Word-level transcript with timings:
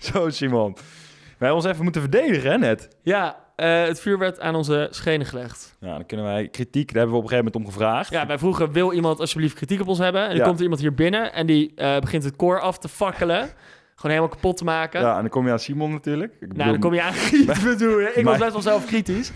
Zo, 0.12 0.28
Simon. 0.30 0.72
Wij 0.74 1.48
hebben 1.48 1.56
ons 1.56 1.64
even 1.64 1.82
moeten 1.82 2.00
verdedigen, 2.00 2.50
hè, 2.50 2.58
net. 2.58 2.88
Ja, 3.02 3.36
eh, 3.56 3.82
het 3.82 4.00
vuur 4.00 4.18
werd 4.18 4.40
aan 4.40 4.54
onze 4.54 4.88
schenen 4.90 5.26
gelegd. 5.26 5.76
Ja, 5.80 5.94
dan 5.94 6.06
kunnen 6.06 6.26
wij 6.26 6.48
kritiek, 6.48 6.86
daar 6.88 6.96
hebben 6.96 7.12
we 7.12 7.22
op 7.22 7.22
een 7.22 7.28
gegeven 7.30 7.52
moment 7.52 7.66
om 7.74 7.74
gevraagd. 7.74 8.10
Ja, 8.10 8.26
wij 8.26 8.38
vroegen, 8.38 8.72
wil 8.72 8.92
iemand 8.92 9.20
alsjeblieft 9.20 9.54
kritiek 9.54 9.80
op 9.80 9.88
ons 9.88 9.98
hebben? 9.98 10.22
En 10.22 10.28
dan 10.28 10.36
Ja. 10.36 10.44
komt 10.44 10.56
er 10.56 10.62
iemand 10.62 10.80
hier 10.80 10.94
binnen 10.94 11.32
en 11.32 11.46
die 11.46 11.72
eh, 11.76 11.98
begint 11.98 12.24
het 12.24 12.36
koor 12.36 12.60
af 12.60 12.78
te 12.78 12.88
fakkelen. 12.88 13.38
Gewoon 13.94 14.16
helemaal 14.16 14.28
kapot 14.36 14.56
te 14.56 14.64
maken. 14.64 15.00
Ja, 15.00 15.14
en 15.14 15.20
dan 15.20 15.28
kom 15.30 15.46
je 15.46 15.52
aan 15.52 15.58
Simon 15.58 15.90
natuurlijk. 15.92 16.32
Ik 16.32 16.40
Nou, 16.40 16.52
bedoel, 16.54 16.70
dan 16.72 16.80
kom 16.80 16.94
je 16.94 17.02
aan 17.02 17.12
Giet, 17.28 17.62
bedoel 17.64 17.98
je. 18.00 18.12
Ik 18.14 18.24
was 18.30 18.38
best 18.38 18.52
wel 18.52 18.62
zelf 18.62 18.86
kritisch. 18.86 19.30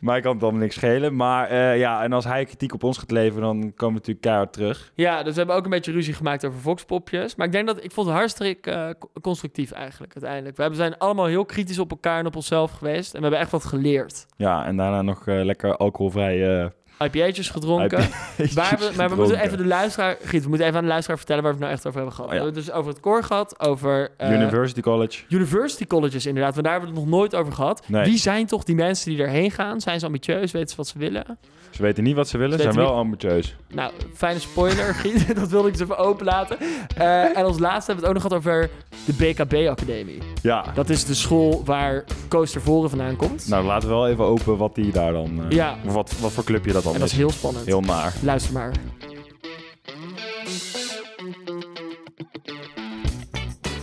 Mij 0.00 0.20
kan 0.20 0.30
het 0.32 0.40
dan 0.40 0.58
niks 0.58 0.74
schelen. 0.74 1.16
Maar 1.16 1.48
eh, 1.48 1.78
ja, 1.78 2.02
en 2.02 2.12
als 2.12 2.24
hij 2.24 2.44
kritiek 2.44 2.74
op 2.74 2.82
ons 2.82 2.98
gaat 2.98 3.10
leveren, 3.10 3.42
dan 3.42 3.58
komen 3.60 3.74
we 3.86 3.92
natuurlijk 3.92 4.20
keihard 4.20 4.52
terug. 4.52 4.92
Ja, 4.94 5.22
dus 5.22 5.32
we 5.32 5.38
hebben 5.38 5.56
ook 5.56 5.64
een 5.64 5.70
beetje 5.70 5.92
ruzie 5.92 6.14
gemaakt 6.14 6.46
over 6.46 6.60
Voxpopjes. 6.60 7.34
Maar 7.36 7.46
ik 7.46 7.52
denk 7.52 7.66
dat 7.66 7.84
ik 7.84 7.92
vond 7.92 8.06
het 8.06 8.16
hartstikke 8.16 8.70
eh, 8.70 8.88
co- 8.98 9.10
constructief 9.20 9.70
eigenlijk 9.72 10.12
uiteindelijk. 10.14 10.56
We 10.56 10.74
zijn 10.74 10.98
allemaal 10.98 11.26
heel 11.26 11.44
kritisch 11.44 11.78
op 11.78 11.90
elkaar 11.90 12.18
en 12.18 12.26
op 12.26 12.36
onszelf 12.36 12.70
geweest. 12.70 13.08
En 13.12 13.16
we 13.16 13.22
hebben 13.22 13.40
echt 13.40 13.50
wat 13.50 13.64
geleerd. 13.64 14.26
Ja, 14.36 14.64
en 14.66 14.76
daarna 14.76 15.02
nog 15.02 15.26
eh, 15.26 15.44
lekker 15.44 15.76
alcoholvrij... 15.76 16.70
IPA'tjes 17.04 17.48
gedronken. 17.50 17.98
IPA'tjes 18.00 18.52
Waar 18.54 18.76
we, 18.78 18.90
maar 18.96 19.08
we 19.10 19.14
moeten 19.16 19.40
even 19.40 19.58
de 19.58 19.66
luisteraar... 19.66 20.16
Giet, 20.22 20.42
we 20.42 20.48
moeten 20.48 20.66
even 20.66 20.78
aan 20.78 20.84
de 20.84 20.88
luisteraar 20.90 21.16
vertellen 21.18 21.42
waar 21.42 21.52
we 21.52 21.58
het 21.58 21.66
nou 21.66 21.78
echt 21.78 21.86
over 21.86 21.98
hebben 21.98 22.16
gehad. 22.16 22.30
Oh 22.30 22.36
ja. 22.36 22.40
We 22.40 22.44
hebben 22.46 22.62
het 22.64 22.72
dus 22.72 22.80
over 22.80 22.92
het 22.92 23.00
koor 23.00 23.22
gehad, 23.24 23.60
over... 23.60 24.10
eh, 24.16 24.32
University 24.32 24.80
College. 24.80 25.22
University 25.28 25.86
colleges 25.86 26.26
inderdaad, 26.26 26.52
want 26.52 26.64
daar 26.66 26.74
hebben 26.74 26.92
we 26.94 27.00
het 27.00 27.08
nog 27.08 27.18
nooit 27.18 27.34
over 27.34 27.52
gehad. 27.52 27.82
Nee. 27.86 28.04
Wie 28.04 28.18
zijn 28.18 28.46
toch 28.46 28.64
die 28.64 28.74
mensen 28.74 29.10
die 29.10 29.22
erheen 29.22 29.50
gaan? 29.50 29.80
Zijn 29.80 29.98
ze 30.00 30.06
ambitieus? 30.06 30.52
Weten 30.52 30.68
ze 30.70 30.76
wat 30.76 30.86
ze 30.88 30.98
willen? 30.98 31.38
Ze 31.70 31.82
weten 31.82 32.04
niet 32.04 32.14
wat 32.16 32.28
ze 32.28 32.38
willen, 32.38 32.56
Ze 32.56 32.62
zijn 32.62 32.74
wel 32.74 32.94
ambitieus. 32.94 33.56
Nou, 33.68 33.92
fijne 34.14 34.38
spoiler, 34.40 34.94
Giet. 34.94 35.34
dat 35.40 35.48
wilde 35.48 35.68
ik 35.68 35.72
dus 35.72 35.82
even 35.82 35.98
openlaten. 35.98 36.56
Eh, 36.96 37.36
en 37.38 37.44
als 37.44 37.58
laatste 37.58 37.92
hebben 37.92 37.94
we 37.94 38.00
het 38.00 38.04
ook 38.06 38.12
nog 38.12 38.22
gehad 38.22 38.38
over 38.38 38.70
de 39.04 39.12
BKB-academie. 39.12 40.18
Ja, 40.42 40.64
Dat 40.74 40.88
is 40.90 41.04
de 41.04 41.14
school 41.14 41.62
waar 41.64 42.04
Koos 42.28 42.50
Tervoren 42.50 42.88
vandaan 42.90 43.16
komt. 43.16 43.48
nou 43.48 43.64
laten 43.64 43.88
we 43.88 43.94
wel 43.94 44.08
even 44.08 44.24
open 44.24 44.56
wat 44.56 44.74
die 44.74 44.92
daar 44.92 45.12
dan... 45.12 45.40
eh, 45.44 45.50
Ja. 45.56 45.76
Of 45.86 45.92
wat, 45.92 46.14
wat 46.20 46.32
voor 46.32 46.44
clubje 46.44 46.72
dat 46.72 46.82
dan 46.82 46.89
en 46.94 47.00
dat 47.00 47.08
is 47.08 47.16
heel 47.16 47.30
spannend. 47.30 47.66
Heel 47.66 47.80
naar. 47.80 48.12
Luister 48.22 48.52
maar. 48.52 48.72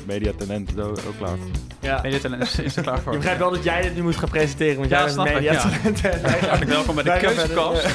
Mediatalent 0.05 0.69
is 0.69 0.83
ook 0.83 0.99
ook 1.07 1.17
klaar. 1.17 1.37
Ja. 1.79 1.99
Mediatalent 2.03 2.41
is, 2.43 2.59
is 2.59 2.75
er 2.75 2.83
klaar 2.83 2.99
voor. 2.99 3.11
Je 3.11 3.17
begrijpt 3.17 3.41
wel 3.41 3.51
dat 3.51 3.63
jij 3.63 3.81
dit 3.81 3.95
nu 3.95 4.03
moet 4.03 4.15
gaan 4.15 4.29
presenteren, 4.29 4.77
want 4.77 4.89
Ja, 4.89 4.95
jij 4.95 5.05
bent 5.05 5.13
snap 5.13 5.27
ik, 5.27 5.33
media. 5.33 5.51
ja. 6.21 6.37
Hartelijk 6.39 6.71
welkom 6.71 6.95
bij 6.95 7.03
de 7.03 7.17
Keuzekast. 7.19 7.87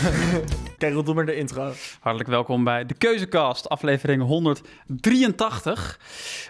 Kijk, 0.83 0.95
rondom 0.95 1.15
maar 1.15 1.27
de 1.27 1.37
intro. 1.37 1.73
Hartelijk 2.01 2.31
welkom 2.31 2.65
bij 2.65 2.87
de 2.87 2.95
Keuzekast, 2.95 3.69
aflevering 3.69 4.23
183. 4.23 6.01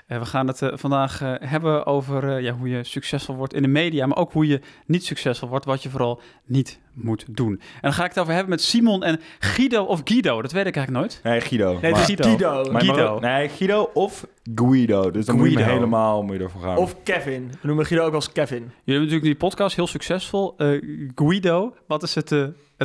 Eh, 0.07 0.19
we 0.19 0.25
gaan 0.25 0.47
het 0.47 0.63
eh, 0.63 0.69
vandaag 0.75 1.23
eh, 1.23 1.35
hebben 1.39 1.87
over 1.87 2.41
ja, 2.41 2.53
hoe 2.53 2.69
je 2.69 2.85
succesvol 2.85 3.37
wordt 3.37 3.55
in 3.55 3.63
de 3.63 3.69
media, 3.69 4.07
maar 4.07 4.17
ook 4.17 4.33
hoe 4.33 4.47
je 4.47 4.61
niet 4.87 5.05
succesvol 5.05 5.49
wordt, 5.49 5.65
wat 5.65 5.83
je 5.83 5.91
vooral 5.91 6.21
niet 6.45 6.81
moet 6.93 7.25
doen. 7.29 7.53
En 7.53 7.81
dan 7.81 7.93
ga 7.93 8.03
ik 8.03 8.09
het 8.09 8.19
over 8.19 8.33
hebben 8.33 8.51
met 8.51 8.63
Simon 8.63 9.03
en 9.03 9.21
Guido 9.39 9.85
of 9.85 10.01
Guido, 10.05 10.43
dat 10.43 10.53
weet 10.53 10.67
ik 10.67 10.77
eigenlijk 10.77 11.07
nooit. 11.07 11.21
Nee, 11.23 11.41
Guido. 11.41 11.79
Nee, 11.81 11.93
maar, 11.93 12.01
Guido. 12.05 12.65
maar- 12.71 12.83
Guido. 12.85 13.21
maar- 13.21 13.31
nee, 13.39 13.49
Guido 13.49 13.91
of 13.95 14.27
Guido. 14.55 15.11
Dus 15.11 15.27
dan 15.27 15.37
moet 15.37 15.51
je 15.51 15.57
Guido. 15.57 15.73
helemaal 15.73 16.23
moet 16.23 16.37
je 16.37 16.43
ervoor 16.43 16.63
gaan. 16.63 16.77
Of 16.77 17.03
Kevin. 17.03 17.51
We 17.51 17.67
noemen 17.67 17.87
Guido 17.87 18.05
ook 18.07 18.15
als 18.15 18.33
Kevin. 18.33 18.57
Jullie 18.59 18.73
hebben 18.85 19.01
natuurlijk 19.01 19.25
die 19.25 19.37
podcast 19.49 19.77
heel 19.77 19.87
succesvol. 19.87 20.55
Eh, 20.57 20.83
Guido, 21.15 21.75
wat 21.87 22.03
is 22.03 22.15
het, 22.15 22.31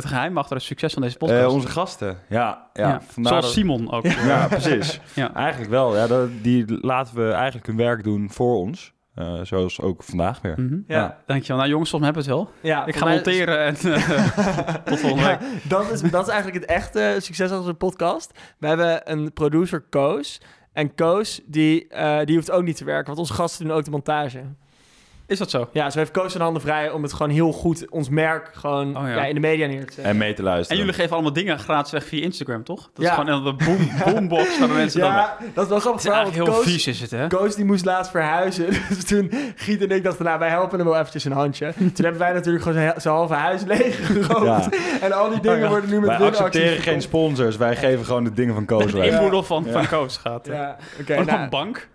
het 0.02 0.12
geheim 0.12 0.38
achter 0.38 0.56
het 0.56 0.64
succes 0.64 0.92
van 0.92 1.02
deze 1.02 1.16
podcast? 1.16 1.40
Eh, 1.42 1.52
onze 1.52 1.68
gasten. 1.68 2.18
Ja, 2.28 2.68
ja. 2.72 2.88
Ja, 2.88 3.00
vandaar 3.00 3.32
zoals 3.32 3.44
dat- 3.44 3.54
Simon 3.54 3.90
ook. 3.92 4.06
Ja, 4.06 4.46
precies. 4.48 5.00
Ja. 5.14 5.34
Eigenlijk 5.34 5.70
wel. 5.70 5.96
Ja, 5.96 6.06
dat, 6.06 6.28
die 6.42 6.78
laten 6.86 7.14
we 7.16 7.30
eigenlijk 7.32 7.66
hun 7.66 7.76
werk 7.76 8.02
doen 8.04 8.30
voor 8.30 8.56
ons. 8.56 8.92
Eh, 9.14 9.40
zoals 9.42 9.80
ook 9.80 10.02
vandaag 10.02 10.40
weer. 10.40 10.54
Mhm. 10.60 10.78
Ja. 10.86 11.18
Dankjewel. 11.26 11.56
Nou 11.56 11.68
jongens, 11.68 11.92
mij 11.92 12.00
hebben 12.00 12.24
we 12.24 12.30
het 12.30 12.38
wel. 12.38 12.50
Ja, 12.60 12.86
Ik 12.86 12.96
ga 12.96 13.04
mij- 13.04 13.14
monteren 13.14 13.58
en 13.64 13.74
eh, 13.94 14.74
tot 14.84 14.98
volgende 15.00 15.26
week. 15.26 15.38
Dat, 15.62 15.90
is, 15.90 16.00
dat 16.00 16.26
is 16.26 16.32
eigenlijk 16.32 16.60
het 16.60 16.70
echte 16.70 17.16
succes 17.18 17.48
van 17.48 17.58
onze 17.58 17.74
podcast. 17.74 18.38
We 18.58 18.66
hebben 18.66 19.10
een 19.12 19.32
producer, 19.32 19.80
Koos. 19.90 20.40
En 20.72 20.94
Koos, 20.94 21.40
die, 21.46 21.88
eh, 21.88 22.24
die 22.24 22.36
hoeft 22.36 22.50
ook 22.50 22.62
niet 22.62 22.76
te 22.76 22.84
werken, 22.84 23.06
want 23.06 23.18
onze 23.18 23.32
gasten 23.32 23.66
doen 23.66 23.76
ook 23.76 23.84
de 23.84 23.90
montage. 23.90 24.42
Is 25.28 25.38
dat 25.38 25.50
zo? 25.50 25.68
Ja, 25.72 25.90
zo 25.90 25.98
heeft 25.98 26.10
Koos 26.10 26.30
zijn 26.30 26.42
handen 26.42 26.62
vrij 26.62 26.90
om 26.90 27.02
het 27.02 27.12
gewoon 27.12 27.32
heel 27.32 27.52
goed, 27.52 27.90
ons 27.90 28.08
merk, 28.08 28.50
gewoon 28.52 28.96
Oh 28.96 29.02
ja. 29.02 29.08
ja, 29.14 29.24
in 29.24 29.34
de 29.34 29.40
media 29.40 29.66
neer 29.66 29.86
te 29.86 29.92
zetten. 29.92 30.04
En 30.04 30.16
mee 30.16 30.32
te 30.32 30.38
En 30.38 30.44
luisteren. 30.44 30.78
jullie 30.78 30.94
geven 30.94 31.12
allemaal 31.12 31.32
dingen 31.32 31.58
gratis 31.58 31.92
weg 31.92 32.04
via 32.04 32.22
Instagram, 32.22 32.64
toch? 32.64 32.90
Dat 32.94 33.04
Ja. 33.04 33.10
is 33.12 33.18
gewoon 33.18 33.46
een 33.46 33.56
boom, 33.56 33.90
boombox 34.14 34.58
waar 34.58 34.68
de 34.68 34.74
mensen 34.74 35.00
dan... 35.00 35.10
ja, 35.12 35.36
dat 35.54 35.64
is 35.64 35.70
wel 35.70 35.80
grappig. 35.80 36.02
Het 36.02 36.12
is 36.12 36.18
verhaal, 36.18 36.30
heel 36.32 36.44
Koos, 36.54 36.64
vies 36.64 36.86
is 36.86 37.00
het, 37.00 37.10
hè? 37.10 37.26
Koos 37.26 37.54
die 37.54 37.64
moest 37.64 37.84
laatst 37.84 38.10
verhuizen. 38.10 38.66
Dus 38.88 39.04
toen 39.04 39.32
Giet 39.56 39.82
en 39.82 39.90
ik 39.90 40.02
dachten, 40.04 40.24
nou, 40.24 40.38
wij 40.38 40.48
helpen 40.48 40.78
hem 40.78 40.88
wel 40.88 40.96
eventjes 40.98 41.24
een 41.24 41.32
handje. 41.32 41.72
Toen 41.76 41.90
hebben 42.04 42.18
wij 42.18 42.32
natuurlijk 42.32 42.64
gewoon 42.64 42.92
zijn, 42.96 43.14
halve 43.14 43.34
huis 43.34 43.62
leeggerookt. 43.64 44.44
Ja. 44.44 44.68
En 45.00 45.12
al 45.12 45.30
die 45.30 45.40
dingen 45.40 45.56
Oh 45.56 45.62
ja. 45.62 45.68
worden 45.68 45.90
nu 45.90 46.00
met 46.00 46.08
Wij 46.18 46.26
accepteren 46.26 46.78
geen 46.82 47.02
sponsors. 47.02 47.56
Wij 47.56 47.76
geven 47.76 48.04
gewoon 48.04 48.24
de 48.24 48.32
dingen 48.32 48.54
van 48.54 48.64
Koos 48.64 48.92
De 48.92 48.98
weg. 48.98 49.10
inboedel 49.12 49.42
van, 49.42 49.64
Ja. 49.66 49.72
van 49.72 49.86
Koos 49.88 50.16
gaat. 50.16 50.46
Ja. 50.46 50.52
Ja, 50.54 50.76
oké. 51.00 51.16
Ook 51.18 51.26
nou, 51.26 51.40
een 51.40 51.48
bank. 51.50 51.88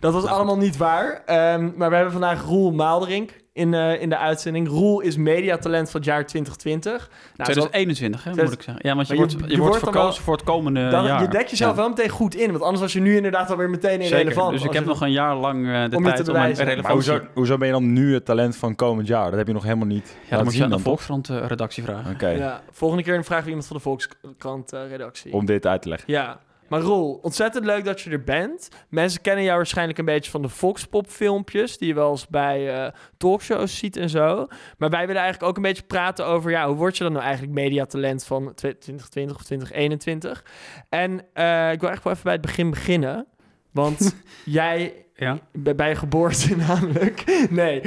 Dat 0.00 0.12
was 0.12 0.24
allemaal 0.24 0.56
niet 0.56 0.76
waar. 0.76 1.22
Ehm, 1.26 1.70
maar 1.76 1.88
we 1.88 1.94
hebben 1.94 2.12
vandaag 2.12 2.42
Roel 2.44 2.70
Maalderink 2.72 3.30
in, 3.52 3.74
eh, 3.74 4.00
in 4.02 4.08
de 4.08 4.16
uitzending. 4.18 4.68
Roel 4.68 5.00
is 5.00 5.16
mediatalent 5.16 5.90
van 5.90 6.00
het 6.00 6.08
jaar 6.08 6.26
2020. 6.26 7.08
Nou, 7.36 7.52
zo- 7.52 7.60
2021, 7.60 8.24
hè, 8.24 8.30
moet 8.30 8.52
ik 8.52 8.62
zeggen. 8.62 8.88
Ja, 8.88 8.94
want 8.94 9.08
je, 9.08 9.14
wordt, 9.16 9.32
je, 9.32 9.38
je 9.48 9.58
wordt 9.58 9.78
verkozen 9.78 10.22
voor 10.22 10.34
het 10.34 10.44
komende 10.44 10.88
dan, 10.88 11.04
jaar. 11.04 11.22
je 11.22 11.28
dekt 11.28 11.50
jezelf 11.50 11.70
Ja. 11.70 11.76
wel 11.76 11.88
meteen 11.88 12.08
goed 12.08 12.34
in. 12.34 12.50
Want 12.50 12.62
anders 12.62 12.80
was 12.80 12.92
je 12.92 13.00
nu 13.00 13.16
inderdaad 13.16 13.50
alweer 13.50 13.70
meteen 13.70 14.02
Zeker. 14.02 14.18
irrelevant. 14.18 14.50
Dus 14.52 14.62
ik 14.64 14.72
heb 14.72 14.82
je- 14.82 14.88
nog 14.88 15.00
een 15.00 15.12
jaar 15.12 15.36
lang 15.36 15.66
eh, 15.66 15.72
de 15.90 15.96
Om 15.96 16.04
je 16.04 16.08
te 16.12 16.16
tijd 16.22 16.28
om 16.28 16.34
een 16.34 16.54
relevantie... 16.54 16.90
hoezo, 17.12 17.20
hoezo 17.34 17.56
ben 17.56 17.66
je 17.66 17.72
dan 17.72 17.92
nu 17.92 18.14
het 18.14 18.24
talent 18.24 18.56
van 18.56 18.74
komend 18.74 19.06
jaar? 19.08 19.28
Dat 19.28 19.38
heb 19.38 19.46
je 19.46 19.52
nog 19.52 19.62
helemaal 19.62 19.86
niet 19.86 20.06
Ja, 20.08 20.12
dan 20.14 20.22
laten 20.30 20.44
moet 20.44 20.52
je 20.54 20.60
zien 20.62 20.70
aan 20.70 20.76
de? 20.76 20.82
Volkskrant-redactie 20.82 21.82
vragen. 21.82 22.12
Oké, 22.12 22.28
Ja, 22.28 22.60
volgende 22.70 23.02
keer 23.04 23.24
vragen 23.24 23.44
we 23.44 23.48
iemand 23.48 23.66
van 23.68 23.76
de 23.76 23.82
Volkskrant-redactie. 23.82 25.32
om 25.32 25.46
dit 25.46 25.66
uit 25.66 25.82
te 25.82 25.88
leggen. 25.88 26.12
Ja. 26.12 26.38
Maar 26.70 26.80
Roel, 26.80 27.18
ontzettend 27.22 27.64
leuk 27.64 27.84
dat 27.84 28.00
je 28.00 28.10
er 28.10 28.24
bent. 28.24 28.68
Mensen 28.88 29.20
kennen 29.20 29.44
jou 29.44 29.56
waarschijnlijk 29.56 29.98
een 29.98 30.04
beetje 30.04 30.30
van 30.30 30.42
de 30.42 30.48
Foxpop-filmpjes... 30.48 31.78
die 31.78 31.88
je 31.88 31.94
wel 31.94 32.10
eens 32.10 32.26
bij 32.28 32.84
eh, 32.84 32.92
talkshows 33.16 33.78
ziet 33.78 33.96
en 33.96 34.08
zo. 34.08 34.46
Maar 34.78 34.90
wij 34.90 35.06
willen 35.06 35.22
eigenlijk 35.22 35.50
ook 35.50 35.56
een 35.56 35.62
beetje 35.62 35.82
praten 35.82 36.26
over... 36.26 36.50
ja, 36.50 36.66
hoe 36.66 36.76
word 36.76 36.96
je 36.96 37.02
dan 37.02 37.12
nou 37.12 37.24
eigenlijk 37.24 37.54
mediatalent 37.54 38.24
van 38.24 38.54
2020 38.54 39.36
of 39.36 39.42
2021? 39.42 40.44
En 40.88 41.20
eh, 41.32 41.72
ik 41.72 41.80
wil 41.80 41.90
echt 41.90 42.04
wel 42.04 42.12
even 42.12 42.24
bij 42.24 42.32
het 42.32 42.42
begin 42.42 42.70
beginnen. 42.70 43.26
Want 43.72 44.16
jij 44.44 44.94
Ja? 45.16 45.38
bij, 45.52 45.96
geboorte 45.96 46.56
namelijk. 46.68 47.46
Nee, 47.50 47.80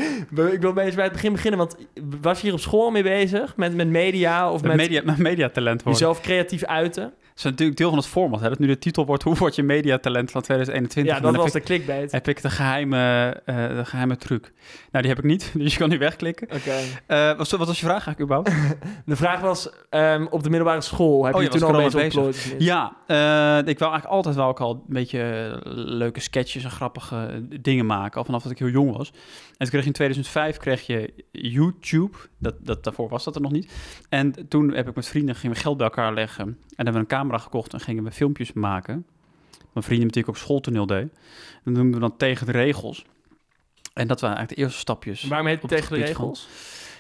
ik 0.52 0.62
wil 0.62 0.74
bij 0.74 0.86
het 0.86 1.12
begin 1.12 1.32
beginnen. 1.32 1.60
Want 1.60 1.76
was 2.22 2.38
je 2.38 2.44
hier 2.44 2.54
op 2.54 2.60
school 2.60 2.84
al 2.84 2.92
mee 2.92 3.04
bezig? 3.04 3.56
Met, 3.58 3.76
met 3.76 3.88
media 3.88 4.52
of 4.52 4.62
Met 4.62 4.76
met 4.76 4.76
media, 4.76 5.02
met 5.06 5.18
mediatalent 5.18 5.84
worden. 5.84 6.02
jezelf 6.02 6.22
creatief 6.22 6.64
uiten? 6.66 7.14
Is 7.36 7.44
natuurlijk 7.44 7.78
deel 7.78 7.90
van 7.90 7.98
het 7.98 8.08
format. 8.08 8.40
Hè? 8.40 8.50
Dat 8.50 8.60
nu 8.60 8.68
de 8.68 8.78
titel 8.78 9.06
wordt 9.06 9.24
Hoe 9.24 9.36
word 9.36 9.56
je 9.56 9.64
mediatalent 9.64 10.32
van 10.32 10.42
2021? 10.42 11.14
Ja, 11.14 11.20
dat 11.20 11.34
dan 11.34 11.42
was 11.42 11.52
de 11.52 11.60
clickbait. 11.60 12.12
heb 12.12 12.28
ik 12.28 12.42
de 12.42 12.50
geheime, 12.50 13.30
eh, 13.46 13.68
de 13.68 13.86
geheime 13.86 14.18
truc. 14.18 14.54
Nou, 14.92 15.06
die 15.06 15.14
heb 15.14 15.24
ik 15.24 15.30
niet, 15.30 15.52
dus 15.58 15.72
je 15.72 15.80
kan 15.80 15.90
nu 15.90 15.98
wegklikken. 15.98 16.48
Oké. 16.52 16.76
Eh, 17.06 17.38
wat, 17.38 17.50
wat 17.50 17.68
was 17.68 17.80
je 17.80 17.86
vraag 17.86 18.08
eigenlijk 18.08 18.20
überhaupt? 18.20 18.52
De 19.06 19.16
vraag 19.16 19.40
was, 19.40 19.70
ehm, 19.90 20.26
op 20.30 20.44
de 20.44 20.50
middelbare 20.50 20.82
school 20.82 21.26
heb 21.26 21.36
Oh, 21.36 21.42
je 21.42 21.52
je 21.52 21.58
toen 21.58 21.68
al 21.68 21.80
er 21.80 21.84
al 21.84 22.10
bezig? 22.10 22.54
Ja, 22.58 22.96
eh, 23.08 23.58
ik 23.58 23.80
wou 23.80 23.92
eigenlijk 23.92 24.06
altijd 24.06 24.36
wel 24.36 24.48
ook 24.48 24.60
al 24.60 24.72
een 24.72 24.94
beetje 24.94 25.60
leuke 25.74 26.20
sketches 26.20 26.64
en 26.64 26.72
grappige 26.72 27.46
dingen 27.62 27.86
maken. 27.86 28.18
Al 28.18 28.26
vanaf 28.26 28.44
dat 28.44 28.52
ik 28.52 28.60
heel 28.60 28.68
jong 28.68 28.98
was. 28.98 29.10
En 29.10 29.70
toen 29.70 29.70
kreeg 29.70 29.82
je 29.82 29.88
in 29.88 29.94
2005 29.94 30.58
kreeg 30.58 30.82
je 30.88 31.14
YouTube. 31.32 32.18
Dat, 32.38 32.56
dat, 32.60 32.84
daarvoor 32.84 33.10
was 33.10 33.24
dat 33.24 33.36
er 33.36 33.42
nog 33.42 33.52
niet. 33.52 33.74
En 34.10 34.48
toen 34.48 34.74
heb 34.74 34.88
ik 34.88 34.96
met 34.96 35.08
vrienden 35.08 35.36
gingen 35.36 35.56
we 35.56 35.62
geld 35.62 35.78
bij 35.78 35.86
elkaar 35.86 36.14
leggen. 36.14 36.46
En 36.46 36.58
hebben 36.76 36.94
we 36.94 37.00
een 37.00 37.08
camera 37.24 37.38
gekocht 37.44 37.74
en 37.74 37.80
gingen 37.80 38.04
we 38.04 38.12
filmpjes 38.12 38.54
maken. 38.54 39.06
Mijn 39.74 39.86
vrienden 39.86 40.06
met 40.06 40.14
die 40.14 40.24
ik 40.24 40.30
op 40.30 40.38
schooltoneel 40.38 40.86
deed. 40.86 41.02
En 41.54 41.60
dat 41.64 41.74
noemden 41.74 41.94
we 41.94 42.00
dan 42.00 42.18
tegen 42.18 42.46
de 42.46 42.52
regels. 42.52 43.06
En 43.94 44.08
dat 44.08 44.22
waren 44.22 44.38
eigenlijk 44.38 44.50
de 44.50 44.56
eerste 44.66 44.80
stapjes. 44.80 45.24
Waarom 45.24 45.48
heet 45.48 45.56
het 45.56 45.64
op 45.64 45.70
het 45.70 45.80
tegen 45.80 46.00
de 46.00 46.06
regels? 46.06 46.48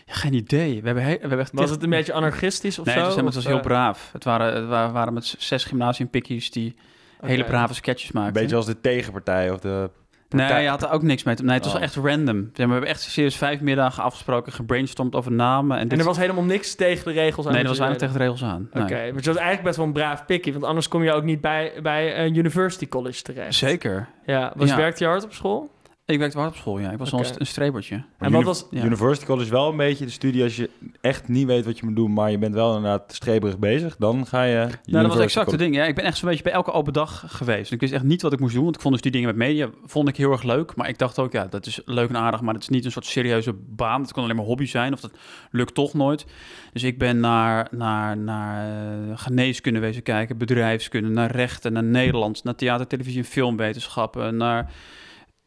Ja, 0.06 0.14
geen 0.14 0.34
idee. 0.34 0.80
We 0.82 0.86
hebben, 0.86 1.04
he- 1.04 1.14
we 1.14 1.20
hebben 1.20 1.40
echt 1.40 1.52
Was 1.54 1.70
het 1.70 1.84
een 1.84 1.90
beetje 1.90 2.14
anarchistisch 2.14 2.80
of 2.80 2.86
nee, 2.86 2.96
zo? 2.96 3.00
het 3.02 3.10
was, 3.10 3.18
het 3.18 3.28
Of, 3.28 3.34
was 3.36 3.46
heel 3.46 3.56
eh, 3.58 3.62
braaf. 3.62 4.10
Het 4.14 4.24
waren, 4.24 4.56
het 4.56 4.68
waren, 4.68 4.94
waren 4.94 5.14
met 5.14 5.36
zes 5.38 5.64
gymnasiumpikkies 5.64 6.52
die 6.52 6.76
hele 7.22 7.44
brave 7.44 7.74
sketches 7.74 8.10
Een 8.14 8.20
maakten. 8.22 8.42
beetje 8.42 8.56
als 8.56 8.66
de 8.66 8.82
tegenpartij 8.82 9.52
of 9.52 9.60
de... 9.60 9.90
Nee, 10.34 10.62
je 10.62 10.68
had 10.70 10.84
er 10.84 10.92
ook 10.92 11.02
niks 11.02 11.24
mee. 11.24 11.36
te- 11.36 11.44
Nee, 11.44 11.56
het 11.56 11.66
was 11.66 11.76
Oh. 11.76 11.82
echt 11.82 11.96
random. 11.96 12.50
We 12.54 12.62
hebben 12.62 12.86
echt 12.86 13.02
serieus 13.02 13.36
vijf 13.36 13.60
middagen 13.62 14.04
afgesproken, 14.04 14.52
gebrainstormd 14.52 15.16
over 15.16 15.32
namen. 15.32 15.76
En, 15.76 15.82
En 15.82 15.88
dit... 15.88 16.00
er 16.00 16.06
was 16.06 16.18
helemaal 16.18 16.44
niks 16.44 16.76
tegen 16.76 17.06
de 17.06 17.12
regels 17.12 17.46
aan? 17.46 17.52
nee, 17.52 17.62
er 17.62 17.68
was 17.68 17.78
je 17.78 17.82
weinig 17.84 18.02
tegen 18.02 18.18
de 18.18 18.24
regels 18.24 18.44
aan. 18.44 18.70
Nee. 18.74 18.84
Oké, 18.84 18.94
maar 18.94 19.06
je 19.06 19.14
was 19.14 19.26
eigenlijk 19.26 19.64
best 19.64 19.78
wel 19.78 19.86
een 19.86 19.94
braaf 19.94 20.26
pikkie, 20.26 20.54
want 20.54 20.66
anders 20.66 20.88
kom 20.88 21.04
je 21.04 21.12
ook 21.14 21.24
niet 21.24 21.42
bij, 21.42 21.72
bij 21.82 22.26
een 22.26 22.36
university 22.36 22.88
college 22.88 23.22
terecht. 23.22 23.54
Zeker. 23.56 24.08
Ja, 24.26 24.52
was, 24.56 24.70
Ja. 24.70 24.76
werkte 24.76 25.04
je 25.04 25.10
hard 25.10 25.24
op 25.24 25.34
school? 25.34 25.72
Ik 26.06 26.20
werkte 26.20 26.38
hard 26.38 26.50
op 26.50 26.56
school, 26.56 26.80
ja. 26.80 26.92
Ik 26.92 26.98
was 26.98 27.14
Oké. 27.14 27.24
al 27.24 27.30
een, 27.30 27.36
een 27.40 27.46
strebertje. 27.46 28.04
En 28.18 28.32
wat 28.32 28.44
was... 28.44 28.68
Ja. 28.72 28.84
University 28.84 29.26
College 29.26 29.46
is 29.46 29.52
wel 29.52 29.70
een 29.70 29.78
beetje 29.78 30.06
de 30.06 30.12
studie 30.12 30.44
als 30.44 30.56
je 30.56 30.70
echt 31.02 31.28
niet 31.28 31.46
weet 31.46 31.66
wat 31.66 31.80
je 31.80 31.86
moet 31.86 31.96
doen, 31.96 32.14
maar 32.14 32.32
je 32.32 32.38
bent 32.38 32.54
wel 32.54 32.76
inderdaad 32.76 33.14
streberig 33.14 33.60
bezig, 33.60 33.96
dan 33.98 34.26
ga 34.26 34.44
je 34.44 34.68
Nou, 34.86 35.04
dat 35.04 35.14
was 35.14 35.24
exact 35.24 35.52
het 35.52 35.60
ding. 35.60 35.76
Ja, 35.76 35.86
ik 35.86 35.96
ben 35.96 36.06
echt 36.06 36.18
zo'n 36.18 36.30
beetje 36.30 36.44
bij 36.44 36.52
elke 36.52 36.72
open 36.72 36.94
dag 36.94 37.24
geweest. 37.28 37.72
Ik 37.72 37.80
wist 37.80 37.94
echt 37.94 38.04
niet 38.04 38.22
wat 38.22 38.34
ik 38.34 38.40
moest 38.40 38.54
doen, 38.54 38.64
want 38.64 38.76
ik 38.76 38.82
vond 38.82 38.94
dus 38.94 39.04
die 39.04 39.12
dingen 39.12 39.28
met 39.28 39.36
media 39.36 39.70
vond 39.86 40.08
ik 40.08 40.18
heel 40.18 40.32
erg 40.32 40.44
leuk. 40.44 40.76
Maar 40.76 40.90
ik 40.90 40.98
dacht 40.98 41.20
ook, 41.20 41.32
ja, 41.32 41.46
dat 41.46 41.66
is 41.66 41.82
leuk 41.86 42.10
en 42.10 42.18
aardig, 42.18 42.42
maar 42.42 42.54
het 42.54 42.64
is 42.64 42.70
niet 42.70 42.86
een 42.86 42.92
soort 42.92 43.06
serieuze 43.06 43.54
baan. 43.54 44.02
Het 44.02 44.14
kan 44.14 44.24
alleen 44.24 44.36
maar 44.36 44.46
hobby 44.46 44.66
zijn, 44.66 44.94
of 44.94 45.00
dat 45.00 45.12
lukt 45.52 45.74
toch 45.74 45.94
nooit. 45.94 46.26
Dus 46.74 46.84
ik 46.84 46.98
ben 46.98 47.20
naar, 47.20 47.68
naar, 47.72 48.18
naar 48.18 48.68
eh, 49.10 49.18
geneeskunde 49.18 49.80
wezen 49.80 50.04
kijken, 50.04 50.38
bedrijfskunde, 50.38 51.10
naar 51.10 51.32
rechten, 51.32 51.74
naar 51.74 51.84
Nederlands, 51.84 52.42
naar 52.42 52.56
theater, 52.56 52.88
televisie 52.88 53.20
en 53.20 53.28
filmwetenschappen, 53.28 54.38
naar 54.38 54.72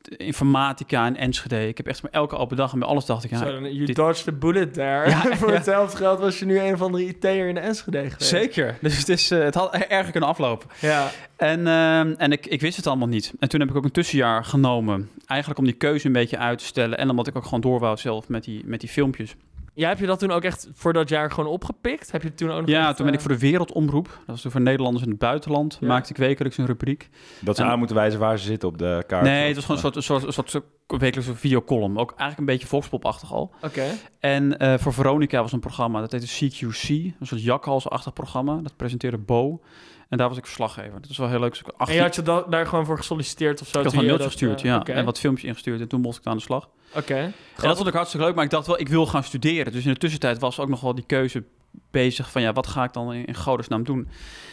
informatica 0.09 1.07
en 1.07 1.17
Enschede. 1.17 1.69
Ik 1.69 1.77
heb 1.77 1.87
echt 1.87 2.03
maar 2.03 2.13
elke 2.13 2.37
open 2.37 2.57
dag 2.57 2.73
en 2.73 2.79
bij 2.79 2.89
alles 2.89 3.05
dacht 3.05 3.25
ik, 3.25 3.31
ja, 3.31 3.41
dan- 3.45 3.75
you 3.75 3.85
dit- 3.87 3.97
dodged 3.97 4.25
the 4.25 4.33
bullet 4.33 4.73
there. 4.73 5.09
Ja, 5.09 5.21
Voor 5.37 5.49
ja. 5.51 5.55
het 5.57 5.67
helft 5.67 5.95
geld 5.95 6.19
was 6.21 6.39
je 6.39 6.45
nu 6.45 6.59
een 6.59 6.77
van 6.77 6.93
de 6.93 7.07
IT'er 7.07 7.49
in 7.49 7.55
de 7.55 7.61
Enschede 7.61 7.99
geweest. 7.99 8.23
Zeker. 8.23 8.79
Dus 8.81 8.99
het, 8.99 9.09
is, 9.09 9.31
eh, 9.31 9.39
het 9.39 9.55
had 9.55 9.75
erger 9.75 10.11
kunnen 10.11 10.29
aflopen. 10.31 10.69
Ja. 10.81 11.11
En, 11.37 11.67
ehm, 11.67 12.15
en 12.19 12.33
ik, 12.33 12.47
ik 12.47 12.61
wist 12.61 12.77
het 12.77 12.87
allemaal 12.87 13.09
niet. 13.09 13.33
En 13.39 13.49
toen 13.49 13.61
heb 13.61 13.69
ik 13.71 13.77
ook 13.77 13.85
een 13.85 13.91
tussenjaar 13.91 14.45
genomen. 14.45 15.11
Eigenlijk 15.27 15.59
om 15.61 15.65
die 15.67 15.75
keuze 15.75 16.07
een 16.07 16.13
beetje 16.13 16.39
uit 16.39 16.59
te 16.59 16.65
stellen. 16.65 16.99
En 16.99 17.11
omdat 17.11 17.27
ik 17.27 17.37
ook 17.37 17.45
gewoon 17.45 17.61
door 17.61 17.79
wou 17.81 17.97
zelf 17.97 18.29
met 18.29 18.45
die, 18.45 18.63
met 18.65 18.81
die 18.81 18.89
filmpjes. 18.89 19.35
Ja, 19.77 19.89
heb 19.89 19.99
je 19.99 20.07
dat 20.07 20.19
toen 20.19 20.31
ook 20.31 20.43
echt 20.43 20.69
voor 20.73 20.93
dat 20.93 21.09
jaar 21.09 21.31
gewoon 21.31 21.51
opgepikt? 21.51 22.13
Heb 22.13 22.23
je 22.23 22.35
toen 22.35 22.51
ook 22.51 22.61
nog 22.61 22.69
Ja, 22.69 22.87
echt, 22.89 22.97
toen 22.97 23.05
ben 23.05 23.15
ik 23.15 23.21
eh, 23.21 23.27
voor 23.27 23.35
de 23.37 23.41
Wereldomroep. 23.41 24.07
Dat 24.07 24.27
was 24.27 24.41
toen 24.41 24.51
voor 24.51 24.61
Nederlanders 24.61 25.05
in 25.05 25.11
het 25.11 25.19
buitenland. 25.19 25.77
Ja. 25.81 25.87
Maakte 25.87 26.11
ik 26.11 26.17
wekelijks 26.17 26.59
een 26.59 26.67
rubriek. 26.67 27.09
Dat 27.41 27.57
ze 27.57 27.63
En- 27.63 27.69
aan 27.69 27.79
moeten 27.79 27.97
wijzen 27.97 28.21
waar 28.21 28.39
ze 28.39 28.45
zitten 28.45 28.69
op 28.69 28.79
de 28.79 29.05
kaart. 29.07 29.25
Nee, 29.25 29.47
het 29.47 29.55
was 29.55 29.65
gewoon 29.65 29.77
een 29.85 29.93
soort, 29.93 29.97
een 29.97 30.03
soort, 30.03 30.23
een 30.27 30.33
soort, 30.33 30.51
soort 30.51 30.65
wekelijkse 30.87 31.35
videocolumn. 31.37 31.99
Ook 31.99 32.09
eigenlijk 32.11 32.39
een 32.39 32.45
beetje 32.47 32.67
volkspopachtig 32.67 33.33
al. 33.33 33.55
Oké. 33.63 33.85
En 34.21 34.59
eh, 34.59 34.79
voor 34.79 34.93
Veronica 34.93 35.41
was 35.43 35.53
een 35.53 35.61
programma, 35.61 36.01
dat 36.01 36.13
heette 36.13 36.27
CQC. 36.27 36.89
Een 36.89 37.15
soort 37.27 37.43
jakhalsachtig 37.43 38.13
programma. 38.13 38.61
Dat 38.63 38.77
presenteerde 38.77 39.19
Bo. 39.19 39.61
En 40.09 40.19
daar 40.19 40.29
was 40.29 40.37
ik 40.39 40.45
verslaggever. 40.45 40.93
Dat 41.01 41.07
was 41.09 41.17
wel 41.19 41.29
heel 41.29 41.41
leuk. 41.41 41.51
Dus 41.51 41.61
ik 41.61 41.67
En 41.67 41.77
18 41.77 41.97
je 41.97 42.03
had 42.03 42.15
je 42.15 42.23
da- 42.23 42.43
daar 42.43 42.67
gewoon 42.67 42.85
voor 42.87 42.97
gesolliciteerd 42.97 43.61
of 43.61 43.67
zo? 43.69 43.79
ik 43.79 43.85
had 43.85 43.93
een 43.93 44.01
je 44.01 44.07
mailtje 44.07 44.27
gestuurd, 44.27 44.59
eh, 44.59 44.65
ja. 44.65 44.83
En 44.85 45.05
wat 45.05 45.19
filmpjes 45.19 45.49
ingestuurd. 45.49 45.81
En 45.81 45.89
toen 45.89 46.01
mocht 46.01 46.19
ik 46.19 46.27
aan 46.27 46.37
de 46.37 46.43
slag. 46.43 46.69
Oké. 46.95 47.15
En 47.15 47.33
dat 47.57 47.77
vond 47.77 47.89
ik 47.89 47.95
hartstikke 47.95 48.27
leuk, 48.27 48.35
maar 48.35 48.45
ik 48.45 48.51
dacht 48.51 48.67
wel, 48.67 48.81
ik 48.81 48.89
wil 48.89 49.07
gaan 49.07 49.23
studeren. 49.25 49.73
Dus 49.73 49.85
in 49.85 49.93
de 49.93 49.99
tussentijd 49.99 50.39
was 50.39 50.59
ook 50.61 50.69
nog 50.69 50.81
wel 50.81 50.95
die 50.95 51.07
keuze 51.07 51.45
bezig 51.91 52.31
van, 52.31 52.43
ja, 52.43 52.53
wat 52.53 52.67
ga 52.67 52.85
ik 52.85 52.93
dan 52.93 53.13
in, 53.13 53.25
in 53.25 53.35
godesnaam 53.35 53.85
doen? 53.85 53.99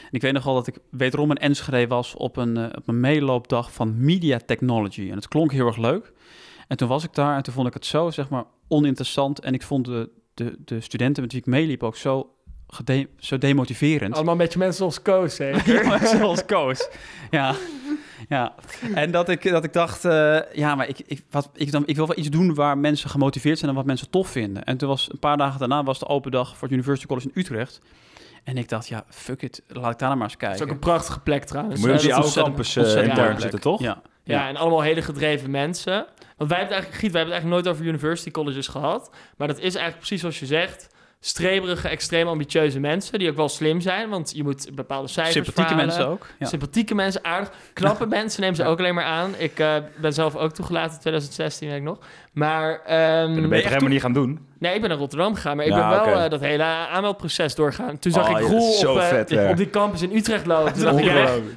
En 0.04 0.10
ik 0.12 0.22
weet 0.22 0.34
nog 0.34 0.44
wel 0.44 0.54
dat 0.54 0.68
ik 0.68 0.78
wederom 0.92 1.32
een 1.32 1.38
Enschede 1.38 1.88
was 1.88 2.16
op 2.16 2.38
een, 2.38 2.58
eh, 2.58 2.66
op 2.78 2.88
een 2.88 3.00
meeloopdag 3.00 3.74
van 3.74 3.94
Media 4.06 4.40
Technology. 4.46 5.10
En 5.10 5.16
het 5.16 5.28
klonk 5.28 5.52
heel 5.52 5.68
erg 5.68 5.78
leuk. 5.78 6.12
En 6.68 6.78
toen 6.78 6.88
was 6.88 7.04
ik 7.04 7.14
daar 7.14 7.36
en 7.36 7.44
toen 7.44 7.54
vond 7.54 7.68
ik 7.68 7.74
het 7.74 7.86
zo, 7.86 8.10
zeg 8.10 8.30
maar, 8.30 8.44
oninteressant. 8.68 9.40
En 9.40 9.54
ik 9.54 9.64
vond 9.64 9.86
de, 9.86 10.10
de, 10.34 10.56
de 10.66 10.82
studenten 10.82 11.24
met 11.24 11.32
wie 11.32 11.42
ik 11.42 11.48
meeliep 11.48 11.84
ook 11.84 11.96
zo, 11.96 12.33
gede- 12.74 13.08
zo 13.18 13.38
demotiverend. 13.38 14.14
Allemaal 14.16 14.34
een 14.34 14.40
beetje 14.40 14.60
mensen 14.60 14.78
zoals 14.78 15.02
Koos, 15.02 15.36
zeker? 15.36 16.00
Zoals 16.18 16.46
Koos. 16.46 16.90
Ja. 17.32 17.56
ja. 18.30 18.54
En 18.94 19.12
dat 19.12 19.30
ik, 19.30 19.50
dat 19.50 19.64
ik 19.64 19.74
dacht, 19.74 20.06
eh, 20.06 20.38
ja, 20.54 20.76
maar 20.76 20.88
ik, 20.88 21.00
ik, 21.06 21.22
wat, 21.30 21.50
ik, 21.54 21.72
dan, 21.72 21.84
ik 21.86 21.96
wil 21.96 22.08
wel 22.08 22.18
iets 22.18 22.30
doen 22.30 22.54
waar 22.54 22.78
mensen 22.78 23.10
gemotiveerd 23.10 23.58
zijn 23.58 23.70
en 23.72 23.78
wat 23.78 23.86
mensen 23.86 24.10
tof 24.10 24.28
vinden. 24.28 24.64
En 24.64 24.78
toen 24.78 24.90
was 24.90 25.10
een 25.12 25.20
paar 25.20 25.38
dagen 25.38 25.60
daarna 25.60 25.84
was 25.84 26.00
de 26.00 26.08
open 26.08 26.32
dag 26.32 26.50
voor 26.58 26.68
het 26.68 26.72
University 26.72 27.08
College 27.08 27.30
in 27.34 27.42
Utrecht. 27.42 27.80
En 28.44 28.58
ik 28.58 28.70
dacht, 28.70 28.88
ja, 28.88 29.04
fuck 29.10 29.42
it, 29.42 29.62
laat 29.68 29.92
ik 29.92 30.00
daar 30.00 30.08
nou 30.08 30.16
maar 30.16 30.28
eens 30.28 30.38
kijken. 30.38 30.58
is 30.58 30.64
ook 30.64 30.72
een 30.72 30.80
prachtige 30.80 31.20
plek 31.20 31.44
trouwens. 31.44 31.80
Moet 31.80 31.90
je 31.90 32.08
die 32.08 32.14
oude 32.16 32.32
campus 32.32 32.78
intern 32.78 33.42
zitten, 33.42 33.60
toch? 33.60 33.82
Ja. 33.82 34.02
Ja, 34.24 34.48
en 34.48 34.56
allemaal 34.56 34.82
hele 34.82 35.02
gedreven 35.02 35.52
mensen. 35.52 36.06
Want 36.38 36.50
wij 36.50 36.60
hebben 36.60 36.60
het 36.60 36.72
eigenlijk, 36.72 36.96
Giet, 36.96 37.12
wij 37.12 37.22
hebben 37.22 37.36
het 37.36 37.44
eigenlijk 37.44 37.54
nooit 37.54 37.68
over 37.68 37.86
university 37.86 38.32
colleges 38.32 38.68
gehad. 38.68 39.12
Maar 39.38 39.48
dat 39.48 39.58
is 39.58 39.64
eigenlijk 39.64 39.98
precies 39.98 40.20
zoals 40.20 40.40
je 40.40 40.46
zegt. 40.46 40.90
Streberige, 41.26 41.88
extreem 41.88 42.28
ambitieuze 42.28 42.80
mensen. 42.80 43.20
Die 43.20 43.30
ook 43.30 43.36
wel 43.36 43.50
slim 43.50 43.82
zijn, 43.82 44.10
want 44.10 44.32
je 44.36 44.44
moet 44.44 44.70
bepaalde 44.76 45.08
cijfers 45.08 45.34
Sympathieke 45.34 45.70
verhalen. 45.70 45.86
mensen 45.88 46.08
ook. 46.08 46.28
Ja. 46.40 46.46
Sympathieke 46.46 46.96
mensen, 46.96 47.24
aardig. 47.24 47.52
Knappe 47.74 48.06
mensen 48.18 48.42
nemen 48.42 48.56
ze 48.56 48.66
ook 48.66 48.80
alleen 48.80 48.96
maar 48.96 49.04
aan. 49.06 49.34
Ik 49.38 49.60
eh, 49.60 49.76
ben 49.98 50.14
zelf 50.14 50.36
ook 50.36 50.52
toegelaten 50.52 50.94
in 50.94 51.00
2016, 51.00 51.68
weet 51.68 51.78
ik 51.78 51.84
nog. 51.84 51.98
Maar... 52.34 52.72
Dat 52.72 53.50
ben 53.50 53.58
je 53.58 53.68
helemaal 53.68 53.90
niet 53.90 54.02
gaan 54.02 54.14
doen? 54.14 54.48
Nee, 54.60 54.74
ik 54.74 54.80
ben 54.82 54.90
naar 54.90 55.00
Rotterdam 55.00 55.36
gegaan, 55.36 55.56
maar 55.58 55.66
ik 55.66 55.72
Ja, 55.72 55.90
ben 55.90 56.06
wel 56.14 56.24
eh, 56.24 56.30
dat 56.30 56.40
hele 56.40 56.64
aanmeldproces 56.64 57.56
doorgaan. 57.56 58.00
Toen 58.00 58.12
zag 58.12 58.30
Oh, 58.30 58.40
ik 58.40 58.48
Roel 58.48 58.78
op, 58.78 58.98
eh, 58.98 59.08
vet, 59.08 59.50
op 59.50 59.58
die 59.58 59.70
campus 59.70 60.02
in 60.02 60.16
Utrecht 60.16 60.46
lopen. 60.46 60.74
Toen 60.74 60.84
dacht 60.84 61.00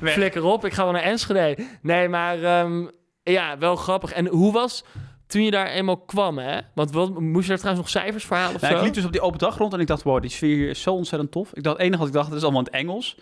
ik, 0.03 0.09
flikker 0.11 0.45
op, 0.45 0.65
ik 0.65 0.73
ga 0.73 0.83
wel 0.85 0.93
naar 0.93 1.03
Enschede. 1.03 1.57
Nee, 1.83 2.09
maar 2.09 2.43
ehm, 2.43 2.85
ja, 3.23 3.59
wel 3.59 3.77
grappig. 3.77 4.13
En 4.13 4.27
hoe 4.27 4.53
was 4.53 4.85
toen 5.27 5.43
je 5.43 5.51
daar 5.51 5.67
eenmaal 5.67 5.97
kwam, 5.97 6.39
hè? 6.39 6.61
Want 6.75 6.91
wat, 6.91 7.21
moest 7.21 7.43
je 7.43 7.49
daar 7.49 7.59
trouwens 7.59 7.87
nog 7.93 8.03
cijfers 8.03 8.25
verhalen 8.25 8.55
of 8.55 8.61
Nou, 8.61 8.73
zo? 8.73 8.79
ik 8.79 8.85
liep 8.85 8.95
dus 8.95 9.05
op 9.05 9.13
die 9.13 9.21
open 9.21 9.39
dag 9.39 9.59
rond 9.59 9.73
en 9.73 9.81
ik 9.81 9.87
dacht, 9.87 10.03
wow, 10.03 10.21
die 10.21 10.31
sfeer 10.31 10.57
hier 10.57 10.69
is 10.69 10.83
zo 10.83 10.93
ontzettend 10.95 11.31
tof. 11.33 11.51
Ik 11.55 11.63
dacht, 11.63 11.77
het 11.77 11.85
enige 11.87 11.99
wat 11.99 12.09
ik 12.09 12.15
dacht, 12.15 12.27
het 12.29 12.37
is 12.37 12.43
allemaal 12.43 12.61
in 12.61 12.67
het 12.67 12.75
Engels. 12.75 13.17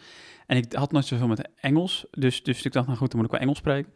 En 0.46 0.56
ik 0.56 0.72
had 0.72 0.92
nooit 0.92 1.04
zoveel 1.06 1.26
met 1.26 1.48
Engels. 1.60 2.06
Dus, 2.10 2.42
dus 2.42 2.62
ik 2.64 2.72
dacht, 2.72 2.86
nou 2.86 2.98
goed, 2.98 3.08
dan 3.10 3.16
moet 3.16 3.26
ik 3.26 3.32
wel 3.32 3.40
Engels 3.42 3.58
spreken. 3.58 3.92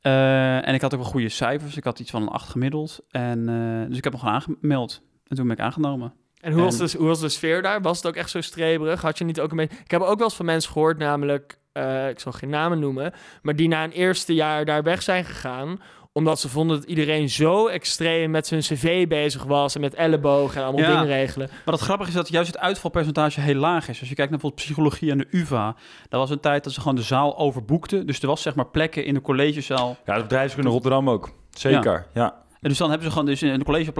Eh, 0.00 0.68
en 0.68 0.74
ik 0.74 0.80
had 0.80 0.94
ook 0.94 1.00
wel 1.00 1.10
goede 1.10 1.28
cijfers. 1.28 1.76
Ik 1.76 1.84
had 1.84 1.98
iets 1.98 2.10
van 2.10 2.22
een 2.22 2.28
8 2.28 2.48
gemiddeld. 2.48 2.98
En, 3.10 3.48
eh, 3.48 3.88
dus 3.88 3.96
ik 3.98 4.04
heb 4.04 4.12
me 4.12 4.18
gewoon 4.18 4.34
aangemeld. 4.34 5.02
En 5.26 5.36
toen 5.36 5.46
ben 5.46 5.56
ik 5.56 5.62
aangenomen. 5.62 6.12
En 6.40 6.52
hoe 6.52 6.62
was, 6.62 6.80
En- 6.80 6.86
de, 6.86 6.96
hoe 6.98 7.06
was 7.06 7.20
de 7.20 7.28
sfeer 7.28 7.62
daar? 7.62 7.80
Was 7.82 7.96
het 7.96 8.06
ook 8.06 8.14
echt 8.16 8.30
zo 8.30 8.40
streberig? 8.40 9.02
Had 9.02 9.18
je 9.18 9.24
niet 9.24 9.40
ook 9.40 9.50
een 9.50 9.56
beetje... 9.56 9.76
Ik 9.84 9.90
heb 9.90 10.00
ook 10.00 10.16
wel 10.16 10.26
eens 10.26 10.36
van 10.36 10.44
mensen 10.46 10.72
gehoord, 10.72 10.98
namelijk... 10.98 11.58
eh, 11.72 12.08
ik 12.08 12.20
zal 12.20 12.32
geen 12.32 12.48
namen 12.50 12.78
noemen... 12.78 13.12
maar 13.42 13.56
die 13.56 13.68
na 13.68 13.84
een 13.84 13.90
eerste 13.92 14.34
jaar 14.34 14.64
daar 14.64 14.82
weg 14.82 15.02
zijn 15.02 15.24
gegaan... 15.24 15.80
omdat 16.16 16.40
ze 16.40 16.48
vonden 16.48 16.76
dat 16.76 16.88
iedereen 16.88 17.30
zo 17.30 17.66
extreem 17.66 18.30
met 18.30 18.46
zijn 18.46 18.60
cv 18.60 19.08
bezig 19.08 19.44
was... 19.44 19.74
en 19.74 19.80
met 19.80 19.94
ellebogen 19.94 20.60
en 20.60 20.66
allemaal 20.66 20.90
Ja. 20.90 20.90
dingen 20.90 21.06
regelen. 21.06 21.48
Maar 21.64 21.74
het 21.74 21.82
grappige 21.82 22.08
is 22.08 22.16
dat 22.16 22.28
juist 22.28 22.52
het 22.52 22.60
uitvalpercentage 22.60 23.40
heel 23.40 23.54
laag 23.54 23.88
is. 23.88 24.00
Als 24.00 24.08
je 24.08 24.14
kijkt 24.14 24.30
naar 24.30 24.40
bijvoorbeeld 24.40 24.62
psychologie 24.64 25.10
en 25.10 25.18
de 25.18 25.26
UvA... 25.30 25.74
dat 26.08 26.20
was 26.20 26.30
een 26.30 26.40
tijd 26.40 26.64
dat 26.64 26.72
ze 26.72 26.80
gewoon 26.80 26.96
de 26.96 27.02
zaal 27.02 27.38
overboekten. 27.38 28.06
Dus 28.06 28.20
er 28.20 28.26
was 28.26 28.42
zeg 28.42 28.54
maar 28.54 28.66
plekken 28.66 29.04
in 29.04 29.14
de 29.14 29.20
collegezaal... 29.20 29.96
Ja, 30.04 30.14
de 30.14 30.22
bedrijfskunde 30.22 30.70
Rotterdam 30.70 31.10
ook. 31.10 31.30
Zeker, 31.50 32.06
ja. 32.14 32.34
En 32.60 32.68
dus 32.68 32.78
dan 32.78 32.88
hebben 32.90 33.06
ze 33.06 33.12
gewoon 33.12 33.28
dus 33.28 33.42
in 33.42 33.58
de 33.58 33.64
college, 33.64 33.92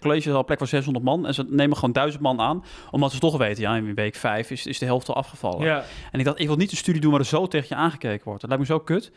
collegezaal 0.00 0.44
plek 0.44 0.58
voor 0.58 0.66
600 0.66 1.04
man. 1.04 1.26
En 1.26 1.34
ze 1.34 1.44
nemen 1.48 1.76
gewoon 1.76 1.92
1000 1.92 2.22
man 2.22 2.40
aan. 2.40 2.64
Omdat 2.90 3.12
ze 3.12 3.18
toch 3.18 3.36
weten, 3.36 3.62
ja, 3.62 3.76
in 3.76 3.94
week 3.94 4.14
5 4.14 4.50
is, 4.50 4.66
is 4.66 4.78
de 4.78 4.86
helft 4.86 5.08
al 5.08 5.14
afgevallen. 5.14 5.66
Ja. 5.66 5.84
En 6.12 6.18
ik 6.18 6.24
dacht, 6.24 6.40
ik 6.40 6.46
wil 6.46 6.56
niet 6.56 6.70
een 6.70 6.76
studie 6.76 7.00
doen 7.00 7.10
waar 7.10 7.20
er 7.20 7.26
zo 7.26 7.46
tegen 7.46 7.66
je 7.68 7.74
aangekeken 7.74 8.24
wordt. 8.24 8.40
Dat 8.40 8.50
lijkt 8.50 8.68
me 8.68 8.74
zo 8.74 8.80
kut. 8.80 9.10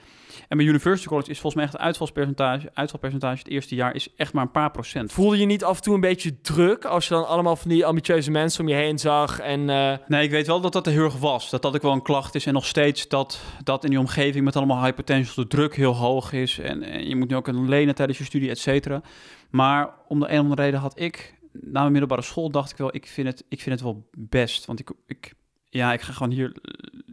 En 0.48 0.58
bij 0.58 0.66
University 0.66 1.08
College 1.08 1.30
is 1.30 1.40
volgens 1.40 1.56
mij 1.56 1.64
echt 1.64 1.74
het 1.74 1.82
uitvalspercentage, 1.82 2.70
uitvalpercentage 2.74 3.38
het 3.38 3.48
eerste 3.48 3.76
jaar 3.76 3.96
is 3.96 4.08
echt 4.16 4.34
maar 4.34 4.44
een 4.44 4.52
paar 4.52 4.72
procent. 4.72 5.12
Voelde 5.12 5.38
je 5.38 5.46
niet 5.46 5.64
af 5.64 5.78
en 5.78 5.84
toe 5.84 5.94
een 5.94 6.00
beetje 6.02 6.42
druk... 6.42 6.86
als 6.86 7.08
je 7.08 7.14
dan 7.14 7.28
allemaal 7.28 7.56
van 7.56 7.70
die 7.70 7.86
ambitieuze 7.86 8.32
mensen 8.32 8.62
om 8.62 8.68
je 8.70 8.76
heen 8.76 9.00
zag... 9.00 9.40
en 9.40 9.70
eh, 9.70 9.98
Nee, 10.08 10.24
ik 10.24 10.32
weet 10.32 10.48
wel 10.48 10.62
dat 10.62 10.74
dat 10.74 10.86
er 10.88 10.94
heel 10.94 11.04
erg 11.04 11.18
was. 11.18 11.50
Dat 11.50 11.62
dat 11.62 11.76
ook 11.76 11.82
wel 11.82 11.92
een 11.92 12.02
klacht 12.02 12.36
is. 12.36 12.46
En 12.46 12.54
nog 12.54 12.66
steeds 12.66 13.08
dat, 13.08 13.42
dat 13.64 13.84
in 13.84 13.90
die 13.90 14.00
omgeving 14.00 14.46
met 14.46 14.56
allemaal 14.56 14.84
high 14.84 14.96
potential 14.96 15.36
de 15.36 15.48
druk 15.48 15.76
heel 15.76 15.96
hoog 15.96 16.32
is. 16.34 16.60
En, 16.60 16.84
en 16.84 17.08
je 17.08 17.16
moet 17.16 17.30
nu 17.30 17.36
ook 17.36 17.48
een 17.48 17.70
lenen 17.70 17.96
tijdens 17.96 18.18
je 18.18 18.24
studie, 18.24 18.50
et 18.50 18.60
cetera. 18.60 19.02
Maar 19.50 19.90
om 20.08 20.20
de 20.20 20.26
een 20.30 20.38
of 20.38 20.44
andere 20.44 20.62
reden 20.62 20.80
had 20.80 21.00
ik, 21.00 21.40
na 21.52 21.80
mijn 21.80 21.92
middelbare 21.92 22.22
school, 22.22 22.50
dacht 22.52 22.72
ik 22.72 22.78
wel, 22.78 22.96
ik 22.96 23.08
vind 23.08 23.28
het, 23.28 23.44
ik 23.50 23.62
vind 23.62 23.76
het 23.76 23.84
wel 23.84 24.10
best. 24.18 24.66
Want 24.66 24.80
ik, 24.80 24.92
ik, 25.06 25.34
ja, 25.70 25.94
ik 25.94 26.02
ga 26.02 26.14
gewoon 26.14 26.32
hier, 26.32 26.56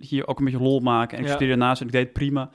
hier 0.01 0.27
ook 0.27 0.39
een 0.39 0.45
beetje 0.45 0.61
lol 0.63 0.81
maken. 0.81 1.17
En 1.17 1.23
ik 1.23 1.29
Ja. 1.29 1.35
studeer 1.35 1.57
daarnaast 1.57 1.81
en 1.81 1.87
ik 1.87 1.93
deed 1.93 2.13
prima. 2.13 2.51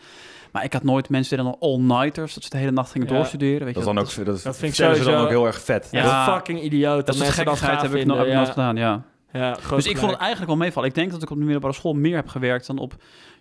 Maar 0.53 0.63
ik 0.63 0.74
had 0.74 0.83
nooit 0.83 1.10
mensen 1.10 1.38
die 1.38 1.45
dan 1.45 1.55
all-nighters, 1.60 2.33
dat 2.33 2.43
ze 2.43 2.50
de 2.50 2.57
hele 2.57 2.72
nacht 2.72 2.91
gingen 2.91 3.07
Ja. 3.07 3.13
doorstuderen. 3.13 3.65
Weet 3.65 3.74
Dat 3.74 3.83
je, 3.83 3.89
is 3.89 3.95
dan 3.95 3.98
ook, 3.98 4.25
dat, 4.25 4.43
Dat 4.43 4.57
vind 4.57 4.72
ik 4.72 4.75
ze 4.77 4.83
dan 4.83 4.95
sowieso- 4.95 5.22
ook 5.22 5.29
heel 5.29 5.45
erg 5.45 5.62
vet. 5.62 5.88
Ja. 5.91 6.03
dat 6.03 6.12
is 6.27 6.33
fucking 6.33 6.62
idioot. 6.62 7.05
dat 7.05 7.15
is 7.15 7.22
dat 7.22 7.29
gekkigheid 7.29 7.72
gaaf 7.79 7.81
heb 7.81 7.95
ik, 7.95 8.05
no- 8.05 8.13
heb 8.13 8.25
ik 8.25 8.31
vinden, 8.31 8.36
nooit 8.36 8.50
gedaan, 8.50 8.75
ja. 8.75 9.03
Ja, 9.33 9.57
Dus 9.75 9.86
ik 9.88 9.98
vond 9.98 10.12
het 10.12 10.19
eigenlijk 10.19 10.50
wel 10.51 10.60
meevallen. 10.60 10.89
Ik 10.89 10.95
denk 10.95 11.12
dat 11.12 11.22
ik 11.24 11.29
op 11.29 11.38
de 11.38 11.43
middelbare 11.43 11.74
school 11.74 11.93
meer 11.93 12.15
heb 12.15 12.27
gewerkt 12.27 12.67
dan 12.67 12.77
op 12.77 12.95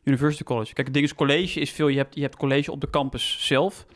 University 0.05 0.43
College. 0.43 0.73
Kijk, 0.73 0.87
het 0.87 0.95
ding 0.95 1.07
is, 1.07 1.15
college 1.15 1.61
is 1.61 1.71
veel... 1.71 1.89
Je 1.89 1.97
hebt, 1.97 2.15
je 2.15 2.21
hebt 2.21 2.37
college 2.37 2.71
op 2.73 2.81
de 2.81 2.91
campus 2.91 3.37
zelf... 3.41 3.87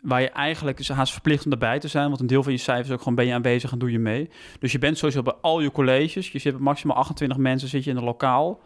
waar 0.00 0.20
je 0.20 0.28
eigenlijk 0.30 0.78
is 0.78 0.88
haast 0.88 1.12
verplicht 1.12 1.44
om 1.44 1.52
erbij 1.52 1.78
te 1.78 1.88
zijn... 1.88 2.08
want 2.08 2.20
een 2.20 2.26
deel 2.26 2.42
van 2.42 2.52
je 2.52 2.58
cijfers 2.58 2.88
is 2.88 2.94
ook 2.94 2.98
gewoon 2.98 3.14
ben 3.14 3.26
je 3.26 3.34
aanwezig 3.34 3.72
en 3.72 3.78
doe 3.78 3.90
je 3.90 3.98
mee. 3.98 4.30
Dus 4.60 4.72
je 4.72 4.78
bent 4.78 4.98
sowieso 4.98 5.22
bij 5.22 5.34
al 5.40 5.60
je 5.60 5.70
colleges. 5.72 6.30
Je 6.30 6.38
zit 6.38 6.52
met 6.52 6.62
maximaal 6.62 6.96
28 6.96 7.38
mensen 7.38 7.68
zit 7.68 7.84
je 7.84 7.90
in 7.90 7.96
een 7.96 8.04
lokaal... 8.04 8.60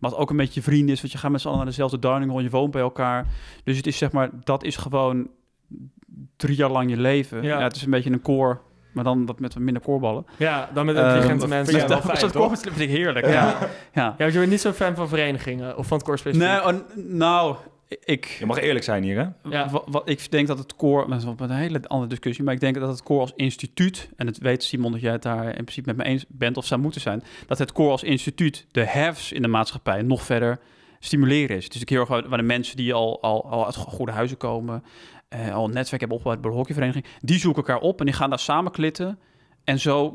Wat 0.00 0.14
ook 0.14 0.30
een 0.30 0.36
beetje 0.36 0.60
je 0.60 0.62
vrienden 0.62 0.94
is, 0.94 1.00
want 1.00 1.12
je 1.12 1.18
gaat 1.18 1.30
met 1.30 1.40
z'n 1.40 1.46
allen 1.46 1.58
naar 1.58 1.68
dezelfde 1.68 1.98
dining 1.98 2.32
hall, 2.32 2.42
je 2.42 2.50
woont 2.50 2.70
bij 2.70 2.82
elkaar. 2.82 3.26
Dus 3.64 3.76
het 3.76 3.86
is 3.86 3.98
zeg 3.98 4.12
maar, 4.12 4.30
dat 4.44 4.62
is 4.64 4.76
gewoon 4.76 5.28
drie 6.36 6.56
jaar 6.56 6.70
lang 6.70 6.90
je 6.90 6.96
leven. 6.96 7.42
Ja. 7.42 7.58
Ja. 7.58 7.64
het 7.64 7.76
is 7.76 7.82
een 7.82 7.90
beetje 7.90 8.10
een 8.10 8.22
koor, 8.22 8.60
maar 8.92 9.04
dan 9.04 9.26
wat 9.26 9.40
met 9.40 9.54
wat 9.54 9.62
minder 9.62 9.82
koorballen. 9.82 10.26
Ja, 10.36 10.68
dan 10.74 10.86
met 10.86 10.96
Ehm, 10.96 11.04
intelligente 11.06 11.40
dat 11.46 11.48
mensen. 11.48 11.74
Ja, 11.78 12.00
fijn, 12.02 12.18
toch? 12.18 12.30
toch? 12.30 12.58
vind 12.60 12.80
ik 12.80 12.88
heerlijk, 12.88 13.26
Ja. 13.26 13.32
ja. 13.32 13.58
ja. 13.92 14.14
Ja, 14.18 14.26
je 14.26 14.32
bent 14.38 14.50
niet 14.50 14.60
zo'n 14.60 14.72
fan 14.72 14.94
van 14.94 15.08
verenigingen 15.08 15.76
of 15.76 15.86
van 15.86 15.96
het 15.96 16.06
koor 16.06 16.18
specifiek. 16.18 16.48
Nee, 16.48 16.64
oh, 16.64 16.72
nou, 16.94 17.56
ik, 18.04 18.24
Je 18.26 18.46
mag 18.46 18.58
eerlijk 18.58 18.84
zijn 18.84 19.02
hier, 19.02 19.16
hè? 19.18 19.50
Ja. 19.50 19.70
wa- 19.70 19.82
wa- 19.86 20.02
ik 20.04 20.30
denk 20.30 20.46
dat 20.46 20.58
het 20.58 20.76
koor, 20.76 21.08
dat 21.08 21.18
is 21.18 21.24
wel 21.24 21.34
een 21.38 21.50
hele 21.50 21.80
andere 21.88 22.08
discussie, 22.10 22.44
maar 22.44 22.54
ik 22.54 22.60
denk 22.60 22.74
dat 22.74 22.88
het 22.88 23.02
koor 23.02 23.20
als 23.20 23.32
instituut, 23.36 24.08
en 24.16 24.26
het 24.26 24.38
weet 24.38 24.62
Simon 24.62 24.92
dat 24.92 25.00
jij 25.00 25.12
het 25.12 25.22
daar 25.22 25.46
in 25.46 25.52
principe 25.52 25.86
met 25.86 25.96
me 25.96 26.04
eens 26.04 26.24
bent 26.28 26.56
of 26.56 26.66
zou 26.66 26.80
moeten 26.80 27.00
zijn, 27.00 27.22
dat 27.46 27.58
het 27.58 27.72
koor 27.72 27.90
als 27.90 28.02
instituut 28.02 28.66
de 28.70 28.86
haves 28.86 29.32
in 29.32 29.42
de 29.42 29.48
maatschappij 29.48 30.02
nog 30.02 30.22
verder 30.22 30.58
stimuleren 31.00 31.56
is. 31.56 31.64
Het 31.64 31.74
is 31.74 31.80
ook 31.80 31.88
heel 31.88 32.00
erg 32.00 32.08
waar 32.08 32.38
de 32.38 32.42
mensen 32.42 32.76
die 32.76 32.94
al, 32.94 33.22
al, 33.22 33.50
al 33.50 33.64
uit 33.64 33.76
goede 33.76 34.12
huizen 34.12 34.36
komen, 34.36 34.84
eh, 35.28 35.54
al 35.54 35.64
een 35.64 35.72
netwerk 35.74 36.00
hebben 36.00 36.16
opgebouwd 36.18 36.40
bij 36.40 36.50
de 36.50 36.56
hockeyvereniging. 36.56 37.04
Die 37.20 37.38
zoeken 37.38 37.62
elkaar 37.62 37.82
op 37.82 37.98
en 38.00 38.06
die 38.06 38.14
gaan 38.14 38.30
daar 38.30 38.38
samen 38.38 38.72
klitten. 38.72 39.18
En 39.66 39.78
zo... 39.78 40.14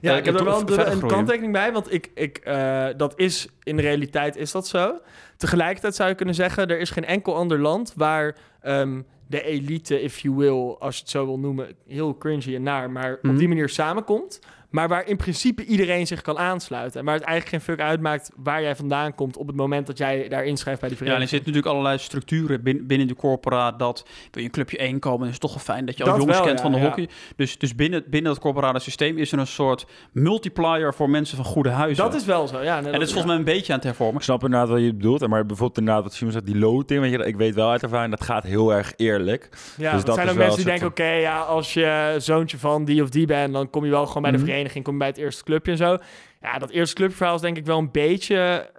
Ja, 0.00 0.12
eh, 0.12 0.16
ik 0.18 0.24
heb 0.24 0.34
er 0.34 0.44
wel 0.44 0.60
een, 0.60 1.06
kanttekening 1.06 1.52
bij, 1.52 1.72
want 1.72 1.92
ik, 1.92 2.10
ik, 2.14 2.38
eh, 2.38 2.86
dat 2.96 3.12
is 3.16 3.48
in 3.62 3.76
de 3.76 3.82
realiteit 3.82 4.36
is 4.36 4.50
dat 4.50 4.66
zo. 4.66 4.98
Tegelijkertijd 5.36 5.94
zou 5.94 6.08
je 6.08 6.14
kunnen 6.14 6.34
zeggen, 6.34 6.68
er 6.68 6.78
is 6.80 6.90
geen 6.90 7.04
enkel 7.04 7.36
ander 7.36 7.58
land 7.58 7.92
waar 7.96 8.36
ehm, 8.60 9.00
de 9.26 9.42
elite, 9.42 10.02
if 10.02 10.18
you 10.18 10.34
will, 10.34 10.76
als 10.78 10.94
je 10.94 11.00
het 11.00 11.10
zo 11.10 11.24
wil 11.26 11.38
noemen, 11.38 11.74
heel 11.86 12.16
cringy 12.18 12.54
en 12.54 12.62
naar, 12.62 12.90
maar 12.90 13.18
Mhm. 13.22 13.32
op 13.32 13.38
die 13.38 13.48
manier 13.48 13.68
samenkomt. 13.68 14.40
Maar 14.70 14.88
waar 14.88 15.06
in 15.08 15.16
principe 15.16 15.64
iedereen 15.64 16.06
zich 16.06 16.22
kan 16.22 16.38
aansluiten. 16.38 17.00
En 17.00 17.06
waar 17.06 17.14
het 17.14 17.24
eigenlijk 17.24 17.64
geen 17.64 17.74
fuck 17.74 17.84
uitmaakt 17.86 18.30
waar 18.36 18.62
jij 18.62 18.76
vandaan 18.76 19.14
komt 19.14 19.36
op 19.36 19.46
het 19.46 19.56
moment 19.56 19.86
dat 19.86 19.98
jij 19.98 20.28
daar 20.28 20.44
inschrijft 20.44 20.80
bij 20.80 20.88
die 20.88 20.98
Ja, 20.98 21.04
en 21.04 21.10
er 21.10 21.16
vereniging. 21.16 21.28
zitten 21.28 21.48
natuurlijk 21.52 21.66
allerlei 21.76 21.98
structuren 21.98 22.62
bin- 22.62 22.86
binnen 22.86 23.06
de 23.08 23.14
corporaat 23.14 23.78
dat 23.78 24.02
wil 24.06 24.42
je 24.42 24.42
een 24.48 24.50
clubje 24.50 24.78
1 24.78 24.98
komen, 24.98 25.18
dan 25.18 25.26
is 25.28 25.32
het 25.32 25.40
toch 25.42 25.54
wel 25.54 25.62
fijn 25.64 25.86
dat 25.86 25.96
je 25.96 26.04
al 26.04 26.08
Dat 26.10 26.18
jongens 26.18 26.36
wel, 26.36 26.46
kent 26.46 26.58
ja, 26.58 26.64
van 26.64 26.72
de 26.72 26.78
ja. 26.78 26.84
hockey. 26.84 27.08
Dus, 27.36 27.58
dus 27.58 27.74
binnen, 27.74 28.04
binnen 28.06 28.32
het 28.32 28.40
corporate 28.40 28.78
systeem 28.78 29.18
is 29.18 29.32
er 29.32 29.38
een 29.38 29.46
soort 29.46 29.86
multiplier 30.12 30.94
voor 30.94 31.10
mensen 31.10 31.36
van 31.36 31.44
goede 31.44 31.68
huizen. 31.70 32.04
dat 32.04 32.14
is 32.14 32.24
wel 32.24 32.46
zo, 32.48 32.62
ja. 32.62 32.76
en 32.76 32.84
dat 32.84 32.92
is 32.94 33.12
volgens 33.12 33.24
mij 33.26 33.36
een 33.36 33.44
beetje 33.44 33.72
aan 33.72 33.78
het 33.78 33.86
hervormen. 33.86 34.16
Ik 34.16 34.22
snap 34.22 34.42
inderdaad 34.44 34.68
wat 34.68 34.80
je 34.80 34.94
bedoelt. 34.94 35.28
Maar 35.28 35.46
bijvoorbeeld 35.46 35.78
inderdaad 35.78 36.02
wat 36.02 36.12
Simon 36.14 36.32
zegt, 36.32 36.46
die 36.46 36.58
loting. 36.58 37.00
Weet 37.00 37.10
je, 37.10 37.18
ik 37.26 37.36
weet 37.36 37.54
wel 37.54 37.70
uit 37.70 37.82
ervaring, 37.82 38.10
dat 38.10 38.24
gaat 38.24 38.42
heel 38.42 38.72
erg 38.74 38.92
eerlijk. 38.96 39.48
Ja, 39.76 39.92
Dus 39.92 40.04
dat 40.04 40.14
zijn 40.14 40.28
ook 40.28 40.36
mensen 40.36 40.56
die 40.56 40.64
denken, 40.64 40.86
oké, 40.86 41.10
ja, 41.10 41.40
als 41.40 41.74
je 41.74 42.14
zoontje 42.18 42.58
van 42.58 42.84
die 42.84 43.02
of 43.02 43.08
die 43.08 43.26
bent, 43.26 43.52
dan 43.52 43.70
kom 43.70 43.84
je 43.84 43.90
wel 43.90 44.06
gewoon 44.06 44.22
bij 44.22 44.30
de 44.30 44.36
Mhm. 44.36 44.46
Vereniging, 44.60 44.84
kom 44.84 44.92
je 44.92 44.98
bij 44.98 45.08
het 45.08 45.18
eerste 45.18 45.44
clubje 45.44 45.72
en 45.72 45.78
zo. 45.78 45.98
Ja, 46.40 46.58
dat 46.58 46.70
eerste 46.70 46.94
clubverhaal 46.94 47.34
is 47.34 47.40
denk 47.40 47.56
ik 47.56 47.66
wel 47.66 47.78
een 47.78 47.90
beetje 47.90 48.70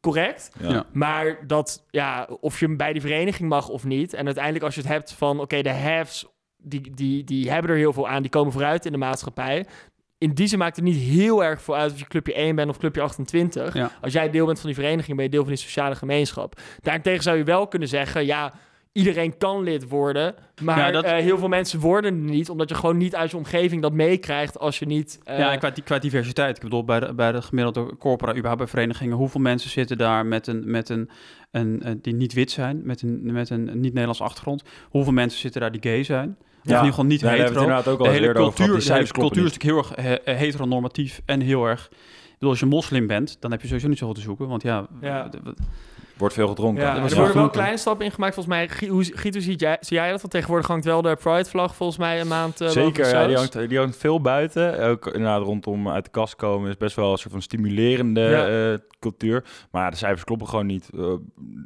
correct. 0.00 0.50
Ja. 0.60 0.70
Ja. 0.70 0.86
Maar 0.92 1.46
dat, 1.46 1.86
ja, 1.90 2.28
of 2.40 2.60
je 2.60 2.76
bij 2.76 2.92
die 2.92 3.00
vereniging 3.00 3.48
mag 3.48 3.68
of 3.68 3.84
niet. 3.84 4.14
En 4.14 4.24
uiteindelijk 4.24 4.64
als 4.64 4.74
je 4.74 4.80
het 4.80 4.90
hebt 4.90 5.12
van, 5.12 5.40
oké, 5.40 5.62
de 5.62 5.72
haves, 5.72 6.26
die, 6.56 6.94
die, 6.94 7.24
die 7.24 7.50
hebben 7.50 7.70
er 7.70 7.76
heel 7.76 7.92
veel 7.92 8.08
aan, 8.08 8.22
die 8.22 8.30
komen 8.30 8.52
vooruit 8.52 8.86
in 8.86 8.92
de 8.92 8.98
maatschappij. 8.98 9.66
In 10.18 10.34
die 10.34 10.46
zin 10.46 10.58
maakt 10.58 10.76
het 10.76 10.84
niet 10.84 10.96
heel 10.96 11.44
erg 11.44 11.62
veel 11.62 11.76
uit 11.76 11.92
of 11.92 11.98
je 11.98 12.06
clubje 12.06 12.34
1 12.34 12.56
bent 12.56 12.70
of 12.70 12.78
clubje 12.78 13.00
28. 13.00 13.74
Ja. 13.74 13.90
Als 14.00 14.12
jij 14.12 14.30
deel 14.30 14.46
bent 14.46 14.58
van 14.60 14.66
die 14.66 14.78
vereniging, 14.78 15.16
ben 15.16 15.24
je 15.24 15.30
deel 15.30 15.42
van 15.44 15.52
die 15.52 15.62
sociale 15.62 15.94
gemeenschap. 15.94 16.60
Daarentegen 16.80 17.22
zou 17.22 17.36
je 17.36 17.44
wel 17.44 17.68
kunnen 17.68 17.88
zeggen, 17.88 18.26
ja, 18.26 18.52
iedereen 18.98 19.36
kan 19.38 19.62
lid 19.62 19.88
worden. 19.88 20.34
Maar 20.62 20.78
Ja, 20.78 20.90
dat- 20.90 21.04
eh, 21.04 21.16
heel 21.16 21.38
veel 21.38 21.48
mensen 21.48 21.80
worden 21.80 22.14
er 22.14 22.18
niet, 22.20 22.50
omdat 22.50 22.68
je 22.68 22.74
gewoon 22.74 22.96
niet 22.96 23.14
uit 23.16 23.30
je 23.30 23.36
omgeving 23.36 23.82
dat 23.82 23.92
meekrijgt 23.92 24.58
als 24.58 24.78
je 24.78 24.86
niet... 24.86 25.18
eh, 25.24 25.38
ja, 25.38 25.52
en 25.52 25.58
qua, 25.58 25.70
die- 25.70 25.84
qua 25.84 25.98
diversiteit. 25.98 26.56
Ik 26.56 26.62
bedoel, 26.62 26.84
bij 26.84 27.00
de, 27.00 27.14
bij 27.14 27.32
de 27.32 27.42
gemiddelde 27.42 27.96
corpora, 27.96 28.30
überhaupt 28.32 28.58
bij 28.58 28.66
verenigingen, 28.66 29.16
hoeveel 29.16 29.40
mensen 29.40 29.70
zitten 29.70 29.98
daar 29.98 30.26
met 30.26 30.46
een, 30.46 30.62
met 30.70 30.88
een, 30.88 31.10
een, 31.50 31.80
een- 31.88 31.98
die 32.02 32.14
niet 32.14 32.32
wit 32.32 32.50
zijn, 32.50 32.80
met 32.84 33.02
een, 33.02 33.32
met 33.32 33.50
een 33.50 33.64
niet-Nederlandse 33.64 34.22
achtergrond? 34.22 34.62
Hoeveel 34.90 35.12
mensen 35.12 35.40
zitten 35.40 35.60
daar 35.60 35.72
die 35.72 35.82
gay 35.82 36.02
zijn? 36.04 36.36
Of 36.38 36.64
in 36.64 36.70
ieder 36.70 36.88
geval 36.88 37.04
niet 37.04 37.20
daar 37.20 37.30
hebben 37.36 37.52
we 37.52 37.58
hetero? 37.58 37.76
het 37.76 37.86
inderdaad 37.86 37.94
ook 37.94 37.98
al 38.00 38.12
de 38.12 38.18
hele 38.20 38.28
over 38.40 38.42
cultuur, 38.42 38.78
Die 38.78 38.86
de 38.86 38.92
hele 38.92 39.06
cultuur 39.12 39.44
is 39.46 39.52
natuurlijk 39.52 39.94
heel 39.96 39.98
erg 40.06 40.22
he- 40.24 40.32
heteronormatief 40.34 41.20
en 41.24 41.40
heel 41.40 41.64
erg... 41.66 41.88
Ik 41.92 42.44
bedoel, 42.44 42.50
als 42.50 42.60
je 42.60 42.66
moslim 42.66 43.06
bent, 43.06 43.36
dan 43.40 43.50
heb 43.50 43.60
je 43.60 43.66
sowieso 43.66 43.88
niet 43.88 43.98
zoveel 43.98 44.14
te 44.14 44.20
zoeken. 44.20 44.48
Want 44.48 44.62
ja, 44.62 44.86
Ja. 45.00 45.30
Wordt 46.18 46.34
veel 46.34 46.48
gedronken. 46.48 46.82
Ja, 46.84 46.94
er 46.94 47.00
worden 47.00 47.16
wel 47.18 47.26
genoeg, 47.26 47.50
kleine 47.50 47.76
stappen 47.76 48.04
ingemaakt. 48.06 48.34
Volgens 48.34 48.54
mij, 48.54 48.88
hoe, 48.88 49.04
Giet, 49.04 49.34
hoe 49.34 49.42
ziet 49.42 49.60
jij, 49.60 49.76
zie 49.80 49.96
jij 49.96 50.10
dat? 50.10 50.20
Want 50.20 50.32
tegenwoordig 50.32 50.66
hangt 50.66 50.84
wel 50.84 51.02
de 51.02 51.16
Pride-vlag 51.22 51.74
volgens 51.74 51.98
mij 51.98 52.20
een 52.20 52.28
maand 52.28 52.60
eh, 52.60 52.68
Zeker, 52.68 53.08
ja, 53.08 53.26
die, 53.26 53.36
hangt, 53.36 53.68
die 53.68 53.78
hangt 53.78 53.96
veel 53.96 54.20
buiten. 54.20 54.80
Ook 54.80 55.06
inderdaad 55.06 55.42
rondom 55.42 55.88
uit 55.88 56.04
de 56.04 56.10
kast 56.10 56.36
komen 56.36 56.68
is 56.70 56.76
best 56.76 56.96
wel 56.96 57.10
een 57.12 57.18
soort 57.18 57.32
van 57.32 57.42
stimulerende 57.42 58.20
Ja. 58.20 58.72
eh, 58.72 58.78
cultuur. 59.00 59.44
Maar 59.70 59.90
de 59.90 59.96
cijfers 59.96 60.24
kloppen 60.24 60.48
gewoon 60.48 60.66
niet 60.66 60.88
eh, 60.94 61.12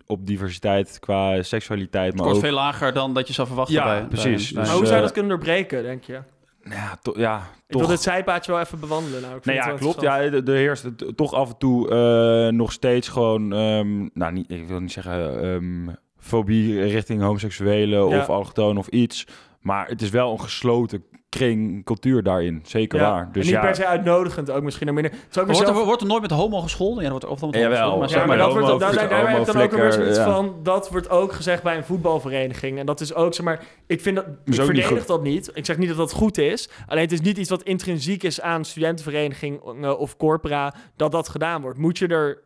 op 0.06 0.26
diversiteit 0.26 0.98
qua 0.98 1.42
seksualiteit. 1.42 2.06
het 2.06 2.14
Maar 2.14 2.24
wordt 2.24 2.38
ook, 2.38 2.44
veel 2.44 2.54
lager 2.54 2.92
dan 2.92 3.14
dat 3.14 3.26
je 3.26 3.32
zou 3.32 3.46
verwachten 3.46 3.74
Ja, 3.74 3.84
bij... 3.84 4.06
precies. 4.06 4.24
bij- 4.52 4.60
Dus, 4.62 4.68
Maar 4.70 4.76
hoe 4.76 4.84
zou 4.86 4.96
je 4.96 5.02
dat 5.02 5.12
kunnen 5.12 5.30
doorbreken, 5.30 5.82
denk 5.82 6.04
je? 6.04 6.18
Ja, 6.64 6.98
to- 7.02 7.14
ja, 7.16 7.36
Ik 7.38 7.42
wil 7.66 7.80
toch. 7.80 7.90
dit 7.90 8.00
zijpaadje 8.02 8.52
wel 8.52 8.60
even 8.60 8.80
bewandelen. 8.80 9.20
Nou, 9.22 9.36
ik 9.36 9.42
vind 9.42 9.56
Nee, 9.56 9.64
het 9.64 9.74
ja, 9.74 9.78
klopt. 9.86 10.00
Ja, 10.00 10.20
er- 10.20 10.48
er 10.48 10.54
heerst 10.56 10.86
toch 11.16 11.32
af 11.34 11.48
en 11.48 11.58
toe 11.58 11.88
eh, 11.90 12.52
nog 12.56 12.72
steeds 12.72 13.08
gewoon, 13.08 13.52
ehm, 13.52 14.08
nou, 14.14 14.32
niet, 14.32 14.50
ik 14.50 14.68
wil 14.68 14.80
niet 14.80 14.92
zeggen 14.92 15.42
ehm, 15.42 15.94
fobie 16.18 16.82
richting 16.82 17.22
homoseksuelen 17.22 18.08
Ja. 18.08 18.18
of 18.20 18.28
allochtonen 18.28 18.76
of 18.78 18.88
iets. 18.88 19.26
Maar 19.60 19.86
het 19.88 20.02
is 20.02 20.10
wel 20.10 20.32
een 20.32 20.40
gesloten 20.40 21.04
kring 21.36 21.84
cultuur 21.84 22.22
daarin. 22.22 22.60
Zeker 22.66 22.98
Ja, 23.00 23.10
waar. 23.10 23.22
en 23.22 23.28
Dus 23.32 23.44
niet 23.44 23.54
ja, 23.54 23.60
per 23.60 23.74
se 23.74 23.86
uitnodigend 23.86 24.50
ook 24.50 24.62
misschien. 24.62 24.86
nog 24.86 24.94
minder. 24.94 25.12
Ook 25.38 25.46
Wordt 25.46 25.68
er, 25.68 25.74
wordt 25.84 26.00
er 26.00 26.06
nooit 26.06 26.22
met 26.22 26.30
homo 26.30 26.60
gescholden? 26.60 27.04
Ja, 27.04 27.10
wordt 27.10 27.24
er 27.24 27.30
of 27.30 27.40
Jawel. 27.40 27.60
gescholden, 27.68 27.98
maar 27.98 28.08
Ja, 28.08 28.08
zeg 28.08 28.18
maar 28.18 28.28
maar 28.28 28.36
dat 28.46 28.52
wordt, 28.52 28.66
homo- 28.66 28.78
daar, 28.78 28.94
daar, 28.94 29.08
daar 29.08 29.30
heb 29.30 29.38
ik 29.40 29.52
dan 29.52 29.62
ook 29.62 29.70
weer 29.72 29.92
zoiets 29.92 30.18
van... 30.18 30.54
Dat 30.62 30.90
wordt 30.90 31.10
ook 31.10 31.32
gezegd 31.32 31.62
bij 31.62 31.76
een 31.76 31.84
voetbalvereniging. 31.84 32.78
En 32.78 32.86
dat 32.86 33.00
is 33.00 33.14
ook, 33.14 33.34
zeg 33.34 33.44
maar... 33.44 33.64
Ik 33.86 34.00
vind 34.00 34.16
dat... 34.16 34.26
Ik 34.44 34.54
verdedig 34.54 35.06
dat 35.06 35.22
niet. 35.22 35.50
Ik 35.54 35.64
zeg 35.66 35.78
niet 35.78 35.88
dat 35.88 35.96
dat 35.96 36.12
goed 36.12 36.38
is. 36.38 36.68
Alleen 36.86 37.02
het 37.02 37.12
is 37.12 37.20
niet 37.20 37.38
iets 37.38 37.50
wat 37.50 37.62
intrinsiek 37.62 38.22
is 38.22 38.40
aan 38.40 38.64
studentenvereniging 38.64 39.60
of 39.84 40.16
corpora... 40.16 40.74
dat 40.96 41.12
dat 41.12 41.28
gedaan 41.28 41.62
wordt. 41.62 41.78
Moet 41.78 41.98
je 41.98 42.06
er 42.06 42.38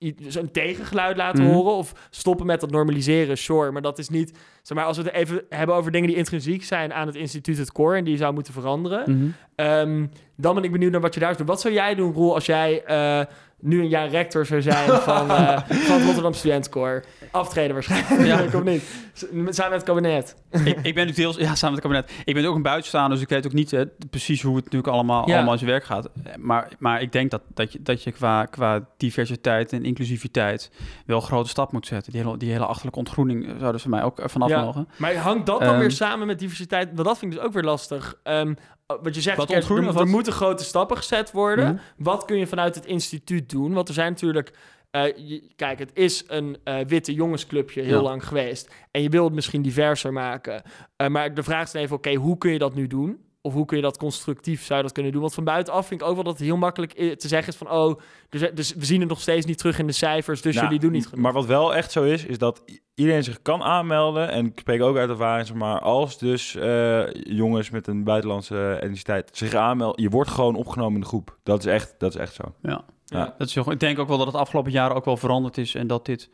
een 0.00 0.50
tegengeluid 0.52 1.16
laten 1.16 1.44
Mhm. 1.44 1.52
horen... 1.52 1.72
of 1.72 1.92
stoppen 2.10 2.46
met 2.46 2.60
dat 2.60 2.70
normaliseren, 2.70 3.38
sure. 3.38 3.70
Maar 3.70 3.82
dat 3.82 3.98
is 3.98 4.08
niet... 4.08 4.38
Zeg 4.62 4.76
maar, 4.76 4.86
als 4.86 4.96
we 4.96 5.02
het 5.02 5.12
even 5.12 5.42
hebben 5.48 5.76
over 5.76 5.90
dingen 5.92 6.08
die 6.08 6.16
intrinsiek 6.16 6.64
zijn... 6.64 6.92
aan 6.92 7.06
het 7.06 7.16
instituut 7.16 7.58
het 7.58 7.72
core 7.72 7.96
en 7.96 8.04
die 8.04 8.16
zou 8.16 8.34
moeten 8.34 8.52
veranderen... 8.52 9.16
Mhm. 9.18 9.28
Ehm, 9.54 10.06
dan 10.36 10.54
ben 10.54 10.64
ik 10.64 10.72
benieuwd 10.72 10.92
naar 10.92 11.00
wat 11.00 11.14
je 11.14 11.20
daar 11.20 11.36
doet. 11.36 11.46
Wat 11.46 11.60
zou 11.60 11.74
jij 11.74 11.94
doen, 11.94 12.12
Roel, 12.12 12.34
als 12.34 12.46
jij 12.46 12.84
eh, 12.84 13.20
nu 13.60 13.80
een 13.80 13.88
jaar 13.88 14.08
rector 14.08 14.46
zou 14.46 14.62
zijn 14.62 14.88
van, 14.90 15.30
eh, 15.30 15.58
van 15.68 15.96
het 15.96 16.04
Rotterdam 16.04 16.32
Studentkoor? 16.32 17.04
Aftreden 17.30 17.72
waarschijnlijk, 17.74 18.26
Ja. 18.26 18.44
of 18.58 18.64
niet? 18.64 18.82
Samen 19.14 19.70
met 19.70 19.70
het 19.70 19.82
kabinet. 19.82 20.36
ik, 20.50 20.60
ik 20.60 20.74
ben 20.74 20.82
natuurlijk 21.06 21.16
deels, 21.16 21.36
ja, 21.36 21.54
samen 21.54 21.74
met 21.74 21.84
het 21.84 21.92
kabinet. 21.92 22.22
Ik 22.24 22.34
ben 22.34 22.44
ook 22.44 22.54
een 22.56 22.62
buitenstaander, 22.62 23.12
dus 23.12 23.20
ik 23.22 23.28
weet 23.28 23.46
ook 23.46 23.52
niet 23.52 23.70
hè, 23.70 23.86
precies 24.10 24.42
hoe 24.42 24.54
het 24.56 24.64
natuurlijk 24.64 24.92
allemaal, 24.92 25.28
Ja. 25.28 25.34
allemaal 25.34 25.52
in 25.52 25.58
zijn 25.58 25.70
werk 25.70 25.84
gaat. 25.84 26.08
Eh, 26.24 26.34
Maar, 26.36 26.68
maar 26.78 27.02
ik 27.02 27.12
denk 27.12 27.30
dat, 27.30 27.42
dat 27.54 27.72
je, 27.72 27.82
dat 27.82 28.02
je 28.02 28.12
qua, 28.12 28.44
qua 28.44 28.80
diversiteit 28.96 29.72
en 29.72 29.84
inclusiviteit 29.84 30.70
wel 31.06 31.16
een 31.16 31.22
grote 31.22 31.48
stap 31.48 31.72
moet 31.72 31.86
zetten. 31.86 32.12
Die 32.12 32.22
hele, 32.22 32.36
die 32.36 32.50
hele 32.52 32.66
achterlijke 32.66 32.98
ontgroening 32.98 33.46
eh, 33.48 33.52
zouden 33.58 33.80
ze 33.80 33.88
mij 33.88 34.02
ook 34.02 34.18
eh, 34.18 34.28
vanaf 34.28 34.48
Ja. 34.48 34.62
mogen. 34.64 34.88
Maar 34.96 35.14
hangt 35.16 35.46
dat 35.46 35.60
dan 35.60 35.68
Ehm. 35.68 35.78
weer 35.78 35.90
samen 35.90 36.26
met 36.26 36.38
diversiteit? 36.38 36.88
Want 36.94 37.08
dat 37.08 37.18
vind 37.18 37.32
ik 37.32 37.38
dus 37.38 37.46
ook 37.46 37.52
weer 37.54 37.62
lastig. 37.64 38.14
Ehm, 38.22 38.54
wat 39.02 39.14
je 39.14 39.20
zegt, 39.20 39.36
Wat 39.36 39.46
kijk, 39.46 39.58
ontgroeien 39.58 39.86
er, 39.86 39.92
wat? 39.92 40.06
moeten 40.06 40.32
grote 40.32 40.64
stappen 40.64 40.96
gezet 40.96 41.30
worden. 41.32 41.64
Mhm. 41.74 41.82
Wat 41.96 42.24
kun 42.24 42.38
je 42.38 42.46
vanuit 42.46 42.74
het 42.74 42.86
instituut 42.86 43.50
doen? 43.50 43.72
Want 43.72 43.88
er 43.88 43.94
zijn 43.94 44.12
natuurlijk... 44.12 44.52
eh, 44.90 45.02
je- 45.16 45.50
kijk, 45.56 45.78
het 45.78 45.90
is 45.94 46.24
een 46.26 46.56
eh, 46.64 46.78
witte 46.86 47.12
jongensclubje 47.14 47.82
heel 47.82 47.96
Ja. 47.96 48.02
lang 48.02 48.24
geweest. 48.26 48.70
En 48.90 49.02
je 49.02 49.08
wil 49.08 49.24
het 49.24 49.32
misschien 49.32 49.62
diverser 49.62 50.12
maken. 50.12 50.62
Eh, 50.96 51.06
maar 51.08 51.34
de 51.34 51.42
vraag 51.42 51.64
is 51.64 51.72
dan 51.72 51.82
even, 51.82 51.96
oké, 51.96 52.14
hoe 52.14 52.38
kun 52.38 52.52
je 52.52 52.58
dat 52.58 52.74
nu 52.74 52.86
doen? 52.86 53.18
Of 53.42 53.52
hoe 53.52 53.64
kun 53.64 53.76
je 53.76 53.82
dat 53.82 53.98
constructief 53.98 54.64
zou 54.64 54.78
je 54.78 54.84
dat 54.84 54.94
kunnen 54.94 55.12
doen? 55.12 55.20
Want 55.20 55.34
van 55.34 55.44
buitenaf 55.44 55.86
vind 55.86 56.00
ik 56.00 56.06
ook 56.06 56.14
wel 56.14 56.24
dat 56.24 56.32
het 56.32 56.42
heel 56.42 56.56
makkelijk 56.56 56.92
te 56.92 57.28
zeggen 57.28 57.52
is 57.52 57.58
van... 57.58 57.70
oh, 57.70 58.00
dus, 58.28 58.50
dus 58.54 58.74
we 58.74 58.84
zien 58.84 59.00
het 59.00 59.08
nog 59.08 59.20
steeds 59.20 59.46
niet 59.46 59.58
terug 59.58 59.78
in 59.78 59.86
de 59.86 59.92
cijfers, 59.92 60.42
dus 60.42 60.54
Nou, 60.54 60.66
jullie 60.66 60.80
doen 60.80 60.92
niet 60.92 61.06
genoeg. 61.06 61.24
Maar 61.24 61.32
wat 61.32 61.46
wel 61.46 61.74
echt 61.74 61.92
zo 61.92 62.04
is, 62.04 62.24
is 62.24 62.38
dat 62.38 62.62
iedereen 62.94 63.24
zich 63.24 63.42
kan 63.42 63.62
aanmelden. 63.62 64.30
En 64.30 64.46
ik 64.46 64.58
spreek 64.58 64.82
ook 64.82 64.96
uit 64.96 65.10
ervaring, 65.10 65.46
zeg 65.46 65.56
maar 65.56 65.80
als 65.80 66.18
dus 66.18 66.54
eh, 66.54 67.12
jongens 67.12 67.70
met 67.70 67.86
een 67.86 68.04
buitenlandse 68.04 68.78
etniciteit 68.80 69.30
zich 69.32 69.54
aanmelden, 69.54 70.02
je 70.02 70.10
wordt 70.10 70.30
gewoon 70.30 70.54
opgenomen 70.54 70.94
in 70.94 71.00
de 71.00 71.06
groep. 71.06 71.38
Dat 71.42 71.58
is 71.58 71.66
echt, 71.66 71.94
dat 71.98 72.14
is 72.14 72.20
echt 72.20 72.34
zo. 72.34 72.54
Ja. 72.62 72.84
Ja. 73.04 73.34
Dat 73.38 73.48
is, 73.48 73.54
heel 73.54 73.70
ik 73.70 73.80
denk 73.80 73.98
ook 73.98 74.08
wel 74.08 74.18
dat 74.18 74.26
het 74.26 74.36
afgelopen 74.36 74.72
jaren 74.72 74.96
ook 74.96 75.04
wel 75.04 75.16
veranderd 75.16 75.58
is 75.58 75.74
en 75.74 75.86
dat 75.86 76.06
dit 76.06 76.30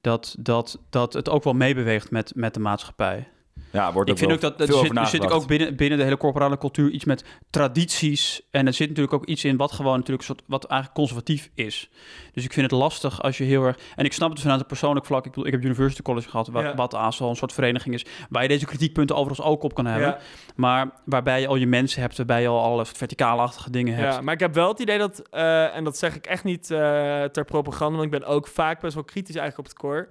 dat, 0.00 0.36
dat, 0.38 0.78
dat 0.90 1.12
het 1.12 1.28
ook 1.28 1.44
wel 1.44 1.52
meebeweegt 1.52 2.10
met, 2.10 2.32
met 2.34 2.54
de 2.54 2.60
maatschappij. 2.60 3.28
Ja, 3.72 3.92
wordt 3.92 4.10
Ik 4.10 4.18
vind 4.18 4.30
wel 4.30 4.50
ook 4.50 4.58
dat, 4.58 4.68
er 4.68 4.74
zit, 4.74 4.96
er 4.96 5.06
zit 5.06 5.30
ook 5.30 5.46
binnen, 5.46 5.76
binnen 5.76 5.98
de 5.98 6.04
hele 6.04 6.16
corporale 6.16 6.58
cultuur 6.58 6.90
iets 6.90 7.04
met 7.04 7.24
tradities. 7.50 8.42
En 8.50 8.66
er 8.66 8.72
zit 8.72 8.88
natuurlijk 8.88 9.14
ook 9.14 9.26
iets 9.26 9.44
in 9.44 9.56
wat 9.56 9.72
gewoon 9.72 9.96
natuurlijk 9.96 10.28
een 10.28 10.34
soort, 10.34 10.42
wat 10.46 10.64
eigenlijk 10.64 11.00
conservatief 11.00 11.50
is. 11.54 11.90
Dus 12.32 12.44
ik 12.44 12.52
vind 12.52 12.70
het 12.70 12.80
lastig 12.80 13.22
als 13.22 13.38
je 13.38 13.44
heel 13.44 13.64
erg. 13.64 13.78
En 13.96 14.04
ik 14.04 14.12
snap 14.12 14.30
het 14.30 14.40
vanuit 14.40 14.58
het 14.58 14.68
persoonlijk 14.68 15.06
vlak. 15.06 15.24
Ik 15.24 15.30
bedoel, 15.30 15.46
ik 15.46 15.52
heb 15.52 15.64
University 15.64 16.02
College 16.02 16.28
gehad, 16.28 16.48
wat, 16.48 16.62
Ja. 16.62 16.74
wat 16.74 16.94
ASO 16.94 17.28
een 17.28 17.36
soort 17.36 17.52
vereniging 17.52 17.94
is. 17.94 18.04
Waar 18.28 18.42
je 18.42 18.48
deze 18.48 18.66
kritiekpunten 18.66 19.16
overigens 19.16 19.46
ook 19.46 19.62
op 19.62 19.74
kan 19.74 19.86
hebben. 19.86 20.08
Ja. 20.08 20.18
Maar 20.56 20.90
waarbij 21.04 21.40
je 21.40 21.46
al 21.46 21.56
je 21.56 21.66
mensen 21.66 22.00
hebt, 22.00 22.16
waarbij 22.16 22.42
je 22.42 22.48
al 22.48 22.62
alle 22.62 22.86
verticaalachtige 22.86 23.70
dingen 23.70 23.94
hebt. 23.94 24.14
Ja, 24.14 24.20
maar 24.20 24.34
ik 24.34 24.40
heb 24.40 24.54
wel 24.54 24.68
het 24.68 24.78
idee 24.78 24.98
dat, 24.98 25.28
eh, 25.30 25.76
en 25.76 25.84
dat 25.84 25.98
zeg 25.98 26.16
ik 26.16 26.26
echt 26.26 26.44
niet 26.44 26.70
eh, 26.70 26.78
ter 27.24 27.44
propaganda, 27.44 27.98
want 27.98 28.14
ik 28.14 28.20
ben 28.20 28.28
ook 28.28 28.46
vaak 28.46 28.80
best 28.80 28.94
wel 28.94 29.04
kritisch 29.04 29.36
eigenlijk 29.36 29.68
op 29.68 29.74
het 29.74 29.82
core, 29.82 30.08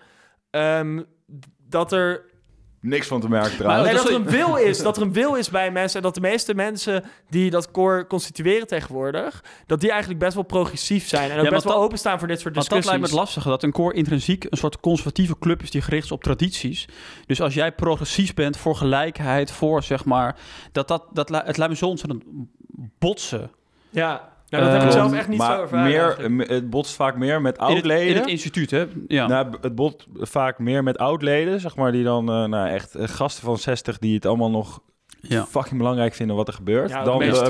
ehm, 0.49 1.03
dat 1.69 1.91
er 1.91 2.35
Niks 2.81 3.07
van 3.07 3.21
te 3.21 3.29
merken 3.29 3.49
Maar 3.49 3.57
trouwens. 3.57 3.85
Nee, 3.87 3.95
dat 3.95 4.03
dat 4.03 4.13
er 4.13 4.19
een 4.19 4.45
wil 4.45 4.55
is. 4.55 4.77
Dat 4.81 4.97
er 4.97 5.03
een 5.03 5.13
wil 5.13 5.35
is 5.35 5.49
bij 5.49 5.71
mensen. 5.71 5.97
En 5.97 6.03
dat 6.03 6.15
de 6.15 6.21
meeste 6.21 6.53
mensen 6.53 7.03
die 7.29 7.49
dat 7.49 7.71
core 7.71 8.07
constitueren 8.07 8.67
tegenwoordig... 8.67 9.43
dat 9.65 9.79
die 9.81 9.89
eigenlijk 9.89 10.19
best 10.19 10.33
wel 10.33 10.43
progressief 10.43 11.07
zijn. 11.07 11.31
En 11.31 11.37
ook 11.37 11.43
Ja, 11.43 11.49
best 11.49 11.63
wel 11.63 11.73
dat- 11.73 11.81
openstaan 11.83 12.19
voor 12.19 12.27
dit 12.27 12.39
soort 12.39 12.55
Want 12.55 12.69
dat 12.69 12.77
discussies. 12.77 13.01
lijkt 13.01 13.13
me 13.13 13.19
het 13.19 13.27
lastige, 13.27 13.49
dat 13.49 13.63
een 13.63 13.71
core 13.71 13.93
intrinsiek 13.95 14.43
een 14.49 14.57
soort 14.57 14.79
conservatieve 14.79 15.39
club 15.39 15.61
is 15.61 15.71
die 15.71 15.81
gericht 15.81 16.03
is 16.05 16.11
op 16.11 16.23
tradities. 16.23 16.87
Dus 17.25 17.41
als 17.41 17.53
jij 17.53 17.71
progressief 17.71 18.33
bent 18.33 18.57
voor 18.57 18.75
gelijkheid, 18.75 19.51
voor 19.51 19.83
zeg 19.83 20.05
maar, 20.05 20.35
dat 20.71 20.87
dat, 20.87 21.03
dat 21.13 21.29
het 21.29 21.57
lijkt 21.57 21.73
me 21.73 21.75
zo 21.79 21.87
ontzettend 21.87 22.23
botsen. 22.99 23.51
Ja, 23.89 24.29
Nou, 24.49 24.63
dat 24.63 24.71
heb 24.73 24.81
ik 24.81 24.87
Eh, 24.87 24.93
zelf 24.93 25.13
echt 25.13 25.27
niet 25.27 25.37
maar 25.37 25.55
zo 25.55 25.61
ervaren. 25.61 25.85
meer, 25.85 26.03
eigenlijk. 26.05 26.49
het 26.49 26.69
botst 26.69 26.95
vaak 26.95 27.15
meer 27.15 27.41
met 27.41 27.57
In 27.57 27.61
het, 27.63 27.69
in 27.69 27.75
oud-leden. 27.75 28.15
het 28.17 28.27
instituut, 28.27 28.71
hè? 28.71 28.85
Ja. 29.07 29.27
Nou, 29.27 29.47
het 29.61 29.75
bot 29.75 30.07
vaak 30.13 30.59
meer 30.59 30.83
met 30.83 30.97
oud-leden, 30.97 31.59
zeg 31.59 31.75
maar, 31.75 31.91
die 31.91 32.03
dan 32.03 32.29
eh, 32.31 32.43
nou, 32.45 32.67
echt 32.69 32.95
eh, 32.95 33.07
gasten 33.07 33.43
van 33.43 33.57
60 33.57 33.97
die 33.99 34.15
het 34.15 34.25
allemaal 34.25 34.49
nog 34.49 34.79
ja. 35.21 35.45
fucking 35.45 35.77
belangrijk 35.77 36.13
vinden 36.13 36.35
wat 36.35 36.47
er 36.47 36.53
gebeurt. 36.53 36.89
Ja, 36.89 37.03
dan 37.03 37.21
eh, 37.21 37.31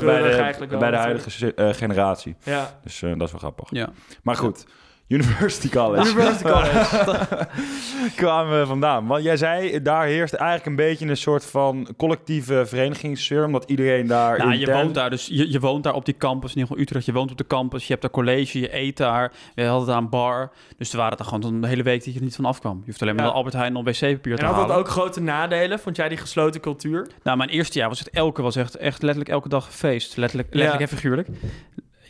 de, 0.58 0.66
bij 0.78 0.90
de 0.90 0.96
huidige 0.96 1.54
generatie. 1.74 2.36
Ja. 2.42 2.78
Dus 2.82 3.02
eh, 3.02 3.10
dat 3.10 3.22
is 3.22 3.30
wel 3.30 3.40
grappig. 3.40 3.68
ja. 3.70 3.88
Maar 4.22 4.36
goed, 4.36 4.66
University 5.08 5.68
College. 5.68 6.08
University 6.10 6.48
College. 6.50 7.48
kwamen 8.16 8.60
we 8.60 8.66
vandaan. 8.66 9.06
Want 9.06 9.22
jij 9.24 9.36
zei, 9.36 9.82
daar 9.82 10.06
heerst 10.06 10.34
eigenlijk 10.34 10.66
een 10.66 10.76
beetje 10.86 11.06
een 11.06 11.16
soort 11.16 11.44
van 11.44 11.88
collectieve 11.96 12.66
verenigingssfeer, 12.66 13.44
omdat 13.44 13.64
iedereen 13.70 14.06
daar 14.06 14.38
Nou, 14.38 14.54
je 14.54 14.72
woont 14.72 14.94
daar 14.94 15.10
dus, 15.10 15.26
je, 15.26 15.50
je 15.52 15.60
woont 15.60 15.84
daar 15.84 15.94
op 15.94 16.04
die 16.04 16.16
campus, 16.16 16.50
in 16.50 16.56
ieder 16.56 16.68
geval 16.68 16.82
Utrecht, 16.82 17.06
je 17.06 17.12
woont 17.12 17.30
op 17.30 17.36
de 17.36 17.46
campus, 17.46 17.82
je 17.82 17.88
hebt 17.88 18.02
daar 18.02 18.10
college, 18.10 18.60
je 18.60 18.76
eet 18.76 18.96
daar, 18.96 19.32
je 19.54 19.64
had 19.64 19.80
het 19.80 19.90
aan 19.90 20.02
een 20.02 20.08
bar. 20.08 20.50
Dus 20.76 20.90
er 20.92 20.96
waren 20.98 21.18
er 21.18 21.24
gewoon 21.24 21.54
een 21.54 21.64
hele 21.64 21.82
week 21.82 22.04
dat 22.04 22.12
je 22.12 22.18
er 22.18 22.24
niet 22.24 22.36
van 22.36 22.44
afkwam. 22.44 22.76
Je 22.78 22.82
hoeft 22.86 23.02
alleen 23.02 23.14
maar 23.14 23.22
Ja. 23.24 23.28
naar 23.30 23.38
Albert 23.38 23.54
Heijn 23.56 23.76
om 23.76 23.84
wc-papier 23.84 24.36
te 24.36 24.40
En 24.42 24.46
had 24.46 24.54
halen. 24.54 24.68
dat 24.68 24.76
ook 24.76 24.88
grote 24.88 25.20
nadelen? 25.20 25.78
Vond 25.78 25.96
jij 25.96 26.08
die 26.08 26.18
gesloten 26.18 26.60
cultuur? 26.60 27.08
Nou, 27.22 27.36
mijn 27.36 27.48
eerste 27.50 27.78
jaar 27.78 27.88
was 27.88 27.98
het 27.98 28.10
elke, 28.10 28.42
was 28.42 28.56
echt, 28.56 28.76
echt 28.76 29.02
letterlijk 29.02 29.30
elke 29.30 29.48
dag 29.48 29.74
feest. 29.74 30.16
Letterlijk, 30.16 30.54
letterlijk 30.54 30.84
Ja. 30.90 30.90
en 30.90 31.00
figuurlijk. 31.02 31.28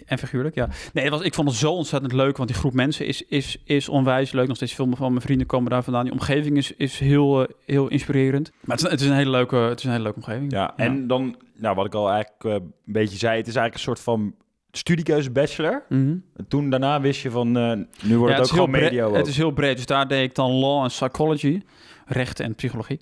En 0.09 0.19
figuurlijk, 0.19 0.55
ja. 0.55 0.69
Nee, 0.93 1.05
het 1.05 1.13
was, 1.13 1.23
ik 1.23 1.35
vond 1.35 1.49
het 1.49 1.57
zo 1.57 1.73
ontzettend 1.73 2.13
leuk, 2.13 2.37
want 2.37 2.49
die 2.49 2.59
groep 2.59 2.73
mensen 2.73 3.07
is, 3.07 3.23
is, 3.23 3.57
is 3.65 3.89
onwijs 3.89 4.33
leuk. 4.33 4.47
Nog 4.47 4.57
steeds 4.57 4.75
veel 4.75 4.89
van 4.97 5.11
mijn 5.11 5.23
vrienden 5.23 5.47
komen 5.47 5.71
daar 5.71 5.83
vandaan. 5.83 6.05
Die 6.05 6.13
omgeving 6.13 6.57
is, 6.57 6.73
is 6.73 6.99
heel, 6.99 7.43
eh, 7.43 7.55
heel 7.67 7.89
inspirerend. 7.89 8.51
Maar 8.61 8.77
het 8.77 8.85
is, 8.85 8.91
het 8.91 9.01
is 9.01 9.07
een 9.07 9.15
hele 9.15 9.31
leuke, 9.31 9.57
het 9.57 9.79
is 9.79 9.85
een 9.85 9.91
hele 9.91 10.03
leuke 10.03 10.19
omgeving. 10.19 10.53
Ja, 10.53 10.77
en 10.77 11.07
dan, 11.07 11.37
nou, 11.57 11.75
wat 11.75 11.87
ik 11.87 11.95
al 11.95 12.11
eigenlijk 12.11 12.45
eh, 12.45 12.53
een 12.53 12.73
beetje 12.85 13.19
zei, 13.19 13.37
het 13.37 13.47
is 13.47 13.55
eigenlijk 13.57 13.75
een 13.75 13.81
soort 13.81 14.01
van 14.01 14.35
studiekeuze 14.73 15.31
bachelor. 15.31 15.85
Mhm. 15.89 16.17
En 16.37 16.49
toen 16.49 16.71
daarna 16.71 17.01
wist 17.01 17.23
je 17.23 17.31
van, 17.31 17.57
eh, 17.57 17.73
nu 18.03 18.19
wordt 18.19 18.35
Ja, 18.35 18.41
het 18.41 18.49
ook 18.49 18.55
gewoon 18.55 18.71
media. 18.71 19.11
Het 19.11 19.27
is 19.27 19.37
heel 19.37 19.51
breed. 19.51 19.77
Dus 19.77 19.87
daar 19.87 20.09
deed 20.09 20.23
ik 20.23 20.35
dan 20.35 20.51
law 20.51 20.83
en 20.83 20.89
psychology, 20.89 21.63
rechten 22.07 22.45
en 22.45 22.55
psychologie. 22.55 23.01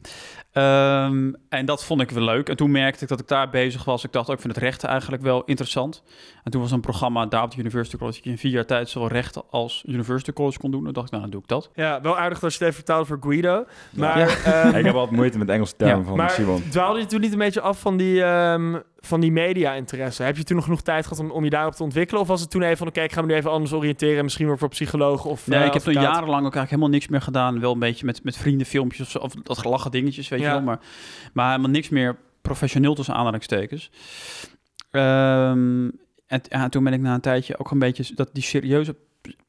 Ehm, 0.56 1.32
en 1.48 1.66
dat 1.66 1.84
vond 1.84 2.00
ik 2.00 2.10
wel 2.10 2.22
leuk. 2.24 2.48
En 2.48 2.56
toen 2.56 2.70
merkte 2.70 3.02
ik 3.02 3.08
dat 3.08 3.20
ik 3.20 3.28
daar 3.28 3.50
bezig 3.50 3.84
was. 3.84 4.04
Ik 4.04 4.12
dacht 4.12 4.28
ook, 4.28 4.34
ik 4.34 4.40
vind 4.40 4.54
het 4.54 4.62
rechten 4.64 4.88
eigenlijk 4.88 5.22
wel 5.22 5.42
interessant. 5.44 6.02
En 6.44 6.50
toen 6.50 6.60
was 6.60 6.70
een 6.70 6.80
programma 6.80 7.26
daar 7.26 7.42
op 7.42 7.50
de 7.50 7.58
University 7.58 7.96
College... 7.96 8.16
dat 8.16 8.24
je 8.24 8.30
in 8.30 8.38
vier 8.38 8.50
jaar 8.50 8.66
tijd 8.66 8.88
zowel 8.88 9.08
rechten 9.08 9.42
als 9.50 9.84
University 9.86 10.32
College 10.32 10.58
kon 10.58 10.70
doen. 10.70 10.84
Toen 10.84 10.92
dacht 10.92 11.06
ik, 11.06 11.10
nou, 11.10 11.22
dan 11.22 11.32
doe 11.32 11.40
ik 11.42 11.48
dat. 11.48 11.70
Ja, 11.74 12.00
wel 12.00 12.18
aardig 12.18 12.38
dat 12.38 12.50
je 12.50 12.58
het 12.58 12.62
even 12.68 12.74
vertaalde 12.84 13.06
voor 13.06 13.18
Guido. 13.20 13.64
Maar, 13.90 14.18
Ja. 14.18 14.26
ehm, 14.64 14.76
ik 14.76 14.84
heb 14.84 14.94
altijd 14.94 15.16
moeite 15.16 15.38
met 15.38 15.48
Engelse 15.48 15.76
termen 15.76 15.98
Ja, 15.98 16.04
van 16.04 16.16
maar 16.16 16.30
Simon. 16.30 16.62
dwaalde 16.70 17.00
je 17.00 17.06
toen 17.06 17.20
niet 17.20 17.32
een 17.32 17.38
beetje 17.38 17.60
af 17.60 17.80
van 17.80 17.96
die, 17.96 18.22
ehm, 18.22 18.76
van 19.00 19.20
die 19.20 19.32
media-interesse? 19.32 20.22
Heb 20.22 20.36
je 20.36 20.44
toen 20.44 20.56
nog 20.56 20.64
genoeg 20.64 20.82
tijd 20.82 21.06
gehad 21.06 21.24
om, 21.24 21.30
om 21.30 21.44
je 21.44 21.50
daarop 21.50 21.74
te 21.74 21.82
ontwikkelen? 21.82 22.20
Of 22.22 22.28
was 22.28 22.40
het 22.40 22.50
toen 22.50 22.62
even 22.62 22.76
van, 22.76 22.86
oké, 22.86 23.00
ik 23.00 23.12
ga 23.12 23.20
me 23.20 23.26
nu 23.26 23.34
even 23.34 23.50
anders 23.50 23.72
oriënteren... 23.72 24.24
misschien 24.24 24.46
weer 24.46 24.58
voor 24.58 24.68
psycholoog 24.68 25.24
of 25.24 25.46
Nee, 25.46 25.60
eh, 25.60 25.66
ik 25.66 25.72
heb 25.72 25.82
toen 25.82 25.92
jarenlang 25.92 26.26
ook 26.26 26.54
eigenlijk 26.54 26.70
helemaal 26.70 26.90
niks 26.90 27.08
meer 27.08 27.22
gedaan. 27.22 27.60
Wel 27.60 27.72
een 27.72 27.78
beetje 27.78 28.06
met, 28.06 28.24
met 28.24 28.36
vrienden 28.36 28.66
filmpjes 28.66 29.00
of, 29.00 29.10
zo, 29.10 29.18
of 29.18 29.32
dat 29.42 29.58
gelachen 29.58 29.90
dingetjes, 29.90 30.28
weet 30.28 30.40
Ja. 30.46 30.52
je 30.52 30.56
wel. 30.56 30.66
Maar, 30.66 30.80
maar 31.32 31.48
helemaal 31.50 31.70
niks 31.70 31.88
meer 31.88 32.16
professioneel 32.42 32.94
tussen 32.94 33.14
aanhalingstekens. 33.14 33.90
Ehm, 34.90 35.88
en 36.26 36.40
ja, 36.48 36.68
toen 36.68 36.84
ben 36.84 36.92
ik 36.92 37.00
na 37.00 37.14
een 37.14 37.20
tijdje 37.20 37.58
ook 37.58 37.70
een 37.70 37.78
beetje 37.78 38.14
dat 38.14 38.30
die 38.32 38.42
serieuze... 38.42 38.96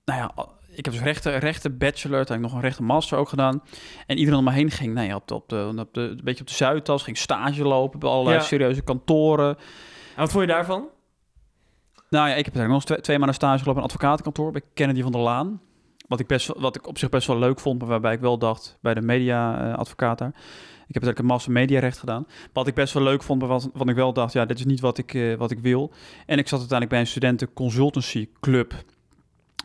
Nou 0.06 0.20
ja, 0.20 0.46
ik 0.70 0.86
heb 0.86 0.94
dus 0.94 1.04
rechten, 1.04 1.40
rechten 1.40 1.78
bachelor, 1.78 2.26
toen 2.26 2.36
heb 2.36 2.46
ik 2.46 2.50
nog 2.50 2.54
een 2.54 2.66
rechten 2.66 2.84
master 2.84 3.18
ook 3.18 3.30
gedaan. 3.30 3.64
En 4.06 4.18
iedereen 4.18 4.40
om 4.40 4.46
me 4.46 4.52
heen 4.52 4.72
ging, 4.72 4.94
nou 4.94 5.08
ja, 5.08 5.16
op 5.16 5.28
de, 5.28 5.36
op 5.36 5.50
de, 5.50 5.74
op 5.80 5.94
de, 5.94 6.02
een 6.02 6.20
beetje 6.24 6.42
op 6.42 6.48
de 6.48 6.54
Zuidas, 6.54 7.04
ging 7.04 7.18
stage 7.18 7.64
lopen 7.64 8.00
bij 8.00 8.10
allerlei 8.10 8.38
Ja. 8.38 8.44
serieuze 8.44 8.82
kantoren. 8.82 9.58
En 10.16 10.24
wat 10.24 10.32
vond 10.32 10.44
je 10.46 10.52
daarvan? 10.52 10.88
Nou 12.10 12.30
ja, 12.30 12.36
ik 12.36 12.46
heb 12.46 12.56
eigenlijk 12.56 12.68
nog 12.68 12.76
eens 12.76 12.86
twee, 12.86 13.02
twee 13.02 13.18
maanden 13.18 13.36
stage 13.36 13.60
gelopen 13.60 13.82
in 13.84 13.88
een 13.88 13.94
advocatenkantoor 13.94 14.52
bij 14.52 14.62
Kennedy 14.74 15.02
van 15.02 15.12
der 15.12 15.22
Laan. 15.22 15.62
Wat 16.08 16.20
ik, 16.20 16.28
best, 16.28 16.48
wel- 16.48 16.62
wat 16.62 16.76
ik 16.76 16.88
op 16.88 16.98
zich 16.98 17.10
best 17.10 17.28
wel 17.28 17.40
leuk 17.40 17.60
vond, 17.60 17.80
maar 17.80 17.88
waarbij 17.88 18.14
ik 18.14 18.20
wel 18.20 18.38
dacht 18.38 18.78
bij 18.82 18.94
de 18.94 19.02
media-advocaat 19.02 20.18
daar. 20.18 20.34
Ik 20.88 20.94
heb 20.94 21.04
uiteindelijk 21.04 21.20
een 21.20 21.26
master 21.26 21.52
mediarecht 21.52 21.98
gedaan. 21.98 22.28
Wat 22.54 22.68
ik 22.68 22.74
best 22.74 22.94
wel 22.94 23.04
leuk 23.04 23.24
vond, 23.24 23.40
maar 23.40 23.50
wat, 23.50 23.70
wat 23.74 23.90
ik 23.90 23.96
wel 23.96 24.14
dacht, 24.14 24.34
ja, 24.34 24.46
dit 24.46 24.60
is 24.60 24.66
niet 24.66 24.80
wat 24.80 24.98
ik, 24.98 25.14
eh, 25.14 25.36
wat 25.36 25.52
ik 25.52 25.60
wil. 25.60 25.92
En 26.26 26.38
ik 26.38 26.48
zat 26.48 26.60
uiteindelijk 26.60 26.90
bij 26.90 27.00
een 27.00 27.08
studenten 27.08 27.54
consultancy 27.54 28.30
club. 28.40 28.74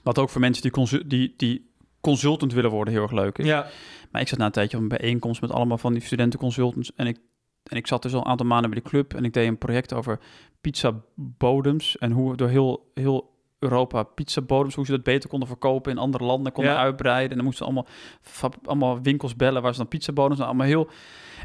Wat 0.02 0.18
ook 0.18 0.30
voor 0.30 0.40
mensen 0.40 0.62
die, 0.62 0.70
consu- 0.70 1.06
die, 1.06 1.34
die 1.36 1.70
consultant 2.00 2.52
willen 2.52 2.70
worden 2.70 2.94
heel 2.94 3.02
erg 3.02 3.12
leuk 3.12 3.38
is. 3.38 3.46
Ja. 3.46 3.66
Maar 4.10 4.20
ik 4.20 4.28
zat 4.28 4.38
na 4.38 4.44
een 4.44 4.52
tijdje 4.52 4.76
op 4.76 4.82
een 4.82 4.88
bijeenkomst 4.88 5.40
met 5.40 5.50
allemaal 5.50 5.78
van 5.78 5.92
die 5.92 6.02
studenten-consultants. 6.02 6.92
En 6.94 7.06
ik, 7.06 7.18
en 7.62 7.76
ik 7.76 7.86
zat 7.86 8.02
dus 8.02 8.12
al 8.12 8.20
een 8.20 8.26
aantal 8.26 8.46
maanden 8.46 8.70
bij 8.70 8.80
de 8.80 8.88
club. 8.88 9.14
En 9.14 9.24
ik 9.24 9.32
deed 9.32 9.48
een 9.48 9.58
project 9.58 9.92
over 9.92 10.18
pizza-bodems. 10.60 11.98
En 11.98 12.10
hoe 12.10 12.30
we 12.30 12.36
door 12.36 12.48
heel, 12.48 12.90
heel 12.94 13.30
Europa 13.62 14.02
pizza-bodems, 14.02 14.74
hoe 14.74 14.84
ze 14.84 14.90
dat 14.90 15.02
beter 15.02 15.28
konden 15.28 15.48
verkopen 15.48 15.92
in 15.92 15.98
andere 15.98 16.24
landen, 16.24 16.52
konden 16.52 16.72
Ja. 16.72 16.78
uitbreiden. 16.78 17.30
En 17.30 17.36
dan 17.36 17.44
moesten 17.44 17.64
allemaal, 17.66 17.86
fab- 18.20 18.66
allemaal 18.68 19.02
winkels 19.02 19.36
bellen 19.36 19.62
waar 19.62 19.72
ze 19.72 19.78
dan 19.78 19.88
pizza-bodems, 19.88 20.36
nou, 20.38 20.48
allemaal 20.48 20.66
heel... 20.66 20.88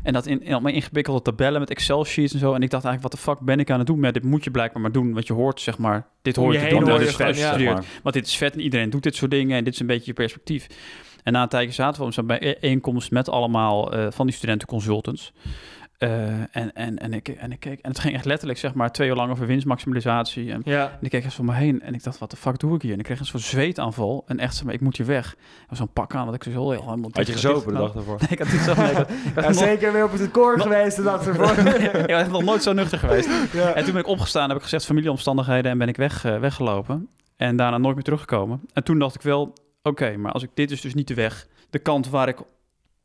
En 0.04 0.14
dat 0.14 0.26
in, 0.26 0.42
in 0.44 0.52
allemaal 0.54 0.72
ingewikkelde 0.74 1.22
tabellen 1.22 1.60
met 1.60 1.70
Excel-sheets 1.70 2.34
en 2.34 2.40
zo. 2.40 2.54
En 2.54 2.62
ik 2.62 2.70
dacht 2.70 2.86
eigenlijk, 2.86 3.02
wat 3.02 3.12
de 3.12 3.32
fuck 3.32 3.46
ben 3.46 3.60
ik 3.60 3.70
aan 3.72 3.78
het 3.78 3.88
doen? 3.88 4.00
Maar 4.00 4.12
dit 4.12 4.24
moet 4.24 4.44
je 4.44 4.52
blijkbaar 4.52 4.82
maar 4.82 4.92
doen, 4.92 5.14
want 5.14 5.28
je 5.28 5.34
hoort 5.34 5.62
zeg 5.62 5.78
maar... 5.78 6.08
Dit 6.22 6.36
hoor 6.36 6.54
je 6.54 6.60
je 6.60 6.84
dit 6.86 7.08
is 7.08 7.16
vet 7.16 7.38
ja. 7.38 7.58
maar. 7.74 7.84
Want 8.04 8.16
dit 8.16 8.28
is 8.28 8.38
vet 8.38 8.54
en 8.54 8.62
iedereen 8.62 8.90
doet 8.90 9.04
dit 9.04 9.16
soort 9.16 9.32
dingen 9.32 9.58
en 9.58 9.64
dit 9.64 9.74
is 9.74 9.80
een 9.80 9.88
beetje 9.88 10.06
je 10.06 10.14
perspectief. 10.14 10.68
En 11.24 11.34
na 11.34 11.42
een 11.42 11.48
tijdje 11.48 11.74
zaten 11.74 12.06
we 12.06 12.12
zo'n 12.12 12.28
bijeenkomst 12.28 13.12
met 13.12 13.30
allemaal 13.30 13.94
eh, 13.94 14.08
van 14.10 14.26
die 14.26 14.36
studentenconsultants. 14.36 15.34
Eh, 15.98 16.28
en, 16.56 16.74
en, 16.74 16.98
en, 16.98 17.14
ik, 17.14 17.28
en 17.28 17.52
ik 17.52 17.60
keek, 17.60 17.80
en 17.80 17.90
het 17.90 18.00
ging 18.00 18.14
echt 18.14 18.26
letterlijk 18.26 18.60
zeg 18.60 18.74
maar 18.74 18.92
twee 18.92 19.10
uur 19.10 19.16
lang 19.16 19.32
over 19.32 19.46
winstmaximalisatie. 19.46 20.52
En, 20.52 20.62
Ja. 20.66 20.84
en 20.90 20.98
ik 21.02 21.10
keek 21.10 21.24
eens 21.24 21.40
om 21.40 21.46
me 21.46 21.54
heen 21.54 21.82
en 21.82 21.94
ik 21.94 22.04
dacht, 22.04 22.18
wat 22.20 22.32
de 22.32 22.38
fuck 22.38 22.60
doe 22.60 22.76
ik 22.76 22.82
hier? 22.82 22.94
En 22.94 23.00
ik 23.00 23.06
kreeg 23.06 23.20
een 23.20 23.26
soort 23.26 23.44
zweetaanval 23.44 24.24
en 24.28 24.40
echt 24.40 24.56
zeg 24.56 24.64
maar, 24.66 24.74
ik 24.74 24.82
moet 24.82 24.98
hier 24.98 25.06
weg. 25.06 25.36
En 25.70 25.76
zo'n 25.76 25.94
pak 25.94 26.16
aan 26.16 26.26
dat 26.26 26.36
ik 26.36 26.44
zo 26.44 26.50
heel 26.50 26.72
helemaal... 26.72 27.10
Had 27.14 27.28
je 27.28 27.34
gezopen 27.34 27.74
de 27.74 27.80
dag 27.80 27.92
daarvoor? 27.92 28.18
Nee, 28.20 28.30
ik 28.30 28.40
had 28.40 28.52
niet 28.52 28.62
zo... 28.62 28.74
Nee, 28.76 28.90
ik 28.90 28.96
had, 28.98 29.10
ik 29.10 29.16
had 29.36 29.44
Ja, 29.44 29.50
nog- 29.50 29.58
zeker 29.60 29.94
weer 29.94 30.04
op 30.04 30.12
het 30.12 30.22
record 30.22 30.62
geweest 30.62 30.96
de 30.96 31.04
dag 31.04 31.28
ervoor. 31.28 31.52
ik 32.10 32.10
was 32.16 32.28
nog 32.28 32.44
nooit 32.44 32.64
zo 32.64 32.74
nuchter 32.74 32.98
geweest. 33.00 33.30
Ja. 33.54 33.74
En 33.74 33.84
toen 33.84 33.94
ben 33.94 34.02
ik 34.02 34.08
opgestaan, 34.08 34.48
heb 34.48 34.58
ik 34.58 34.64
gezegd 34.64 34.86
familieomstandigheden 34.86 35.72
en 35.72 35.78
ben 35.78 35.88
ik 35.88 35.98
weg, 35.98 36.26
eh, 36.26 36.40
weggelopen. 36.40 37.08
En 37.36 37.56
daarna 37.56 37.78
nooit 37.78 37.96
meer 37.96 38.04
teruggekomen. 38.04 38.62
En 38.74 38.84
toen 38.84 39.00
dacht 39.00 39.16
ik 39.16 39.22
wel, 39.22 39.54
oké, 39.84 40.18
maar 40.18 40.32
als 40.32 40.44
ik 40.44 40.50
dit 40.54 40.72
is 40.72 40.82
dus 40.82 40.94
niet 40.94 41.08
de 41.08 41.14
weg, 41.14 41.48
de 41.70 41.80
kant 41.80 42.10
waar 42.10 42.28
ik 42.28 42.38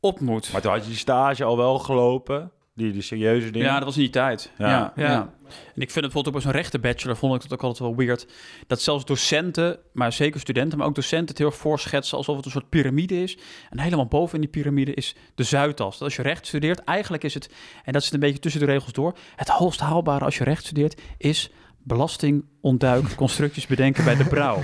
op 0.00 0.20
moet. 0.20 0.52
Maar 0.52 0.60
toen 0.60 0.72
had 0.72 0.82
je 0.82 0.88
die 0.88 0.98
stage 0.98 1.44
al 1.44 1.56
wel 1.56 1.78
gelopen, 1.78 2.50
die, 2.74 2.92
die 2.92 3.02
serieuze 3.02 3.50
dingen. 3.50 3.68
Ja, 3.68 3.74
dat 3.74 3.84
was 3.84 3.96
in 3.96 4.02
die 4.02 4.10
tijd. 4.10 4.52
Ja. 4.58 4.68
Ja. 4.68 4.92
Ja. 4.96 5.10
Ja, 5.10 5.32
En 5.74 5.82
ik 5.82 5.90
vind 5.90 5.94
het 5.94 6.00
bijvoorbeeld 6.00 6.26
ook 6.26 6.32
bij 6.32 6.42
zo'n 6.42 6.52
rechten 6.52 6.80
bachelor 6.80 7.16
vond 7.16 7.34
ik 7.34 7.42
het 7.42 7.52
ook 7.52 7.62
altijd 7.62 7.88
wel 7.88 7.96
weird. 7.96 8.26
Dat 8.66 8.80
zelfs 8.80 9.04
docenten, 9.04 9.78
maar 9.92 10.12
zeker 10.12 10.40
studenten, 10.40 10.78
maar 10.78 10.86
ook 10.86 10.94
docenten 10.94 11.28
het 11.28 11.38
heel 11.38 11.46
erg 11.46 11.56
voorschetsen 11.56 12.16
alsof 12.16 12.36
het 12.36 12.44
een 12.44 12.50
soort 12.50 12.68
piramide 12.68 13.22
is. 13.22 13.38
En 13.70 13.78
helemaal 13.78 14.06
boven 14.06 14.34
in 14.34 14.40
die 14.40 14.50
piramide 14.50 14.94
is 14.94 15.14
de 15.34 15.42
Zuidas. 15.42 15.92
Dat 15.92 16.02
als 16.02 16.16
je 16.16 16.22
recht 16.22 16.46
studeert, 16.46 16.78
eigenlijk 16.78 17.24
is 17.24 17.34
het, 17.34 17.50
en 17.84 17.92
dat 17.92 18.04
zit 18.04 18.12
een 18.12 18.20
beetje 18.20 18.38
tussen 18.38 18.60
de 18.60 18.66
regels 18.66 18.92
door, 18.92 19.16
het 19.36 19.48
hoogst 19.48 19.80
haalbare 19.80 20.24
als 20.24 20.38
je 20.38 20.44
recht 20.44 20.64
studeert 20.64 21.00
is 21.18 21.50
belasting 21.84 22.44
ontduiken, 22.62 23.14
constructies 23.14 23.66
bedenken 23.66 24.04
bij 24.04 24.16
de 24.16 24.24
brouw. 24.24 24.56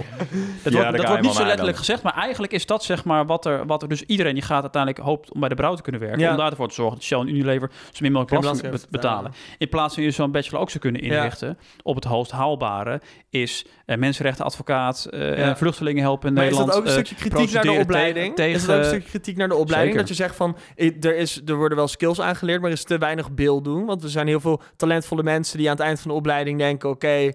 Dat 0.62 0.72
wordt, 0.72 0.96
dat 0.96 1.06
wordt 1.06 1.22
niet 1.22 1.32
zo 1.32 1.38
letterlijk 1.44 1.58
dan. 1.76 1.76
gezegd, 1.76 2.02
maar 2.02 2.14
eigenlijk 2.14 2.52
is 2.52 2.66
dat 2.66 2.84
zeg 2.84 3.04
maar 3.04 3.26
wat 3.26 3.46
er, 3.46 3.66
wat 3.66 3.82
er 3.82 3.88
dus 3.88 4.02
iedereen 4.02 4.34
die 4.34 4.42
gaat 4.42 4.62
uiteindelijk 4.62 5.04
hoopt 5.04 5.32
om 5.32 5.40
bij 5.40 5.48
de 5.48 5.54
brouw 5.54 5.74
te 5.74 5.82
kunnen 5.82 6.00
werken, 6.00 6.20
Ja. 6.20 6.30
om 6.30 6.36
daarvoor 6.36 6.68
te 6.68 6.74
zorgen 6.74 6.94
dat 6.94 7.04
Shell 7.04 7.18
en 7.18 7.28
Unilever 7.28 7.70
zo 7.70 7.98
min 8.00 8.12
mogelijk 8.12 8.40
belasting 8.40 8.62
belasting 8.66 8.90
be- 8.92 8.98
betalen. 8.98 9.32
In 9.58 9.68
plaats 9.68 9.94
van 9.94 10.02
je 10.02 10.10
zo'n 10.10 10.30
bachelor 10.30 10.60
ook 10.60 10.68
zou 10.70 10.80
kunnen 10.82 11.04
Ja. 11.04 11.14
inrichten 11.16 11.58
op 11.82 11.94
het 11.94 12.04
hoogst 12.04 12.32
haalbare, 12.32 13.00
is 13.30 13.66
eh, 13.86 13.96
mensenrechtenadvocaat, 13.96 15.06
Ja. 15.10 15.56
vluchtelingen 15.56 16.02
helpen 16.02 16.28
in 16.28 16.34
Maar 16.34 16.42
Nederland. 16.44 16.68
is 16.68 16.74
dat 16.74 16.82
ook 16.82 16.96
een 16.98 17.04
stukje 17.04 17.28
kritiek 17.28 17.52
naar 17.54 17.62
de 17.62 17.80
opleiding? 17.80 18.34
tegen- 18.34 18.52
is 18.54 18.64
dat 18.64 18.74
ook 18.76 18.82
een 18.82 18.88
stukje 18.88 19.08
kritiek 19.08 19.36
naar 19.36 19.48
de 19.48 19.54
opleiding? 19.54 19.94
Zeker. 19.96 20.08
Dat 20.08 20.16
je 20.16 20.22
zegt 20.24 20.36
van, 20.36 20.56
er, 21.00 21.16
is, 21.16 21.40
er 21.46 21.54
worden 21.56 21.76
wel 21.78 21.88
skills 21.88 22.20
aangeleerd, 22.20 22.60
maar 22.60 22.70
er 22.70 22.76
is 22.76 22.84
te 22.84 22.98
weinig 22.98 23.30
beeld 23.32 23.64
doen. 23.64 23.84
Want 23.86 24.02
er 24.02 24.10
zijn 24.10 24.26
heel 24.26 24.40
veel 24.40 24.60
talentvolle 24.76 25.22
mensen 25.22 25.58
die 25.58 25.66
aan 25.70 25.76
het 25.76 25.84
eind 25.84 26.00
van 26.00 26.10
de 26.10 26.16
opleiding 26.16 26.58
denken... 26.58 26.88
oké, 26.90 27.30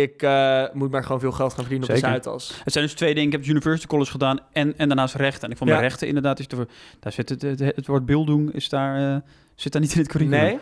ik 0.00 0.22
eh, 0.22 0.64
moet 0.72 0.90
maar 0.90 1.02
gewoon 1.04 1.20
veel 1.20 1.32
geld 1.32 1.52
gaan 1.52 1.64
verdienen 1.64 1.88
op 1.88 1.94
de. 1.94 2.00
Zuidas. 2.00 2.60
Het 2.64 2.72
zijn 2.72 2.84
dus 2.84 2.94
twee 2.94 3.10
dingen. 3.14 3.26
Ik 3.26 3.32
heb 3.32 3.40
het 3.40 3.50
University 3.50 3.86
College 3.86 4.10
gedaan 4.10 4.38
en, 4.52 4.78
en 4.78 4.88
daarnaast 4.88 5.14
rechten. 5.14 5.42
En 5.44 5.50
ik 5.50 5.56
vond 5.56 5.70
Ja. 5.70 5.76
bij 5.76 5.84
rechten 5.86 6.06
inderdaad, 6.08 6.38
is 6.38 6.46
er, 6.46 6.66
daar 7.00 7.12
zit 7.12 7.28
het, 7.28 7.42
het, 7.42 7.58
het 7.60 7.86
woord 7.86 8.06
beelddoen 8.06 8.52
is 8.52 8.68
daar, 8.68 9.14
eh, 9.14 9.20
zit 9.54 9.72
daar 9.72 9.80
niet 9.82 9.92
in 9.92 9.98
het 9.98 10.08
curriculum. 10.08 10.40
Nee? 10.42 10.58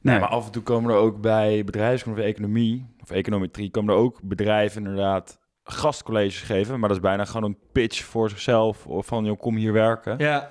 Nee, 0.00 0.18
maar 0.20 0.28
af 0.28 0.46
en 0.46 0.52
toe 0.52 0.62
komen 0.62 0.90
er 0.90 0.96
ook 0.96 1.20
bij 1.20 1.64
bedrijfskunde 1.64 2.20
of 2.20 2.26
economie 2.26 2.86
of 3.02 3.10
econometrie 3.10 3.70
komen 3.70 3.94
er 3.94 4.00
ook 4.00 4.18
bedrijven 4.22 4.82
inderdaad 4.84 5.38
gastcolleges 5.64 6.40
geven, 6.40 6.78
maar 6.78 6.88
dat 6.88 6.98
is 6.98 7.02
bijna 7.04 7.24
gewoon 7.24 7.44
een 7.44 7.58
pitch 7.72 8.04
voor 8.04 8.30
zichzelf 8.30 8.86
of 8.86 9.06
van 9.06 9.24
joh, 9.24 9.38
kom 9.38 9.56
hier 9.56 9.72
werken. 9.72 10.14
Ja. 10.18 10.50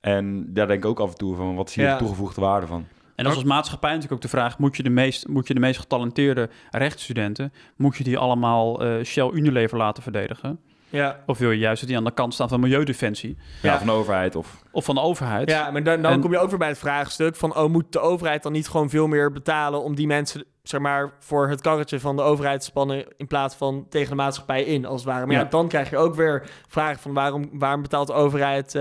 En 0.00 0.54
daar 0.54 0.66
denk 0.66 0.82
ik 0.84 0.90
ook 0.90 1.00
af 1.00 1.10
en 1.10 1.16
toe 1.16 1.36
van 1.36 1.54
wat 1.54 1.70
zie 1.70 1.82
je 1.82 1.88
Ja. 1.88 1.94
de 1.94 2.00
toegevoegde 2.02 2.40
waarde 2.40 2.66
van. 2.66 2.86
En 3.20 3.26
dat 3.26 3.32
is 3.36 3.38
als 3.42 3.48
maatschappij 3.52 3.88
natuurlijk 3.90 4.16
ook 4.16 4.30
de 4.30 4.36
vraag: 4.36 4.58
moet 4.58 4.76
je 4.76 4.82
de 4.82 4.90
meest, 4.90 5.28
moet 5.28 5.46
je 5.48 5.54
de 5.54 5.60
meest 5.60 5.80
getalenteerde 5.80 6.48
rechtsstudenten, 6.70 7.52
moet 7.76 7.96
je 7.96 8.04
die 8.04 8.18
allemaal 8.18 8.82
eh, 8.84 9.04
Shell 9.04 9.30
Unilever 9.32 9.78
laten 9.78 10.02
verdedigen? 10.02 10.60
Ja. 10.88 11.20
Of 11.26 11.38
wil 11.38 11.50
je 11.50 11.58
juist 11.58 11.80
dat 11.80 11.88
die 11.88 11.98
aan 11.98 12.04
de 12.04 12.12
kant 12.14 12.34
staan 12.34 12.48
van 12.48 12.60
Milieudefensie 12.60 13.36
Ja, 13.62 13.72
Ja. 13.72 13.78
van 13.78 13.86
de 13.86 13.92
overheid 13.92 14.36
of 14.36 14.62
of 14.72 14.84
van 14.84 14.94
de 14.94 15.00
overheid? 15.00 15.50
ja, 15.50 15.70
maar 15.70 15.82
dan, 15.82 16.02
dan 16.02 16.12
En- 16.12 16.20
kom 16.20 16.30
je 16.32 16.38
ook 16.38 16.48
weer 16.50 16.58
bij 16.58 16.68
het 16.68 16.78
vraagstuk 16.78 17.36
van... 17.36 17.56
oh, 17.56 17.70
moet 17.70 17.92
de 17.92 17.98
overheid 18.00 18.42
dan 18.42 18.52
niet 18.52 18.68
gewoon 18.68 18.90
veel 18.90 19.06
meer 19.06 19.32
betalen... 19.32 19.82
om 19.82 19.94
die 19.94 20.06
mensen 20.06 20.44
zeg 20.62 20.80
maar, 20.80 21.12
voor 21.18 21.48
het 21.48 21.60
karretje 21.60 22.00
van 22.00 22.16
de 22.16 22.22
overheid 22.22 22.64
spannen 22.64 23.04
in 23.16 23.26
plaats 23.26 23.54
van 23.54 23.86
tegen 23.88 24.08
de 24.10 24.14
maatschappij 24.16 24.62
in, 24.64 24.84
als 24.86 25.00
het 25.04 25.10
ware. 25.10 25.26
Maar 25.26 25.34
ja, 25.34 25.42
Ja. 25.42 25.48
dan 25.48 25.68
krijg 25.68 25.90
je 25.90 25.96
ook 25.96 26.14
weer 26.14 26.50
vragen 26.68 26.98
van 27.00 27.12
waarom, 27.12 27.48
waarom 27.52 27.82
betaalt 27.82 28.06
de 28.06 28.12
overheid 28.12 28.74
eh, 28.74 28.80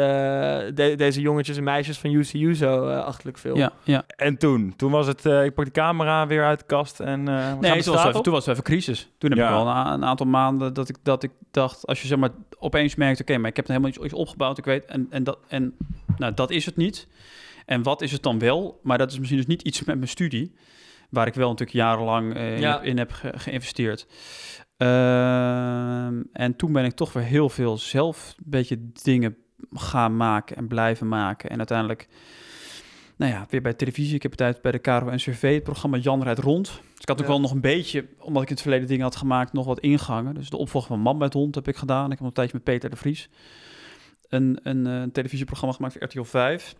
de- 0.74 0.94
deze 0.98 1.22
jongetjes 1.22 1.58
en 1.58 1.64
meisjes 1.64 2.00
van 2.00 2.12
UCU 2.12 2.56
zo 2.56 2.88
eh, 2.88 3.04
achterlijk 3.06 3.38
veel? 3.38 3.58
Ja, 3.58 3.72
ja. 3.84 4.04
En 4.16 4.38
toen? 4.38 4.74
Toen 4.78 4.92
was 4.92 5.08
het, 5.08 5.26
eh, 5.26 5.44
ik 5.46 5.54
pak 5.54 5.66
de 5.66 5.72
camera 5.72 6.28
weer 6.28 6.46
uit 6.46 6.60
de 6.60 6.66
kast 6.66 7.00
en... 7.00 7.28
eh 7.28 7.54
Nee, 7.60 7.82
toen 7.84 7.94
was, 7.94 8.06
even, 8.06 8.22
toen 8.24 8.34
was 8.34 8.46
het 8.46 8.52
even 8.54 8.64
crisis. 8.64 9.10
Toen 9.18 9.30
heb 9.30 9.40
Ja. 9.40 9.46
ik 9.48 9.54
wel 9.54 9.68
een, 9.68 10.06
aantal 10.06 10.26
maanden 10.26 10.74
dat 10.74 10.90
ik, 10.90 10.96
dat 11.04 11.24
ik 11.24 11.32
dacht, 11.52 11.88
als 11.88 12.02
je 12.02 12.08
zeg 12.08 12.18
maar 12.18 12.30
opeens 12.58 12.96
merkt, 12.96 13.22
oké, 13.22 13.38
maar 13.38 13.50
ik 13.50 13.56
heb 13.56 13.68
helemaal 13.68 13.90
iets, 13.90 13.98
iets 13.98 14.14
opgebouwd, 14.14 14.58
ik 14.58 14.66
weet, 14.66 14.86
en, 14.86 15.08
en, 15.10 15.24
dat, 15.24 15.38
en 15.48 15.76
nou, 16.18 16.34
dat 16.34 16.50
is 16.52 16.66
het 16.66 16.76
niet. 16.78 17.08
En 17.66 17.84
wat 17.84 18.02
is 18.02 18.12
het 18.12 18.24
dan 18.24 18.40
wel? 18.40 18.80
Maar 18.84 18.98
dat 18.98 19.12
is 19.12 19.18
misschien 19.18 19.38
dus 19.40 19.48
niet 19.48 19.62
iets 19.62 19.84
met 19.84 19.96
mijn 19.96 20.08
studie, 20.10 20.54
waar 21.10 21.28
ik 21.28 21.34
wel 21.34 21.50
natuurlijk 21.50 21.78
jarenlang 21.78 22.34
eh, 22.36 22.54
in, 22.56 22.60
Ja. 22.62 22.72
heb, 22.74 22.84
in 22.84 22.98
heb 22.98 23.12
ge- 23.12 23.34
geïnvesteerd. 23.40 24.08
Ehm, 24.78 26.22
en 26.34 26.56
toen 26.56 26.72
ben 26.74 26.86
ik 26.86 26.94
toch 26.94 27.14
weer 27.14 27.24
heel 27.24 27.50
veel 27.50 27.78
zelf 27.78 28.34
een 28.38 28.44
beetje 28.50 28.92
dingen 29.04 29.36
gaan 29.72 30.18
maken 30.18 30.56
en 30.56 30.68
blijven 30.68 31.08
maken. 31.08 31.50
En 31.50 31.58
uiteindelijk, 31.58 32.08
nou 33.18 33.32
ja, 33.32 33.46
weer 33.50 33.62
bij 33.62 33.74
televisie. 33.74 34.16
Ik 34.16 34.22
heb 34.22 34.32
het 34.32 34.42
uit 34.42 34.62
bij 34.62 34.72
de 34.72 34.78
KRO 34.80 35.10
NCRV, 35.14 35.54
het 35.54 35.64
programma 35.64 35.98
Jan 35.98 36.24
rijdt 36.24 36.40
rond. 36.40 36.66
Dus 36.66 37.00
ik 37.02 37.08
had 37.08 37.18
ook 37.18 37.26
Ja. 37.26 37.32
wel 37.32 37.40
nog 37.42 37.52
een 37.52 37.62
beetje, 37.62 38.08
omdat 38.20 38.42
ik 38.42 38.48
in 38.48 38.54
het 38.54 38.64
verleden 38.64 38.88
dingen 38.88 39.04
had 39.04 39.16
gemaakt, 39.16 39.54
nog 39.54 39.66
wat 39.66 39.80
ingangen. 39.80 40.34
Dus 40.34 40.50
de 40.50 40.58
opvolger 40.58 40.90
van 40.90 41.00
Man 41.00 41.18
met 41.18 41.34
Hond 41.34 41.56
heb 41.56 41.68
ik 41.68 41.76
gedaan. 41.76 42.04
Ik 42.04 42.10
heb 42.10 42.20
nog 42.20 42.28
een 42.28 42.34
tijdje 42.34 42.54
met 42.56 42.64
Peter 42.64 42.90
de 42.90 42.96
Vries 42.96 43.30
een, 44.30 44.60
een, 44.64 44.88
eh, 44.88 44.94
een 45.00 45.12
televisieprogramma 45.12 45.76
gemaakt 45.76 45.94
voor 45.94 46.04
RTL 46.04 46.22
5. 46.24 46.76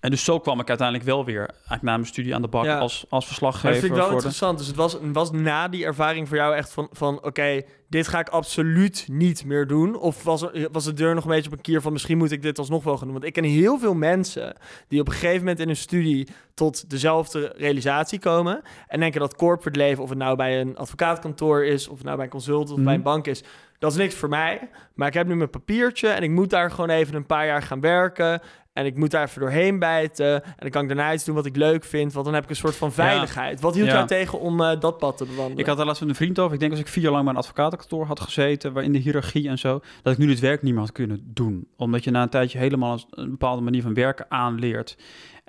En 0.00 0.10
dus 0.10 0.24
zo 0.24 0.38
kwam 0.40 0.60
ik 0.60 0.68
uiteindelijk 0.68 1.08
wel 1.08 1.24
weer, 1.24 1.38
eigenlijk 1.48 1.82
na 1.82 1.92
mijn 1.92 2.06
studie 2.06 2.34
aan 2.34 2.42
de 2.42 2.48
bak 2.48 2.64
Ja. 2.64 2.78
als, 2.78 2.92
als 2.92 3.02
Maar 3.10 3.20
dat 3.20 3.24
verslaggever. 3.28 3.70
vind 3.72 3.84
ik 3.84 3.90
wel 3.90 3.98
voor 4.00 4.08
de- 4.08 4.14
interessant. 4.14 4.58
Dus 4.58 4.66
het 4.66 4.76
was, 4.76 4.96
was 5.12 5.30
na 5.30 5.68
die 5.68 5.84
ervaring 5.84 6.28
voor 6.28 6.36
jou 6.36 6.54
echt 6.54 6.72
van, 6.72 6.88
van 6.92 7.24
oké, 7.24 7.62
dit 7.88 8.08
ga 8.08 8.18
ik 8.20 8.28
absoluut 8.28 9.04
niet 9.10 9.44
meer 9.44 9.66
doen? 9.66 9.96
Of 9.98 10.22
was, 10.24 10.42
er, 10.42 10.68
was 10.72 10.84
de 10.84 10.92
deur 10.92 11.14
nog 11.14 11.24
een 11.24 11.30
beetje 11.30 11.50
op 11.50 11.56
een 11.56 11.62
kier 11.62 11.80
van 11.80 11.92
misschien 11.92 12.18
moet 12.18 12.30
ik 12.32 12.42
dit 12.42 12.58
alsnog 12.58 12.84
wel 12.84 12.92
gaan 12.96 13.04
doen? 13.04 13.12
Want 13.12 13.24
ik 13.24 13.32
ken 13.32 13.44
heel 13.44 13.78
veel 13.78 13.94
mensen 13.94 14.56
die 14.88 15.00
op 15.00 15.06
een 15.06 15.12
gegeven 15.12 15.38
moment 15.38 15.58
in 15.60 15.66
hun 15.66 15.76
studie 15.76 16.28
tot 16.54 16.90
dezelfde 16.90 17.52
realisatie 17.56 18.18
komen. 18.18 18.62
En 18.86 19.00
denken 19.00 19.20
dat 19.20 19.36
corporate 19.36 19.78
leven, 19.78 20.02
of 20.02 20.08
het 20.08 20.18
nou 20.18 20.36
bij 20.36 20.60
een 20.60 20.76
advocaatkantoor 20.76 21.64
is, 21.64 21.88
of 21.88 21.94
het 21.96 22.04
nou 22.04 22.16
bij 22.16 22.24
een 22.24 22.30
consultant 22.30 22.70
of 22.70 22.76
Mhm. 22.76 22.84
bij 22.84 22.94
een 22.94 23.02
bank 23.02 23.26
is, 23.26 23.42
dat 23.78 23.90
is 23.92 23.96
niks 23.98 24.14
voor 24.14 24.28
mij. 24.28 24.68
Maar 24.94 25.08
ik 25.08 25.14
heb 25.14 25.26
nu 25.26 25.36
mijn 25.36 25.50
papiertje 25.50 26.08
en 26.08 26.22
ik 26.22 26.30
moet 26.30 26.50
daar 26.50 26.70
gewoon 26.70 26.90
even 26.90 27.14
een 27.14 27.26
paar 27.26 27.46
jaar 27.46 27.62
gaan 27.62 27.80
werken. 27.80 28.40
En 28.80 28.86
ik 28.86 28.96
moet 28.96 29.10
daar 29.10 29.26
even 29.26 29.40
doorheen 29.40 29.78
bijten. 29.78 30.42
En 30.44 30.54
dan 30.58 30.70
kan 30.70 30.82
ik 30.82 30.88
daarna 30.88 31.12
iets 31.12 31.24
doen 31.24 31.34
wat 31.34 31.46
ik 31.46 31.56
leuk 31.56 31.84
vind. 31.84 32.12
Want 32.12 32.24
dan 32.24 32.34
heb 32.34 32.44
ik 32.44 32.50
een 32.50 32.56
soort 32.56 32.76
van 32.76 32.92
veiligheid. 32.92 33.60
Wat 33.60 33.74
hield 33.74 33.86
Ja. 33.86 33.94
jou 33.94 34.06
tegen 34.06 34.40
om 34.40 34.60
eh, 34.60 34.80
dat 34.80 34.98
pad 34.98 35.16
te 35.16 35.24
bewandelen? 35.24 35.58
Ik 35.58 35.66
had 35.66 35.76
daar 35.76 35.86
laatst 35.86 36.00
met 36.00 36.10
een 36.10 36.16
vriend 36.16 36.38
over. 36.38 36.54
Ik 36.54 36.60
denk 36.60 36.70
als 36.70 36.80
ik 36.80 36.88
vier 36.88 37.02
jaar 37.02 37.12
lang 37.12 37.24
bij 37.24 37.32
een 37.32 37.38
advocatenkantoor 37.38 38.06
had 38.06 38.20
gezeten, 38.20 38.72
waarin 38.72 38.92
de 38.92 38.98
hiërarchie 38.98 39.48
en 39.48 39.58
zo, 39.58 39.80
dat 40.02 40.12
ik 40.12 40.18
nu 40.18 40.26
dit 40.26 40.40
werk 40.40 40.62
niet 40.62 40.72
meer 40.72 40.82
had 40.82 40.92
kunnen 40.92 41.20
doen. 41.24 41.66
Omdat 41.76 42.04
je 42.04 42.10
na 42.10 42.22
een 42.22 42.28
tijdje 42.28 42.58
helemaal 42.58 43.00
een 43.10 43.30
bepaalde 43.30 43.62
manier 43.62 43.82
van 43.82 43.94
werken 43.94 44.26
aanleert. 44.28 44.96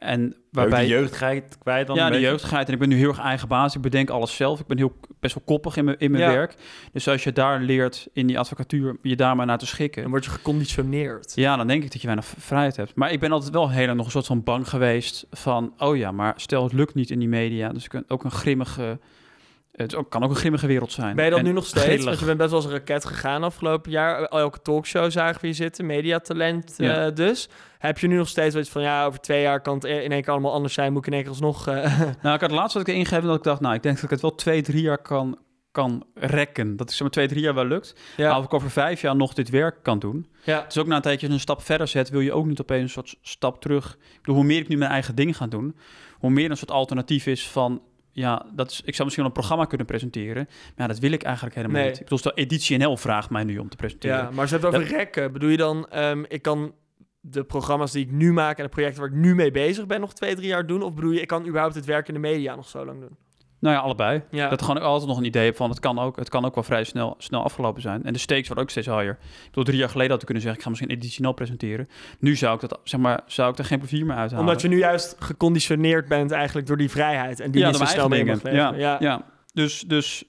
En 0.02 0.36
Waarbij 0.52 0.82
de 0.82 0.88
jeugdigheid 0.88 1.58
kwijt 1.58 1.88
dan 1.88 1.96
ja, 1.96 2.10
de 2.10 2.20
jeugdigheid. 2.20 2.68
En 2.68 2.74
ik 2.74 2.80
ben 2.80 2.90
nu 2.90 2.96
heel 2.96 3.08
erg 3.10 3.20
eigen 3.20 3.48
baas. 3.48 3.76
Ik 3.76 3.82
bedenk 3.82 4.10
alles 4.10 4.36
zelf. 4.36 4.60
Ik 4.60 4.68
ben 4.68 4.78
heel 4.78 4.98
best 5.20 5.36
wel 5.36 5.44
koppig 5.46 5.78
in 5.78 5.86
mijn, 5.86 5.98
in 6.00 6.12
mijn 6.12 6.24
Ja. 6.24 6.32
werk. 6.32 6.56
Dus 6.92 7.08
als 7.08 7.24
je 7.24 7.32
daar 7.32 7.60
leert 7.60 8.08
in 8.14 8.28
die 8.28 8.40
advocatuur 8.40 8.98
je 9.02 9.16
daar 9.16 9.36
maar 9.36 9.46
naar 9.46 9.58
te 9.58 9.66
schikken. 9.66 10.02
Dan 10.02 10.12
word 10.12 10.26
je 10.26 10.32
geconditioneerd. 10.32 11.32
Ja, 11.36 11.56
dan 11.56 11.68
denk 11.68 11.84
ik 11.84 11.92
dat 11.92 12.02
je 12.02 12.08
weinig 12.08 12.34
vrijheid 12.38 12.76
hebt. 12.76 12.96
Maar 12.96 13.12
ik 13.12 13.20
ben 13.20 13.32
altijd 13.32 13.52
wel 13.52 13.70
heel 13.70 13.88
erg 13.88 13.96
nog 13.96 14.06
een 14.06 14.12
soort 14.12 14.26
van 14.26 14.44
bang 14.44 14.70
geweest 14.70 15.26
van... 15.32 15.74
oh 15.78 15.98
ja, 15.98 16.12
maar 16.12 16.34
stel 16.36 16.64
het 16.64 16.74
lukt 16.74 16.94
niet 16.94 17.10
in 17.10 17.20
die 17.20 17.28
media. 17.28 17.70
Dus 17.70 17.88
kan 17.88 18.04
ook 18.08 18.24
een 18.24 18.32
grimmige... 18.32 19.00
Het 19.82 19.96
ook- 19.96 20.10
kan 20.10 20.24
ook 20.24 20.30
een 20.30 20.36
grimmige 20.36 20.68
wereld 20.68 20.92
zijn. 20.92 21.16
Ben 21.16 21.24
je 21.26 21.30
dat 21.30 21.40
En 21.40 21.46
nu 21.46 21.52
nog 21.52 21.66
steeds? 21.66 21.86
grillig. 21.86 22.06
Want 22.06 22.20
je 22.20 22.26
bent 22.26 22.38
best 22.38 22.50
wel 22.50 22.60
als 22.60 22.68
een 22.70 22.76
raket 22.78 23.06
gegaan 23.06 23.44
afgelopen 23.44 23.92
jaar. 23.92 24.24
Elke 24.24 24.62
talkshow 24.62 25.12
zagen 25.12 25.42
we 25.42 25.48
je 25.48 25.54
zitten. 25.54 25.86
Mediatalent 25.86 26.80
eh, 26.80 27.08
dus. 27.14 27.50
Heb 27.78 27.98
je 28.00 28.08
nu 28.08 28.16
nog 28.16 28.28
steeds 28.28 28.56
iets 28.56 28.70
van... 28.70 28.82
ja, 28.82 29.06
over 29.06 29.20
twee 29.20 29.42
jaar 29.42 29.62
kan 29.62 29.74
het 29.74 29.84
in 29.84 30.12
één 30.12 30.22
keer 30.22 30.32
allemaal 30.32 30.54
anders 30.54 30.74
zijn. 30.74 30.92
Moet 30.94 31.02
ik 31.02 31.08
in 31.08 31.14
één 31.14 31.22
keer 31.22 31.32
alsnog... 31.32 31.68
eh, 31.68 32.02
Nou, 32.24 32.36
ik 32.36 32.42
had 32.42 32.52
laatst 32.52 32.74
wat 32.78 32.88
ik 32.88 32.96
ingegeven 32.96 33.28
dat 33.28 33.38
ik 33.38 33.44
dacht... 33.44 33.62
nou, 33.62 33.74
ik 33.76 33.84
denk 33.84 33.96
dat 33.96 34.04
ik 34.04 34.10
het 34.10 34.22
wel 34.22 34.36
twee, 34.36 34.62
drie 34.62 34.82
jaar 34.82 35.02
kan, 35.02 35.38
kan 35.72 36.06
rekken. 36.16 36.76
Dat 36.78 36.86
is 36.88 36.92
zeg 36.94 37.02
maar 37.02 37.12
twee, 37.12 37.28
drie 37.28 37.42
jaar 37.42 37.54
wel 37.54 37.66
lukt. 37.66 37.96
ja. 38.18 38.30
Maar 38.30 38.38
of 38.40 38.46
ik 38.46 38.54
over 38.54 38.72
vijf 38.72 39.02
jaar 39.02 39.16
nog 39.16 39.34
dit 39.34 39.50
werk 39.50 39.76
kan 39.84 40.00
doen... 40.00 40.28
ja. 40.44 40.64
Dus 40.68 40.78
ook 40.78 40.88
na 40.88 40.96
een 40.96 41.02
tijdje 41.02 41.30
een 41.30 41.40
stap 41.40 41.62
verder 41.62 41.88
zet, 41.88 42.10
wil 42.10 42.20
je 42.20 42.34
ook 42.34 42.46
niet 42.46 42.62
opeens 42.62 42.82
een 42.84 42.90
soort 42.90 43.16
stap 43.22 43.62
terug. 43.62 43.94
Ik 44.14 44.18
bedoel, 44.18 44.36
hoe 44.36 44.46
meer 44.46 44.60
ik 44.60 44.68
nu 44.68 44.78
mijn 44.78 44.92
eigen 44.92 45.16
ding 45.16 45.38
ga 45.38 45.48
doen, 45.48 45.76
hoe 46.20 46.30
meer 46.30 46.50
een 46.52 46.58
soort 46.58 46.72
alternatief 46.72 47.26
is 47.26 47.48
van, 47.48 47.82
ja, 48.12 48.46
dat 48.54 48.72
is, 48.72 48.78
ik 48.86 48.94
zou 48.96 49.04
misschien 49.04 49.24
wel 49.24 49.26
een 49.26 49.40
programma 49.40 49.66
kunnen 49.66 49.88
presenteren, 49.88 50.44
maar 50.48 50.74
ja, 50.76 50.88
dat 50.88 51.00
wil 51.00 51.12
ik 51.12 51.24
eigenlijk 51.24 51.56
helemaal 51.56 51.78
Nee. 51.78 51.88
niet. 51.88 51.96
Ik 51.98 52.04
bedoel, 52.04 52.18
stel, 52.18 52.34
Editie 52.34 52.78
NL 52.78 52.98
vraagt 52.98 53.30
mij 53.30 53.44
nu 53.44 53.58
om 53.58 53.70
te 53.70 53.76
presenteren. 53.76 54.18
Ja, 54.18 54.30
maar 54.32 54.48
ze 54.48 54.54
hebben 54.54 54.74
het 54.74 54.82
over 54.82 54.98
rekken. 54.98 55.32
Bedoel 55.32 55.50
je 55.50 55.58
dan, 55.58 55.88
ehm, 55.90 56.24
ik 56.28 56.42
kan 56.42 56.74
de 57.20 57.44
programma's 57.44 57.92
die 57.92 58.06
ik 58.06 58.12
nu 58.12 58.34
maak 58.34 58.58
en 58.58 58.64
de 58.64 58.70
projecten 58.70 59.02
waar 59.02 59.10
ik 59.10 59.16
nu 59.16 59.36
mee 59.36 59.52
bezig 59.52 59.86
ben 59.86 60.00
nog 60.00 60.14
twee, 60.14 60.36
drie 60.36 60.48
jaar 60.48 60.68
doen? 60.68 60.82
Of 60.82 60.94
bedoel 60.94 61.12
je, 61.12 61.22
ik 61.22 61.28
kan 61.28 61.48
überhaupt 61.48 61.76
het 61.76 61.86
werk 61.86 62.08
in 62.08 62.14
de 62.14 62.20
media 62.20 62.56
nog 62.56 62.68
zo 62.68 62.86
lang 62.86 63.00
doen? 63.00 63.18
Nou 63.62 63.76
ja, 63.76 63.82
allebei. 63.82 64.22
Ja. 64.32 64.50
Dat 64.50 64.62
gewoon 64.62 64.82
altijd 64.82 65.10
nog 65.10 65.18
een 65.18 65.24
idee 65.26 65.46
heb 65.46 65.56
van, 65.56 65.70
het 65.70 65.80
kan 65.80 66.00
ook, 66.00 66.16
het 66.16 66.30
kan 66.30 66.46
ook 66.46 66.56
wel 66.56 66.64
vrij 66.64 66.84
snel, 66.84 67.16
snel 67.18 67.44
afgelopen 67.44 67.82
zijn. 67.82 68.04
En 68.04 68.14
de 68.14 68.20
stakes 68.20 68.46
worden 68.46 68.64
ook 68.64 68.70
steeds 68.70 68.88
higher. 68.88 69.10
Ik 69.22 69.46
bedoel, 69.48 69.64
drie 69.64 69.78
jaar 69.78 69.90
geleden 69.90 70.12
had 70.12 70.20
ik 70.20 70.26
kunnen 70.26 70.44
zeggen, 70.44 70.60
ik 70.60 70.66
ga 70.66 70.70
misschien 70.72 70.92
Editie 70.92 71.24
NL 71.24 71.32
presenteren. 71.34 71.90
Nu 72.20 72.36
zou 72.36 72.56
ik 72.56 72.70
dat, 72.70 72.80
zeg 72.84 73.00
maar, 73.00 73.22
zou 73.26 73.52
ik 73.52 73.58
er 73.58 73.66
geen 73.66 73.80
plezier 73.80 74.06
meer 74.06 74.16
uithalen. 74.16 74.46
Omdat 74.46 74.62
je 74.62 74.68
nu 74.68 74.78
juist 74.78 75.16
geconditioneerd 75.20 76.08
bent 76.08 76.32
eigenlijk 76.32 76.68
door 76.68 76.78
die 76.78 76.90
vrijheid. 76.90 77.40
En 77.40 77.52
die 77.52 77.62
ja, 77.62 77.68
niet 77.68 77.78
zo 77.78 77.86
snel 77.86 78.08
mee 78.08 78.26
mag. 78.26 78.42
Ja, 78.44 78.74
Ja. 78.76 78.98
ja. 79.00 79.22
Dus, 79.54 79.82
dus 79.82 80.24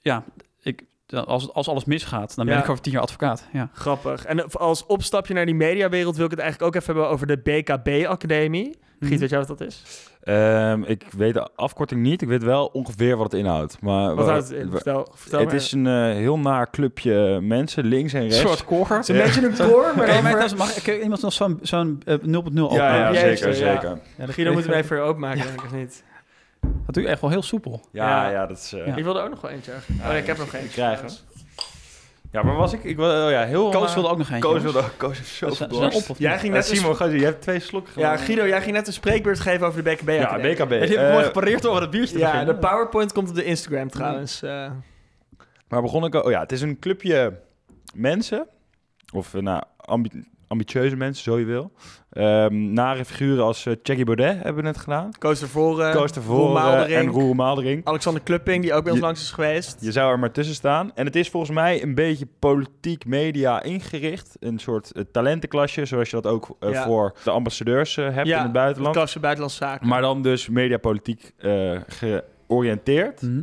ja, 0.00 0.24
ik, 0.62 0.82
als, 1.24 1.52
als 1.52 1.68
alles 1.68 1.84
misgaat, 1.84 2.36
dan 2.36 2.46
ben 2.46 2.54
Ja. 2.54 2.60
ik 2.62 2.68
over 2.68 2.82
tien 2.82 2.92
jaar 2.92 3.02
advocaat. 3.02 3.48
Ja. 3.52 3.70
Grappig. 3.72 4.24
En 4.24 4.50
als 4.52 4.86
opstapje 4.86 5.34
naar 5.34 5.46
die 5.46 5.54
mediawereld 5.54 6.16
wil 6.16 6.24
ik 6.24 6.30
het 6.30 6.40
eigenlijk 6.40 6.74
ook 6.76 6.82
even 6.82 6.94
hebben 6.94 7.12
over 7.12 7.26
de 7.26 7.36
BKB-academie. 7.38 8.78
Giet, 9.00 9.10
Mhm. 9.10 9.18
weet 9.20 9.30
jij 9.30 9.38
wat 9.38 9.48
dat 9.48 9.60
is? 9.60 9.82
Ehm, 10.22 10.82
ik 10.82 11.04
weet 11.16 11.34
de 11.34 11.48
afkorting 11.54 12.00
niet. 12.02 12.22
Ik 12.22 12.28
weet 12.28 12.42
wel 12.42 12.66
ongeveer 12.66 13.16
wat 13.16 13.32
het 13.32 13.40
inhoudt. 13.40 13.80
Maar 13.80 14.14
Wat 14.14 14.24
wa- 14.24 14.30
houdt 14.32 14.48
het 14.48 14.58
in? 14.58 14.70
Vertel, 14.70 15.08
vertel 15.14 15.38
het 15.38 15.48
maar. 15.48 15.56
is 15.56 15.72
een 15.72 15.86
eh, 15.86 15.92
heel 16.02 16.38
naar 16.38 16.70
clubje 16.70 17.38
mensen, 17.42 17.84
links 17.84 18.12
en 18.12 18.20
Een 18.22 18.26
rechts. 18.28 18.40
soort 18.42 18.64
koor. 18.64 18.88
Het 18.88 19.08
is 19.08 19.08
een 19.08 19.22
beetje 19.24 19.46
een 19.46 19.70
koor, 19.70 19.92
maar 19.96 20.06
dan 20.06 20.16
trouwens- 20.18 20.54
mag 20.54 20.76
ik 20.76 20.82
kan 20.82 20.94
iemand 20.94 21.22
nog 21.22 21.32
zo'n 21.32 21.58
zo'n 21.62 22.02
eh, 22.04 22.14
0.0 22.22 22.74
ja, 22.74 22.88
openen? 22.88 23.12
ja, 23.12 23.12
Jezus, 23.12 23.38
zeker, 23.38 23.48
ja. 23.66 23.72
zeker. 23.80 23.98
Ja, 24.16 24.26
dat 24.26 24.34
Guido 24.34 24.52
moet 24.52 24.64
hem 24.64 24.72
ik- 24.72 24.78
even 24.84 24.96
weer 24.96 25.04
openmaken, 25.04 25.42
denk 25.42 25.52
ik, 25.60 25.64
of 25.64 25.72
niet? 25.72 26.04
Dat 26.60 26.94
doe 26.94 27.02
je 27.02 27.08
echt 27.08 27.20
wel 27.20 27.30
heel 27.30 27.42
soepel. 27.42 27.80
Ja, 27.92 28.08
Ja. 28.24 28.30
ja, 28.30 28.46
dat 28.46 28.58
is... 28.58 28.72
eh, 28.72 28.86
Ja. 28.86 28.96
Ik 28.96 29.04
wilde 29.04 29.20
ook 29.20 29.30
nog 29.30 29.40
wel 29.40 29.50
eentje. 29.50 29.72
Oh, 30.00 30.08
nee, 30.08 30.20
ik 30.20 30.26
heb 30.26 30.38
nog 30.38 30.46
ik 30.54 30.60
eentje. 30.60 30.96
Ja, 32.32 32.44
waar 32.44 32.56
was 32.56 32.72
ik? 32.72 32.84
Ik 32.84 32.96
wil, 32.96 33.24
oh 33.24 33.30
ja, 33.30 33.44
heel... 33.44 33.70
Koos 33.70 33.88
eh, 33.88 33.94
wilde 33.94 34.08
ook 34.08 34.18
nog 34.18 34.30
eentje. 34.30 34.48
Koos 34.50 34.62
wilde 34.62 34.78
ook... 34.78 34.90
Koos 34.96 35.36
zo 35.38 35.46
is- 35.46 35.60
op 35.62 36.10
of 36.10 36.18
Jij 36.18 36.38
ging 36.38 36.52
net 36.54 36.66
Simon, 36.66 36.96
ga 36.96 37.04
je 37.04 37.24
hebt 37.24 37.42
twee 37.42 37.60
slokken 37.60 37.92
Ja, 37.96 38.00
genomen. 38.08 38.24
Guido, 38.26 38.46
jij 38.46 38.62
ging 38.62 38.74
net 38.76 38.86
een 38.86 38.92
spreekbeurt 38.92 39.40
geven 39.40 39.66
over 39.66 39.84
de 39.84 39.90
BKB. 39.90 40.08
Ja. 40.08 40.36
BKB. 40.36 40.58
Ja, 40.58 40.66
die 40.66 40.78
heb 40.78 40.90
ik 40.90 40.96
Eh, 40.96 41.12
mooi 41.12 41.24
gepareerd 41.24 41.66
over 41.66 41.80
het 41.82 41.90
biertje 41.90 42.18
Ja, 42.18 42.30
beginnen. 42.30 42.54
de 42.54 42.60
PowerPoint 42.60 43.12
komt 43.12 43.28
op 43.28 43.34
de 43.34 43.44
Instagram 43.44 43.88
trouwens. 43.90 44.42
eh. 44.42 44.70
Waar 45.68 45.82
begon 45.82 46.04
ik? 46.04 46.14
Oh 46.14 46.30
ja, 46.30 46.40
het 46.40 46.52
is 46.52 46.60
een 46.60 46.78
clubje 46.78 47.40
mensen. 47.94 48.46
Of 49.12 49.34
eh, 49.34 49.40
nou, 49.42 49.62
ambi- 49.76 50.24
ambitieuze 50.48 50.96
mensen, 50.96 51.22
zo 51.24 51.38
je 51.38 51.44
wil. 51.44 51.72
Ehm 52.10 52.72
nare 52.72 53.04
figuren 53.04 53.44
als 53.44 53.64
uh, 53.66 53.74
Jackie 53.82 54.04
Baudet 54.04 54.34
hebben 54.34 54.54
we 54.54 54.62
net 54.62 54.76
gedaan. 54.78 55.10
Koos 55.18 55.42
ervoor. 55.42 55.90
Koos 55.90 56.10
ervoor 56.12 56.56
eh, 56.58 56.98
en 56.98 57.06
Roel 57.06 57.34
Maaldering. 57.34 57.84
Alexander 57.84 58.22
Klupping, 58.22 58.62
die 58.62 58.72
ook 58.74 58.82
bij 58.82 58.90
ons 58.92 59.00
Je- 59.00 59.06
langs 59.06 59.20
is 59.22 59.30
geweest. 59.30 59.76
Je 59.80 59.92
zou 59.92 60.12
er 60.12 60.18
maar 60.18 60.32
tussen 60.32 60.54
staan. 60.54 60.90
En 60.94 61.04
het 61.06 61.16
is 61.16 61.28
volgens 61.30 61.52
mij 61.52 61.82
een 61.82 61.94
beetje 61.94 62.26
politiek 62.38 63.06
media 63.06 63.62
ingericht. 63.62 64.36
Een 64.40 64.58
soort 64.58 64.92
eh, 64.92 65.02
talentenklasje, 65.12 65.84
zoals 65.84 66.10
je 66.10 66.20
dat 66.20 66.32
ook 66.32 66.56
eh, 66.60 66.70
Ja. 66.72 66.84
voor 66.84 67.14
de 67.24 67.30
ambassadeurs 67.30 67.96
eh, 67.96 68.14
hebt 68.14 68.26
Ja, 68.26 68.36
in 68.36 68.42
het 68.42 68.52
buitenland. 68.52 68.94
Klasse 68.94 69.20
Buitenlandse 69.20 69.58
Zaken. 69.64 69.88
Maar 69.88 70.00
dan 70.00 70.22
dus 70.22 70.48
mediapolitiek 70.48 71.32
eh 71.38 71.76
georiënteerd. 71.86 73.22
Mhm. 73.22 73.42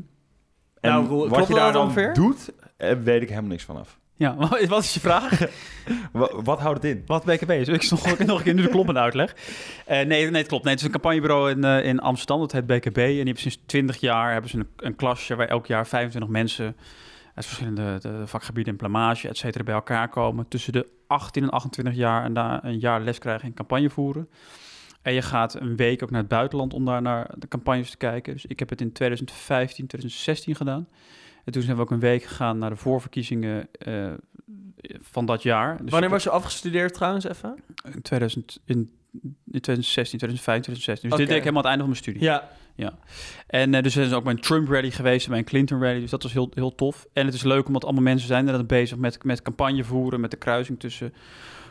En 0.81 0.91
Nou, 0.91 1.05
Roel, 1.07 1.29
wat 1.29 1.47
je 1.47 1.53
daar 1.53 1.73
dan 1.73 1.83
ongeveer? 1.85 2.13
doet, 2.13 2.51
eh, 2.77 2.91
weet 3.03 3.21
ik 3.21 3.29
helemaal 3.29 3.49
niks 3.49 3.63
vanaf. 3.63 3.99
Ja, 4.17 4.35
wat 4.67 4.83
is 4.83 4.93
je 4.93 4.99
vraag? 4.99 5.39
Wa- 6.11 6.41
wat 6.41 6.59
houdt 6.59 6.83
het 6.83 6.95
in? 6.95 7.03
Wat 7.05 7.23
BKB 7.23 7.49
is? 7.49 7.67
Ik 7.67 7.89
nog, 7.89 8.17
nog 8.17 8.37
een 8.37 8.43
keer 8.43 8.53
nu 8.53 8.61
de 8.61 8.69
kloppende 8.69 8.99
uitleg. 8.99 9.35
Eh, 9.85 10.05
nee, 10.05 10.29
nee, 10.29 10.41
het 10.41 10.47
klopt. 10.47 10.63
Nee, 10.63 10.71
het 10.73 10.81
is 10.81 10.87
een 10.87 10.93
campagnebureau 10.93 11.51
in, 11.51 11.63
eh, 11.63 11.85
in 11.85 11.99
Amsterdam. 11.99 12.39
Dat 12.39 12.51
heet 12.51 12.65
BKB. 12.65 12.97
En 12.97 13.05
die 13.07 13.15
hebben 13.15 13.37
sinds 13.37 13.59
20 13.65 13.97
jaar 13.97 14.31
hebben 14.31 14.49
ze 14.49 14.57
een, 14.57 14.67
een 14.77 14.95
klasje 14.95 15.35
waar 15.35 15.47
elk 15.47 15.65
jaar 15.65 15.87
25 15.87 16.31
mensen 16.31 16.65
uit 17.35 17.45
verschillende 17.45 17.97
de 18.01 18.27
vakgebieden 18.27 18.73
en 18.73 18.79
plamage, 18.79 19.27
et 19.27 19.37
cetera, 19.37 19.63
bij 19.63 19.73
elkaar 19.73 20.09
komen. 20.09 20.47
Tussen 20.47 20.73
de 20.73 20.87
18 21.07 21.43
en 21.43 21.49
28 21.49 21.95
jaar 21.95 22.23
en 22.23 22.33
daar 22.33 22.63
een 22.63 22.79
jaar 22.79 23.01
les 23.01 23.19
krijgen 23.19 23.47
in 23.47 23.53
campagne 23.53 23.89
voeren. 23.89 24.29
En 25.01 25.13
je 25.13 25.21
gaat 25.21 25.53
een 25.59 25.75
week 25.75 26.03
ook 26.03 26.09
naar 26.09 26.19
het 26.19 26.29
buitenland 26.29 26.73
om 26.73 26.85
daar 26.85 27.01
naar 27.01 27.29
de 27.37 27.47
campagnes 27.47 27.89
te 27.89 27.97
kijken. 27.97 28.33
Dus 28.33 28.45
ik 28.45 28.59
heb 28.59 28.69
het 28.69 28.81
in 28.81 28.91
2015, 28.91 29.87
2016 29.87 30.55
gedaan. 30.55 30.87
En 31.45 31.51
toen 31.51 31.61
zijn 31.61 31.75
we 31.75 31.81
ook 31.81 31.91
een 31.91 31.99
week 31.99 32.23
gegaan 32.23 32.57
naar 32.57 32.69
de 32.69 32.75
voorverkiezingen 32.75 33.67
eh, 33.71 34.11
van 34.99 35.25
dat 35.25 35.43
jaar. 35.43 35.77
Dus 35.81 35.91
Wanneer 35.91 36.09
was 36.09 36.23
je 36.23 36.29
afgestudeerd 36.29 36.93
trouwens 36.93 37.25
even? 37.25 37.55
in 37.93 38.01
2000, 38.01 38.59
in 38.65 38.91
in 39.51 39.61
2016, 39.61 40.19
2015, 40.19 40.61
2016. 40.61 41.09
Dus 41.09 41.17
dit 41.17 41.27
deed 41.27 41.37
ik 41.37 41.43
helemaal 41.43 41.63
aan 41.63 41.71
het 41.71 41.79
einde 41.79 41.83
van 41.83 41.89
mijn 41.89 42.03
studie. 42.03 42.21
Ja, 42.75 42.97
En 43.47 43.73
uh, 43.73 43.81
dus 43.81 43.93
zijn 43.93 44.09
ze 44.09 44.15
ook 44.15 44.23
bij 44.23 44.33
een 44.33 44.39
Trump 44.39 44.69
rally 44.69 44.91
geweest, 44.91 45.27
bij 45.27 45.37
een 45.37 45.43
Clinton 45.43 45.81
rally. 45.81 45.99
Dus 45.99 46.09
dat 46.09 46.23
was 46.23 46.33
heel, 46.33 46.51
heel 46.53 46.75
tof. 46.75 47.07
En 47.13 47.25
het 47.25 47.35
is 47.35 47.43
leuk 47.43 47.67
omdat 47.67 47.83
allemaal 47.83 48.03
mensen 48.03 48.27
zijn 48.27 48.47
er 48.47 48.65
bezig 48.65 48.97
met, 48.97 49.23
met 49.23 49.41
campagne 49.41 49.83
voeren, 49.83 50.19
met 50.19 50.31
de 50.31 50.37
kruising 50.37 50.79
tussen 50.79 51.13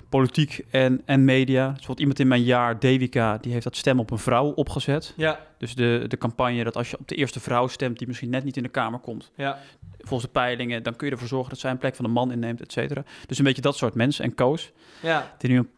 politiek 0.08 0.60
en, 0.70 1.02
en 1.04 1.24
media. 1.24 1.62
Dus 1.62 1.72
bijvoorbeeld 1.72 1.98
iemand 2.00 2.18
in 2.18 2.28
mijn 2.28 2.42
jaar, 2.42 2.78
Devika, 2.78 3.38
die 3.40 3.52
heeft 3.52 3.64
dat 3.64 3.76
stem 3.76 3.98
op 4.00 4.10
een 4.10 4.18
vrouw 4.18 4.46
opgezet. 4.46 5.12
ja, 5.16 5.38
Dus 5.58 5.74
de, 5.74 6.04
de 6.08 6.18
campagne 6.18 6.64
dat 6.64 6.76
als 6.76 6.90
je 6.90 6.98
op 6.98 7.08
de 7.08 7.14
eerste 7.14 7.40
vrouw 7.40 7.66
stemt 7.66 7.98
die 7.98 8.06
misschien 8.06 8.30
net 8.30 8.44
niet 8.44 8.56
in 8.56 8.62
de 8.62 8.68
Kamer 8.68 8.98
komt, 8.98 9.30
ja. 9.36 9.58
volgens 9.98 10.22
de 10.22 10.28
peilingen, 10.40 10.82
dan 10.82 10.96
kun 10.96 11.06
je 11.06 11.12
ervoor 11.12 11.28
zorgen 11.28 11.50
dat 11.50 11.58
zij 11.58 11.70
een 11.70 11.78
plek 11.78 11.96
van 11.96 12.04
een 12.04 12.10
man 12.10 12.32
inneemt, 12.32 12.60
et 12.60 12.72
cetera. 12.72 13.02
Dus 13.26 13.38
een 13.38 13.44
beetje 13.44 13.62
dat 13.62 13.76
soort 13.76 13.94
mensen. 13.94 14.24
En 14.24 14.34
Koos, 14.34 14.72
ja. 15.00 15.32
die 15.38 15.50
nu 15.50 15.56
een 15.58 15.68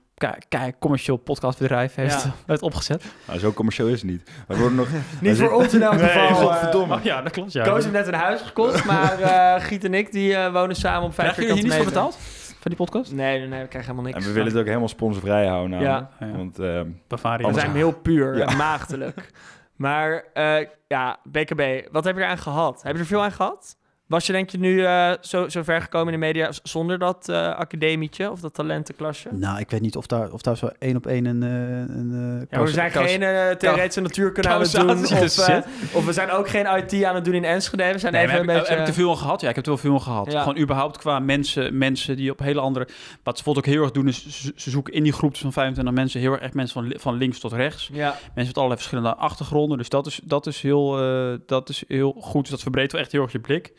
ke- 0.48 0.72
commercieel 0.78 1.16
podcastbedrijf 1.16 1.94
heeft, 1.94 2.22
Ja. 2.22 2.34
heeft 2.46 2.62
opgezet. 2.62 3.04
Nou, 3.26 3.38
zo 3.38 3.52
commercieel 3.52 3.88
is 3.88 4.00
het 4.02 4.10
niet. 4.10 4.30
We 4.48 4.56
worden 4.56 4.74
nog... 4.76 4.88
Niet 5.20 5.36
voor 5.36 5.52
ons 5.52 5.74
in 5.74 5.82
elk 5.82 5.92
geval. 6.00 6.28
eh, 6.28 6.34
godverdomme. 6.34 6.94
Oh 6.94 7.02
ja, 7.04 7.22
dat 7.22 7.32
klopt. 7.32 7.52
Ja. 7.52 7.64
Koos 7.64 7.82
heeft 7.82 7.92
net 7.96 8.06
een 8.06 8.14
huis 8.14 8.40
gekocht, 8.40 8.84
maar 8.90 9.20
eh, 9.20 9.64
Giet 9.64 9.84
en 9.84 9.94
ik 9.94 10.12
die 10.12 10.34
eh, 10.34 10.52
wonen 10.52 10.76
samen 10.76 11.08
op 11.08 11.14
vijf 11.14 11.32
Krijg 11.32 11.48
je 11.48 11.54
hier 11.54 11.62
vierkante 11.62 11.84
niets 11.92 12.00
voor 12.00 12.10
meter. 12.10 12.18
betaald? 12.18 12.45
Van 12.66 12.74
die 12.76 12.84
podcast? 12.86 13.12
Nee, 13.12 13.38
nee, 13.38 13.48
nee, 13.48 13.62
we 13.62 13.68
krijgen 13.68 13.90
helemaal 13.90 14.12
niks. 14.12 14.16
En 14.16 14.30
we 14.32 14.32
willen 14.36 14.52
het 14.52 14.60
ook 14.60 14.66
helemaal 14.66 14.88
sponsorvrij 14.88 15.46
houden. 15.46 15.70
Nou. 15.70 15.82
Ja. 15.82 16.10
Ja. 16.20 16.30
Want 16.36 16.58
ehm, 16.58 16.90
Bavaria. 17.08 17.48
We 17.48 17.54
zijn 17.54 17.70
heel 17.74 17.92
puur 17.92 18.36
Ja. 18.36 18.46
en 18.46 18.56
maagdelijk. 18.56 19.30
Maar 19.76 20.24
eh, 20.32 20.66
ja, 20.88 21.18
BKB, 21.24 21.88
wat 21.92 22.04
heb 22.04 22.16
je 22.16 22.22
eraan 22.22 22.38
gehad? 22.38 22.82
Heb 22.82 22.94
je 22.94 23.00
er 23.00 23.06
veel 23.06 23.22
aan 23.22 23.32
gehad? 23.32 23.76
Was 24.06 24.26
je 24.26 24.32
denk 24.32 24.50
je 24.50 24.58
nu 24.58 24.84
eh, 24.84 25.10
zo, 25.20 25.48
zo 25.48 25.62
ver 25.62 25.82
gekomen 25.82 26.12
in 26.14 26.20
de 26.20 26.26
media 26.26 26.50
zonder 26.62 26.98
dat 26.98 27.28
eh, 27.28 27.36
academietje 27.54 28.30
of 28.30 28.40
dat 28.40 28.54
talentenklasje? 28.54 29.28
Nou, 29.32 29.58
ik 29.60 29.70
weet 29.70 29.80
niet 29.80 29.96
of 29.96 30.06
daar, 30.06 30.30
of 30.32 30.40
daar 30.42 30.56
zo 30.56 30.68
één 30.78 30.96
op 30.96 31.06
één 31.06 31.24
een... 31.24 31.42
eh, 31.42 31.96
een 31.96 32.40
eh, 32.50 32.58
Ja, 32.58 32.64
we 32.64 32.70
zijn 32.70 32.90
kous- 32.90 33.10
geen 33.10 33.22
eh, 33.22 33.50
theoretische 33.50 34.00
natuurkunde 34.00 34.48
aan 34.48 34.60
het 34.60 34.72
doen. 34.72 34.90
Of, 34.90 35.94
of 35.94 36.04
we 36.04 36.12
zijn 36.12 36.30
ook 36.30 36.48
geen 36.48 36.66
IT 36.76 37.04
aan 37.04 37.14
het 37.14 37.24
doen 37.24 37.34
in 37.34 37.44
Enschede. 37.44 37.92
We 37.92 37.98
zijn 37.98 38.12
Nee, 38.12 38.22
even 38.22 38.34
maar 38.34 38.42
een 38.44 38.48
heb, 38.48 38.58
beetje... 38.58 38.70
heb 38.72 38.80
ik 38.80 38.86
te 38.94 39.00
veel 39.00 39.10
aan 39.10 39.16
gehad? 39.16 39.40
Ja, 39.40 39.48
ik 39.48 39.54
heb 39.54 39.64
er 39.64 39.70
wel 39.70 39.80
veel 39.80 39.92
aan 39.92 40.00
gehad. 40.00 40.32
Ja. 40.32 40.40
Gewoon 40.42 40.58
überhaupt 40.58 40.98
qua 40.98 41.18
mensen, 41.18 41.78
mensen 41.78 42.16
die 42.16 42.30
op 42.30 42.38
hele 42.38 42.60
andere... 42.60 42.84
Wat 43.22 43.38
ze 43.38 43.44
bijvoorbeeld 43.44 43.66
ook 43.66 43.72
heel 43.72 43.82
erg 43.82 43.90
doen, 43.92 44.08
is 44.08 44.42
ze, 44.56 44.70
zoeken 44.70 44.92
in 44.92 45.02
die 45.02 45.12
groep 45.12 45.36
van 45.36 45.52
25 45.52 45.94
mensen 45.94 46.20
heel 46.20 46.32
erg 46.32 46.40
echt 46.40 46.54
mensen 46.54 46.82
van, 46.82 47.00
van 47.00 47.14
links 47.14 47.38
tot 47.40 47.52
rechts. 47.52 47.90
Ja, 47.92 48.08
Mensen 48.10 48.44
met 48.46 48.56
allerlei 48.56 48.76
verschillende 48.80 49.14
achtergronden. 49.14 49.78
Dus 49.78 49.88
dat 49.88 50.06
is, 50.06 50.20
dat 50.24 50.46
is, 50.46 50.60
heel, 50.62 50.98
eh, 51.00 51.38
dat 51.46 51.68
is 51.68 51.84
heel 51.88 52.16
goed. 52.20 52.40
Dus 52.42 52.50
dat 52.50 52.62
verbreedt 52.62 52.92
wel 52.92 53.00
echt 53.00 53.12
heel 53.12 53.22
erg 53.22 53.32
je 53.32 53.38
blik. 53.38 53.72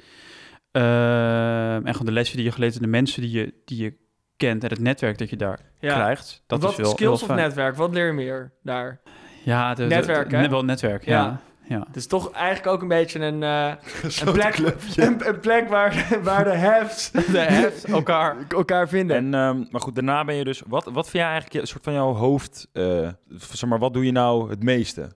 Ehm, 0.71 1.86
en 1.86 1.91
gewoon 1.91 2.06
de 2.06 2.12
lessen 2.12 2.36
die 2.36 2.45
je 2.45 2.51
geleerd 2.51 2.71
hebt, 2.73 2.86
de 2.86 2.91
mensen 2.91 3.21
die 3.21 3.32
je, 3.32 3.53
die 3.65 3.84
je 3.84 3.93
kent 4.38 4.63
en 4.63 4.69
het 4.69 4.80
netwerk 4.80 5.17
dat 5.17 5.30
je 5.30 5.36
daar 5.36 5.60
ja. 5.80 5.93
krijgt. 5.93 6.43
Dat 6.47 6.62
wat 6.62 6.71
is 6.71 6.77
wel 6.77 6.86
skills 6.91 7.19
heel 7.21 7.30
of 7.30 7.36
netwerk? 7.36 7.75
Wat 7.75 7.93
leer 7.93 8.06
je 8.06 8.13
meer 8.13 8.51
daar? 8.63 8.99
Ja, 9.43 9.73
de, 9.73 9.86
Netwerk, 9.86 10.30
de- 10.30 10.36
hè? 10.36 10.49
wel 10.49 10.63
netwerk, 10.65 11.06
Ja. 11.06 11.23
ja. 11.23 11.39
ja. 11.75 11.84
Het 11.88 11.95
is 11.95 12.08
toch 12.08 12.32
eigenlijk 12.32 12.67
ook 12.75 12.82
een 12.82 12.88
beetje 12.88 13.19
een, 13.19 13.43
eh, 13.43 13.67
een, 14.25 14.32
plek, 14.34 14.58
een, 14.95 15.27
een 15.27 15.39
plek 15.39 15.69
waar, 15.69 16.08
waar 16.23 16.43
de 16.43 16.49
hefts 16.56 17.12
De 17.32 17.39
heft, 17.39 17.84
elkaar. 17.86 18.36
elkaar 18.49 18.88
vinden. 18.89 19.15
En, 19.15 19.34
ehm, 19.34 19.63
maar 19.71 19.82
goed, 19.82 19.95
daarna 19.95 20.23
ben 20.25 20.36
je 20.36 20.43
dus... 20.43 20.62
Wat, 20.67 20.84
wat 20.86 20.93
vind 21.10 21.12
jij 21.12 21.21
eigenlijk 21.23 21.53
je- 21.53 21.62
een 21.62 21.67
soort 21.67 21.84
van 21.84 21.93
jouw 21.93 22.13
hoofd... 22.13 22.67
eh, 22.73 23.10
zeg 23.51 23.69
maar, 23.69 23.80
wat 23.80 23.93
doe 23.93 24.06
je 24.06 24.12
nou 24.12 24.49
het 24.49 24.63
meeste? 24.63 25.10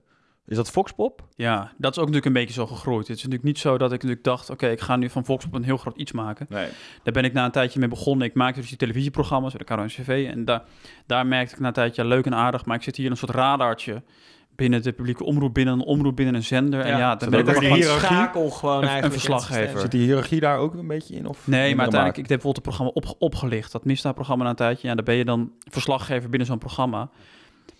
Is 0.46 0.56
dat 0.56 0.70
Foxpop? 0.70 1.26
Ja, 1.36 1.72
dat 1.78 1.90
is 1.92 1.98
ook 1.98 2.06
natuurlijk 2.06 2.26
een 2.26 2.32
beetje 2.32 2.54
zo 2.54 2.66
gegroeid. 2.66 3.08
Het 3.08 3.16
is 3.16 3.22
natuurlijk 3.22 3.44
niet 3.44 3.58
zo 3.58 3.78
dat 3.78 3.86
ik 3.92 3.98
natuurlijk 4.02 4.24
dacht... 4.24 4.50
oké, 4.50 4.68
ik 4.68 4.80
ga 4.80 4.96
nu 4.96 5.10
van 5.10 5.24
Volkswagen 5.24 5.58
een 5.58 5.64
heel 5.64 5.76
groot 5.76 5.96
iets 5.96 6.12
maken. 6.12 6.46
Nee. 6.48 6.68
Daar 7.02 7.12
ben 7.12 7.24
ik 7.24 7.32
na 7.32 7.44
een 7.44 7.50
tijdje 7.50 7.78
mee 7.78 7.88
begonnen. 7.88 8.26
Ik 8.26 8.34
maakte 8.34 8.60
dus 8.60 8.68
die 8.68 8.78
televisieprogramma's 8.78 9.52
bij 9.52 9.64
de 9.66 9.74
KRO-NCV... 9.74 10.28
en 10.30 10.44
daar, 10.44 10.62
daar 11.06 11.26
merkte 11.26 11.54
ik 11.54 11.60
na 11.60 11.66
een 11.66 11.72
tijdje, 11.72 12.02
ja, 12.02 12.08
leuk 12.08 12.26
en 12.26 12.34
aardig... 12.34 12.64
maar 12.64 12.76
ik 12.76 12.82
zit 12.82 12.96
hier 12.96 13.04
in 13.04 13.10
een 13.10 13.16
soort 13.16 13.30
radartje 13.32 14.02
binnen 14.56 14.82
de 14.82 14.92
publieke 14.92 15.24
omroep... 15.24 15.54
binnen 15.54 15.74
een 15.74 15.84
omroep, 15.84 16.16
binnen 16.16 16.34
een 16.34 16.42
zender. 16.42 16.80
En 16.80 16.98
ja, 16.98 17.16
dan 17.16 17.30
ben 17.30 17.40
ik 17.40 17.46
een 17.46 17.62
hiërarchie? 17.62 17.84
schakel 18.06 18.50
gewoon 18.50 18.84
Een- 18.84 19.04
een 19.04 19.12
verslaggever. 19.12 19.80
Zit 19.80 19.90
die 19.90 20.00
hiërarchie 20.02 20.40
daar 20.40 20.58
ook 20.58 20.74
een 20.74 20.86
beetje 20.86 21.14
in? 21.14 21.26
Of 21.26 21.46
Nee, 21.46 21.70
maar 21.74 21.82
uiteindelijk, 21.82 22.22
ik 22.22 22.28
heb 22.28 22.40
bijvoorbeeld 22.42 22.66
het 22.66 22.76
programma 22.76 22.92
op, 22.94 23.14
opgelicht. 23.18 23.72
Dat 23.72 23.84
misdaadprogramma 23.84 24.44
na 24.44 24.50
een 24.50 24.56
tijdje. 24.56 24.88
Ja, 24.88 24.94
daar 24.94 25.04
ben 25.04 25.14
je 25.14 25.24
dan 25.24 25.52
verslaggever 25.70 26.28
binnen 26.28 26.48
zo'n 26.48 26.58
programma. 26.58 27.10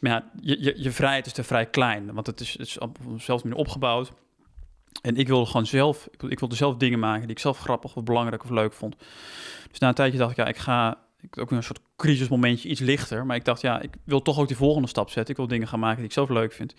Maar 0.03 0.13
ja, 0.13 0.31
je, 0.41 0.63
je, 0.63 0.75
je 0.77 0.91
vrijheid 0.91 1.27
is 1.27 1.33
te 1.33 1.45
vrij 1.45 1.67
klein. 1.67 2.15
Want 2.15 2.27
het 2.27 2.41
is, 2.41 2.53
het 2.53 2.67
is 2.67 2.79
op 2.79 2.99
manier 3.27 3.55
opgebouwd. 3.55 4.13
En 5.03 5.17
ik 5.17 5.29
wilde 5.29 5.47
gewoon 5.47 5.67
zelf, 5.67 6.09
ik 6.11 6.23
ik 6.23 6.39
wilde 6.39 6.55
zelf 6.55 6.77
dingen 6.77 6.99
maken 6.99 7.21
die 7.21 7.31
ik 7.31 7.39
zelf 7.39 7.59
grappig 7.59 7.97
of 7.97 8.03
belangrijk 8.03 8.45
of 8.45 8.51
leuk 8.51 8.73
vond. 8.73 8.97
Dus 9.71 9.79
na 9.79 9.89
een 9.89 9.95
tijdje 9.95 10.19
dacht 10.19 10.31
ik, 10.31 10.37
ja, 10.37 10.47
ik 10.47 10.57
ga 10.57 10.99
ik, 11.21 11.39
ook 11.39 11.51
een 11.51 11.63
soort 11.63 11.81
crisismomentje, 11.97 12.69
iets 12.69 12.81
lichter. 12.81 13.27
Maar 13.27 13.37
ik 13.37 13.45
dacht, 13.45 13.61
ja, 13.61 13.81
ik 13.81 13.95
wil 14.05 14.23
toch 14.23 14.39
ook 14.39 14.49
die 14.49 14.57
volgende 14.57 14.89
stap 14.89 15.11
zetten. 15.11 15.31
Ik 15.31 15.37
wil 15.37 15.47
dingen 15.49 15.69
gaan 15.69 15.81
maken 15.81 15.97
die 15.97 16.07
ik 16.07 16.13
zelf 16.13 16.29
leuk 16.29 16.53
vind. 16.53 16.75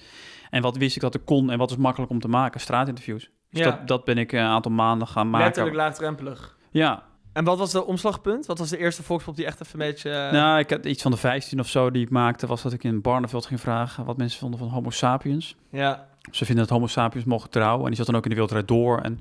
En 0.50 0.62
wat 0.62 0.78
wist 0.78 0.96
ik 0.96 1.02
dat 1.02 1.16
ik 1.16 1.26
kon 1.26 1.52
en 1.52 1.58
wat 1.58 1.72
is 1.72 1.78
makkelijk 1.78 2.12
om 2.12 2.20
te 2.20 2.28
maken? 2.28 2.60
Straatinterviews. 2.60 3.30
Dus 3.50 3.60
Ja. 3.64 3.72
dat, 3.72 3.88
dat 3.88 4.06
ben 4.06 4.18
ik 4.18 4.32
een 4.32 4.40
aantal 4.40 4.72
maanden 4.72 5.08
gaan 5.08 5.30
maken. 5.30 5.46
Letterlijk 5.46 5.76
laagdrempelig. 5.76 6.58
Ja, 6.72 7.04
En 7.34 7.44
wat 7.44 7.58
was 7.58 7.72
de 7.72 7.86
omslagpunt? 7.86 8.46
Wat 8.46 8.60
was 8.60 8.70
de 8.70 8.78
eerste 8.78 9.04
volkspop 9.04 9.36
die 9.36 9.46
echt 9.46 9.62
even 9.62 9.80
een 9.82 9.88
beetje... 9.88 10.10
eh, 10.10 10.32
Nou, 10.32 10.60
ik 10.60 10.70
had 10.70 10.86
iets 10.86 11.02
van 11.02 11.12
de 11.12 11.18
15 11.18 11.60
of 11.60 11.68
zo 11.68 11.92
die 11.92 12.04
ik 12.04 12.10
maakte, 12.10 12.48
was 12.48 12.62
dat 12.62 12.74
ik 12.74 12.84
in 12.84 13.02
Barneveld 13.02 13.46
ging 13.46 13.60
vragen 13.60 14.06
wat 14.06 14.18
mensen 14.18 14.40
vonden 14.40 14.60
van 14.60 14.68
Homo 14.68 14.90
sapiens. 14.90 15.56
Ja, 15.70 16.08
Ze 16.32 16.46
vinden 16.46 16.64
dat 16.64 16.74
Homo 16.74 16.88
sapiens 16.88 17.26
mogen 17.26 17.50
trouwen 17.50 17.82
en 17.82 17.88
die 17.88 17.96
zat 17.96 18.06
dan 18.06 18.16
ook 18.16 18.24
in 18.24 18.30
de 18.30 18.36
wereldrijd 18.36 18.68
door. 18.68 19.00
En 19.00 19.20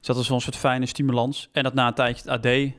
dat 0.00 0.16
was 0.16 0.26
wel 0.28 0.36
een 0.36 0.42
soort 0.42 0.56
fijne 0.56 0.86
stimulans. 0.86 1.48
En 1.52 1.62
dat 1.62 1.74
na 1.74 1.86
een 1.86 1.94
tijdje 1.94 2.30
het 2.30 2.46
AD, 2.46 2.72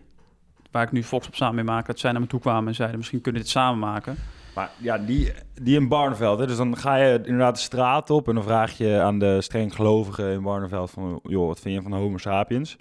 waar 0.72 0.84
ik 0.84 0.91
nu 0.91 1.04
Fox 1.04 1.28
op 1.28 1.36
samen 1.36 1.56
mee 1.56 1.63
maak, 1.63 1.86
dat 1.86 2.00
zij 2.00 2.12
naar 2.12 2.22
me 2.22 2.28
toe 2.28 2.39
kwamen 2.39 2.67
en 2.67 2.76
zeiden 2.76 2.98
misschien 2.98 3.22
kunnen 3.22 3.41
we 3.41 3.48
dit 3.48 3.56
samen 3.56 3.80
maken. 3.80 4.17
Maar 4.56 4.69
ja, 4.78 4.98
die, 4.98 5.32
die 5.62 5.76
in 5.76 5.88
Barneveld. 5.88 6.39
Hè? 6.39 6.48
Dus 6.48 6.58
dan 6.58 6.78
ga 6.78 6.96
je 6.96 7.13
inderdaad 7.24 7.56
de 7.56 7.62
straat 7.62 8.10
op 8.10 8.28
en 8.28 8.36
dan 8.36 8.43
vraag 8.43 8.78
je 8.78 9.00
aan 9.02 9.19
de 9.19 9.41
streng 9.41 9.76
gelovigen 9.76 10.32
in 10.34 10.41
Barneveld 10.41 10.91
van... 10.91 11.19
joh, 11.24 11.48
wat 11.48 11.60
vind 11.60 11.76
je 11.76 11.82
van 11.82 11.93
homo 11.93 12.17
sapiens? 12.17 12.76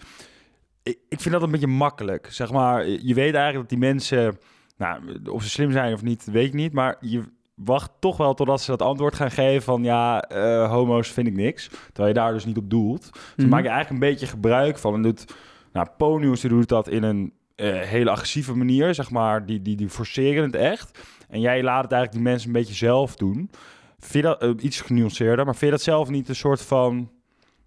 Ik, 0.82 0.98
ik 1.08 1.20
vind 1.20 1.34
dat 1.34 1.42
een 1.42 1.50
beetje 1.50 1.66
makkelijk. 1.66 2.26
Zeg 2.30 2.52
maar, 2.52 2.86
je 2.88 3.14
weet 3.14 3.34
eigenlijk 3.34 3.54
dat 3.54 3.68
die 3.68 3.78
mensen... 3.88 4.38
Nou, 4.76 5.00
of 5.30 5.42
ze 5.42 5.50
slim 5.50 5.72
zijn 5.72 5.92
of 5.94 6.02
niet, 6.02 6.24
weet 6.24 6.46
ik 6.46 6.52
niet. 6.54 6.72
Maar 6.72 6.96
je 7.00 7.22
wacht 7.54 7.90
toch 8.00 8.16
wel 8.16 8.34
totdat 8.34 8.60
ze 8.60 8.70
dat 8.70 8.82
antwoord 8.82 9.14
gaan 9.14 9.30
geven 9.30 9.62
van... 9.62 9.82
ja, 9.84 10.22
eh, 10.22 10.70
homo's 10.70 11.08
vind 11.08 11.26
ik 11.26 11.34
niks. 11.34 11.68
Terwijl 11.68 12.08
je 12.08 12.20
daar 12.20 12.32
dus 12.32 12.44
niet 12.44 12.56
op 12.56 12.70
doelt. 12.70 13.10
Dus 13.12 13.20
Mhm. 13.36 13.48
maak 13.48 13.62
je 13.62 13.68
eigenlijk 13.68 14.02
een 14.02 14.10
beetje 14.10 14.26
gebruik 14.26 14.78
van. 14.78 14.94
En 14.94 15.02
doet, 15.02 15.34
nou, 15.72 15.86
Po-nieuws 15.96 16.40
die 16.40 16.50
doet 16.50 16.68
dat 16.68 16.88
in 16.88 17.02
een 17.02 17.32
eh, 17.54 17.80
hele 17.80 18.10
agressieve 18.10 18.54
manier, 18.56 18.94
zeg 18.94 19.10
maar. 19.10 19.46
Die, 19.46 19.62
die, 19.62 19.76
die 19.76 19.88
forceren 19.88 20.44
het 20.44 20.54
echt. 20.54 20.98
En 21.28 21.40
jij 21.40 21.62
laat 21.62 21.82
het 21.82 21.92
eigenlijk 21.92 22.12
die 22.22 22.30
mensen 22.32 22.46
een 22.48 22.54
beetje 22.60 22.74
zelf 22.74 23.16
doen. 23.16 23.50
Vind 23.98 24.12
je 24.12 24.22
dat, 24.22 24.42
eh, 24.42 24.50
iets 24.58 24.80
genuanceerder, 24.80 25.44
maar 25.44 25.54
vind 25.56 25.70
je 25.70 25.76
dat 25.76 25.82
zelf 25.86 26.08
niet 26.08 26.28
een 26.28 26.34
soort 26.36 26.62
van... 26.62 27.10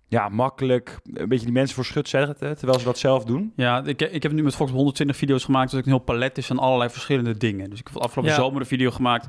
Ja, 0.08 0.30
makkelijk, 0.30 1.00
een 1.14 1.28
beetje 1.30 1.46
die 1.46 1.54
mensen 1.54 1.76
voor 1.76 1.86
schut 1.86 2.10
zetten, 2.10 2.58
terwijl 2.58 2.80
ze 2.80 2.86
dat 2.86 2.98
zelf 2.98 3.26
doen? 3.26 3.54
Ja, 3.56 3.84
ik, 3.86 4.02
ik 4.02 4.24
heb 4.24 4.32
nu 4.32 4.44
met 4.44 4.56
Fox 4.56 4.72
120 4.72 5.18
video's 5.18 5.44
gemaakt, 5.44 5.72
dat 5.72 5.80
ik 5.80 5.86
een 5.86 5.92
heel 5.92 6.02
palet 6.02 6.38
is 6.38 6.46
van 6.46 6.60
allerlei 6.60 6.90
verschillende 6.90 7.38
dingen. 7.38 7.70
Dus 7.70 7.80
ik 7.80 7.88
heb 7.94 8.02
afgelopen 8.02 8.32
Ja. 8.32 8.38
zomer 8.38 8.60
een 8.62 8.68
video 8.68 8.92
gemaakt 8.92 9.28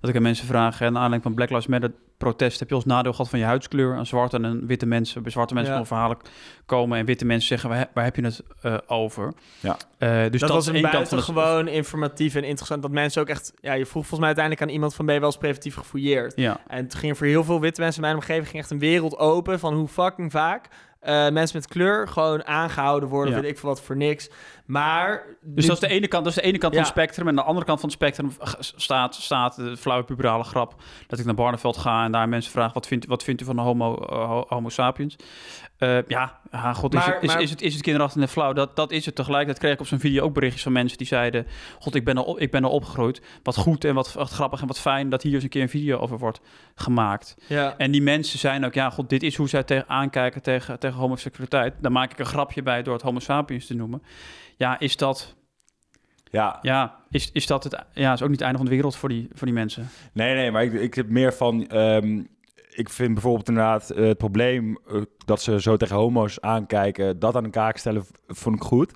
dat 0.00 0.10
ik 0.10 0.16
aan 0.16 0.22
mensen 0.22 0.46
vraag, 0.46 0.80
en 0.80 0.86
aanleiding 0.86 1.22
van 1.22 1.34
Black 1.34 1.50
Lives 1.50 1.66
Matter 1.66 1.92
protest, 2.16 2.58
heb 2.58 2.68
je 2.68 2.74
als 2.74 2.84
nadeel 2.84 3.12
gehad 3.12 3.28
van 3.28 3.38
je 3.38 3.44
huidskleur? 3.44 3.96
Een 3.96 4.06
zwarte 4.06 4.36
en 4.36 4.44
een 4.44 4.66
witte 4.66 4.86
mensen, 4.86 5.22
bij 5.22 5.32
zwarte 5.32 5.54
mensen 5.54 5.72
Ja. 5.72 5.78
komen 5.78 5.96
verhalen 5.96 6.18
komen 6.66 6.98
en 6.98 7.04
witte 7.04 7.24
mensen 7.24 7.48
zeggen, 7.48 7.68
waar, 7.68 7.88
waar 7.94 8.04
heb 8.04 8.16
je 8.16 8.22
het 8.22 8.42
eh, 8.62 8.76
over? 8.86 9.32
Ja. 9.60 9.76
Eh, 9.98 10.08
dus 10.30 10.30
dat, 10.30 10.40
dat, 10.40 10.50
was 10.50 10.58
is 10.62 10.68
een 10.68 10.74
één 10.74 10.90
kant 10.90 11.08
van 11.08 11.18
het... 11.18 11.26
buitengewoon 11.26 11.68
informatief 11.68 12.34
en 12.34 12.44
interessant. 12.44 12.82
Dat 12.82 12.90
mensen 12.90 13.22
ook 13.22 13.28
echt... 13.28 13.52
Ja, 13.60 13.72
je 13.72 13.86
vroeg 13.86 13.92
volgens 13.92 14.18
mij 14.18 14.26
uiteindelijk 14.26 14.66
aan 14.66 14.74
iemand 14.74 14.94
van... 14.94 15.04
Ben 15.04 15.14
je 15.14 15.20
wel 15.20 15.30
eens 15.30 15.38
preventief 15.38 15.74
gefouilleerd? 15.74 16.32
Ja, 16.36 16.60
En 16.66 16.84
het 16.84 16.94
ging 16.94 17.16
voor 17.16 17.26
heel 17.26 17.44
veel 17.44 17.60
witte 17.60 17.80
mensen 17.80 18.02
in 18.02 18.08
mijn 18.08 18.20
omgeving... 18.20 18.48
ging 18.48 18.62
echt 18.62 18.70
een 18.70 18.78
wereld 18.78 19.18
open 19.18 19.58
van 19.58 19.74
hoe 19.74 19.88
fucking 19.88 20.30
vaak... 20.32 20.68
eh, 21.00 21.28
mensen 21.28 21.56
met 21.56 21.68
kleur 21.68 22.08
gewoon 22.08 22.46
aangehouden 22.46 23.08
worden... 23.08 23.34
Ja. 23.34 23.40
weet 23.40 23.50
ik 23.50 23.58
veel 23.58 23.68
wat, 23.68 23.80
voor 23.80 23.96
niks. 23.96 24.30
Maar... 24.66 25.22
dus 25.42 25.66
dat 25.66 25.82
is 25.82 25.88
de 25.88 25.94
ene 25.94 26.08
kant, 26.08 26.24
dat 26.24 26.36
is 26.36 26.42
de 26.42 26.46
ene 26.48 26.58
kant 26.58 26.72
Ja. 26.74 26.78
van 26.78 26.88
het 26.88 26.98
spectrum. 26.98 27.26
En 27.28 27.30
aan 27.30 27.42
de 27.44 27.48
andere 27.48 27.66
kant 27.66 27.80
van 27.80 27.88
het 27.88 27.98
spectrum 27.98 28.32
staat, 28.60 29.14
staat 29.14 29.56
de 29.56 29.76
flauwe 29.76 30.04
puberale 30.04 30.44
grap 30.44 30.74
dat 31.06 31.18
ik 31.18 31.24
naar 31.24 31.34
Barneveld 31.34 31.76
ga 31.76 32.04
en 32.04 32.12
daar 32.12 32.28
mensen 32.28 32.52
vragen, 32.52 32.74
wat 32.74 32.86
vindt, 32.86 33.06
wat 33.06 33.22
vindt 33.22 33.40
u 33.42 33.44
van 33.44 33.56
de 33.56 33.62
homo, 33.62 33.94
eh, 33.96 34.26
ho- 34.28 34.44
homo 34.48 34.68
sapiens? 34.68 35.16
Eh, 35.78 35.98
ja, 36.08 36.40
god, 36.74 36.94
is, 36.94 37.00
Maar- 37.00 37.14
het, 37.14 37.22
is, 37.22 37.28
maar- 37.32 37.42
is, 37.42 37.50
het, 37.50 37.62
is 37.62 37.72
het 37.72 37.82
kinderachtig 37.82 38.22
en 38.22 38.28
flauw? 38.28 38.52
Dat, 38.52 38.76
dat 38.76 38.90
is 38.90 39.06
het. 39.06 39.14
Tegelijkertijd 39.14 39.58
kreeg 39.58 39.72
ik 39.72 39.80
op 39.80 39.86
zo'n 39.86 39.98
video 39.98 40.24
ook 40.24 40.34
berichtjes 40.34 40.62
van 40.62 40.72
mensen 40.72 40.98
die 40.98 41.06
zeiden... 41.06 41.46
God, 41.78 41.94
ik 41.94 42.04
ben 42.04 42.16
er, 42.16 42.22
op, 42.22 42.38
ik 42.38 42.50
ben 42.50 42.62
er 42.64 42.68
opgegroeid. 42.70 43.20
Wat 43.42 43.56
goed 43.56 43.84
en 43.84 43.94
wat, 43.94 44.12
wat 44.12 44.30
grappig 44.30 44.60
en 44.60 44.66
wat 44.66 44.80
fijn 44.80 45.08
dat 45.08 45.22
hier 45.22 45.34
eens 45.34 45.42
een 45.42 45.48
keer 45.48 45.62
een 45.62 45.68
video 45.68 45.98
over 45.98 46.18
wordt 46.18 46.40
gemaakt. 46.74 47.36
Ja. 47.48 47.74
En 47.78 47.90
die 47.90 48.02
mensen 48.02 48.38
zijn 48.38 48.64
ook, 48.64 48.74
ja, 48.74 48.90
god, 48.90 49.08
dit 49.08 49.22
is 49.22 49.36
hoe 49.36 49.48
zij 49.48 49.62
tegen 49.62 49.88
aankijken 49.88 50.42
tegen, 50.42 50.78
tegen 50.78 50.98
homoseksualiteit. 50.98 51.74
Daar 51.80 51.92
maak 51.92 52.12
ik 52.12 52.18
een 52.18 52.26
grapje 52.26 52.62
bij 52.62 52.82
door 52.82 52.94
het 52.94 53.02
homo 53.02 53.18
sapiens 53.18 53.66
te 53.66 53.74
noemen. 53.74 54.02
Ja, 54.56 54.78
is 54.80 54.96
dat, 54.96 55.34
Ja, 56.30 56.58
ja, 56.62 56.96
is, 57.10 57.30
is 57.32 57.46
dat 57.46 57.64
het, 57.64 57.84
ja, 57.92 58.12
is 58.12 58.22
ook 58.22 58.28
niet 58.28 58.36
het 58.38 58.44
einde 58.44 58.56
van 58.58 58.66
de 58.66 58.74
wereld 58.74 58.96
voor 58.96 59.08
die, 59.08 59.28
voor 59.32 59.46
die 59.46 59.54
mensen. 59.56 59.88
nee, 60.12 60.34
nee, 60.34 60.50
maar 60.50 60.64
ik, 60.64 60.72
ik 60.72 60.94
heb 60.94 61.08
meer 61.08 61.32
van... 61.34 61.66
ehm, 61.68 62.22
ik 62.70 62.88
vind 62.90 63.12
bijvoorbeeld 63.12 63.48
inderdaad 63.48 63.88
het 63.88 64.18
probleem 64.18 64.78
eh, 64.88 65.02
dat 65.24 65.42
ze 65.42 65.60
zo 65.60 65.76
tegen 65.76 65.96
homo's 65.96 66.40
aankijken, 66.40 67.18
dat 67.18 67.36
aan 67.36 67.42
de 67.42 67.50
kaak 67.50 67.76
stellen, 67.76 68.04
vond 68.26 68.56
ik 68.56 68.62
goed. 68.62 68.92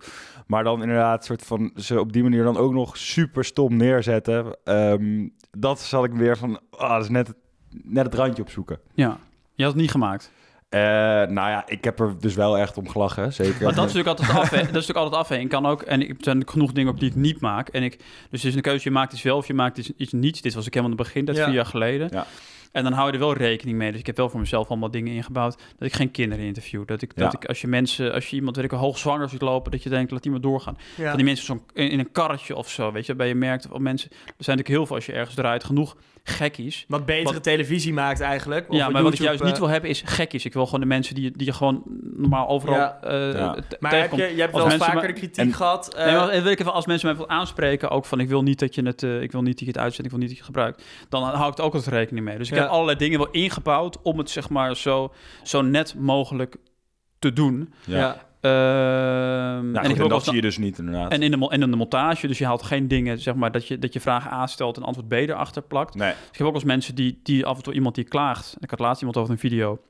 Maar 0.47 0.65
dan 0.65 0.81
inderdaad 0.83 1.25
soort 1.25 1.43
van 1.43 1.73
ze 1.77 2.01
op 2.01 2.13
die 2.13 2.23
manier 2.23 2.43
dan 2.45 2.57
ook 2.57 2.73
nog 2.73 2.97
super 2.97 3.45
stom 3.45 3.77
neerzetten. 3.77 4.57
Ehm, 4.65 5.29
dat 5.51 5.81
zal 5.81 6.05
ik 6.05 6.13
weer 6.13 6.37
van, 6.37 6.61
ah, 6.71 6.91
dat 6.91 7.03
is 7.03 7.09
net, 7.09 7.27
het- 7.27 7.37
net 7.85 8.05
het 8.05 8.15
randje 8.15 8.43
opzoeken. 8.43 8.79
Ja. 8.95 9.19
Je 9.55 9.63
had 9.65 9.73
het 9.73 9.83
niet 9.83 9.91
gemaakt. 9.91 10.33
Eh, 10.71 10.81
nou 10.81 11.33
ja, 11.35 11.63
ik 11.67 11.85
heb 11.85 12.01
er 12.01 12.15
dus 12.21 12.35
wel 12.35 12.59
echt 12.59 12.77
om 12.79 12.89
gelachen, 12.89 13.33
zeker. 13.33 13.63
Maar 13.65 13.75
dat 13.75 13.87
is 13.89 13.93
natuurlijk 13.95 14.09
altijd 14.19 14.29
afwegen. 14.39 14.73
Dat 14.73 14.83
is 14.83 14.87
natuurlijk 14.89 15.15
altijd. 15.17 15.41
Ik 15.43 15.49
kan 15.49 15.67
ook, 15.67 15.83
en 15.83 16.01
ik 16.03 16.09
er 16.11 16.17
zijn 16.21 16.49
genoeg 16.49 16.73
dingen 16.73 16.93
op 16.93 17.01
die 17.01 17.09
ik 17.09 17.15
niet 17.17 17.41
maak. 17.41 17.69
En 17.69 17.83
ik, 17.83 17.97
dus 18.31 18.43
het 18.43 18.45
is 18.51 18.55
een 18.55 18.61
keuze, 18.63 18.89
je 18.89 18.95
maakt 18.95 19.13
iets 19.13 19.23
wel 19.23 19.37
of 19.37 19.47
je 19.47 19.55
maakt 19.55 19.79
iets, 19.79 19.91
iets 19.97 20.13
niet. 20.13 20.43
Dit 20.43 20.55
was 20.55 20.67
ik 20.67 20.75
helemaal 20.75 20.93
aan 20.93 20.99
het 20.99 21.07
begin, 21.07 21.25
dat 21.25 21.35
is 21.35 21.41
Ja. 21.41 21.47
vier 21.47 21.57
jaar 21.57 21.67
geleden. 21.67 22.09
Ja. 22.13 22.27
En 22.73 22.83
dan 22.85 22.93
hou 22.93 23.07
je 23.07 23.13
er 23.13 23.19
wel 23.19 23.35
rekening 23.35 23.79
mee. 23.79 23.91
Dus 23.91 24.01
ik 24.01 24.07
heb 24.07 24.17
wel 24.17 24.29
voor 24.29 24.41
mezelf 24.41 24.69
allemaal 24.69 24.91
dingen 24.91 25.13
ingebouwd. 25.15 25.57
Dat 25.79 25.89
ik 25.89 25.95
geen 25.95 26.11
kinderen 26.11 26.45
interview. 26.45 26.87
Dat 26.87 27.03
ik, 27.03 27.17
dat 27.17 27.33
Ja. 27.33 27.39
ik 27.41 27.49
als 27.49 27.61
je 27.61 27.67
mensen, 27.67 28.13
als 28.13 28.27
je 28.31 28.37
iemand, 28.37 28.57
weet 28.57 28.65
ik, 28.65 28.71
hoogzwanger 28.71 29.29
ziet 29.29 29.41
lopen, 29.41 29.71
dat 29.71 29.83
je 29.83 29.89
denkt, 29.89 30.11
laat 30.11 30.25
iemand 30.25 30.43
doorgaan. 30.43 30.77
Ja. 30.97 31.07
Van 31.09 31.17
die 31.17 31.25
mensen 31.25 31.47
zo'n 31.47 31.63
in, 31.73 31.91
in 31.91 31.99
een 31.99 32.13
karretje 32.13 32.57
of 32.57 32.69
zo, 32.71 32.93
weet 32.93 33.03
je, 33.03 33.09
waarbij 33.09 33.29
je 33.29 33.35
merkt, 33.35 33.69
of 33.71 33.79
mensen, 33.79 34.11
er 34.11 34.17
zijn 34.17 34.57
natuurlijk 34.57 34.69
heel 34.69 34.87
veel 34.87 34.97
als 34.97 35.07
je 35.07 35.13
ergens 35.13 35.35
draait, 35.35 35.65
genoeg 35.65 35.97
gekkies. 36.31 36.85
Wat 36.89 37.07
betere 37.07 37.33
Wat- 37.35 37.43
televisie 37.43 37.93
maakt 37.93 38.21
eigenlijk. 38.21 38.69
Of 38.69 38.77
ja, 38.77 38.89
maar 38.89 39.03
wat 39.03 39.13
ik 39.13 39.19
juist 39.21 39.43
niet 39.43 39.53
eh, 39.53 39.59
wil 39.59 39.69
hebben 39.69 39.91
is 39.91 40.03
gekkies. 40.07 40.45
Ik 40.45 40.53
wil 40.53 40.65
gewoon 40.65 40.81
de 40.81 40.87
mensen 40.87 41.15
die, 41.15 41.31
die 41.31 41.47
je 41.47 41.53
gewoon 41.53 41.83
normaal 42.17 42.49
overal 42.49 42.75
Ja. 42.77 42.99
eh, 43.03 43.33
Ja. 43.33 43.57
Maar 43.81 43.99
heb 44.01 44.13
je, 44.13 44.33
je 44.35 44.41
hebt 44.41 44.55
Als 44.55 44.63
wel 44.77 44.79
vaker 44.79 45.07
de 45.09 45.13
kritiek 45.13 45.45
en- 45.45 45.53
gehad. 45.55 45.95
eh, 45.95 46.05
Nee, 46.07 46.15
maar 46.15 46.43
wil 46.43 46.53
ik 46.53 46.61
even 46.61 46.73
als 46.73 46.87
mensen 46.87 47.09
mij 47.09 47.17
willen 47.17 47.31
aanspreken, 47.31 47.91
ook 47.91 48.05
van 48.05 48.21
ik 48.21 48.29
wil 48.29 48.43
niet 48.43 48.59
dat 48.59 48.75
je 48.75 48.83
het, 48.83 49.03
eh, 49.03 49.23
ik 49.23 49.33
wil 49.33 49.43
niet 49.43 49.53
dat 49.59 49.61
je 49.67 49.73
het 49.73 49.79
uitzet, 49.79 50.05
ik 50.05 50.11
wil 50.11 50.19
niet 50.21 50.29
dat 50.29 50.37
je 50.39 50.45
het 50.45 50.53
gebruikt, 50.55 50.85
dan 51.09 51.23
hou 51.23 51.51
ik 51.53 51.59
er 51.59 51.65
ook 51.65 51.73
wat 51.73 51.87
rekening 51.87 52.25
mee. 52.27 52.39
Dus 52.39 52.49
ik 52.49 52.55
Ja. 52.55 52.61
heb 52.61 52.71
allerlei 52.71 52.99
dingen 52.99 53.19
wel 53.19 53.31
ingebouwd 53.31 54.03
om 54.03 54.19
het 54.19 54.31
zeg 54.31 54.49
maar 54.49 54.77
zo, 54.77 55.13
zo 55.43 55.63
net 55.63 55.95
mogelijk 55.99 56.57
te 57.19 57.33
doen. 57.33 57.73
ja. 57.87 58.29
Nou, 58.41 59.85
en 59.85 59.99
goed, 59.99 60.11
dat 60.11 60.25
zie 60.25 60.35
je 60.35 60.41
dus 60.41 60.59
niet 60.59 60.79
inderdaad. 60.79 61.13
en 61.13 61.23
in 61.23 61.31
de, 61.31 61.49
en 61.49 61.63
in 61.63 61.71
de 61.71 61.77
montage, 61.77 62.27
dus 62.27 62.39
je 62.39 62.45
haalt 62.45 62.63
geen 62.63 62.89
dingen, 62.89 63.19
zeg 63.19 63.35
maar, 63.35 63.53
dat 63.53 63.67
je, 63.67 63.79
dat 63.79 63.93
je 63.93 64.01
vragen 64.01 64.31
aanstelt 64.31 64.77
en 64.77 64.83
antwoord 64.83 65.09
B 65.09 65.13
erachter 65.13 65.63
plakt. 65.63 65.95
nee, 65.95 66.11
Dus 66.11 66.31
ik 66.31 66.39
heb 66.39 66.47
ook 66.47 66.55
eens 66.55 66.65
mensen 66.65 66.95
die, 66.95 67.21
die 67.23 67.47
af 67.47 67.57
en 67.57 67.63
toe 67.63 67.73
iemand 67.75 67.95
die 67.95 68.05
klaagt. 68.05 68.57
Ik 68.61 68.71
had 68.71 68.79
laatst 68.79 69.01
iemand 69.01 69.19
over 69.19 69.33
een 69.33 69.39
video. 69.39 69.81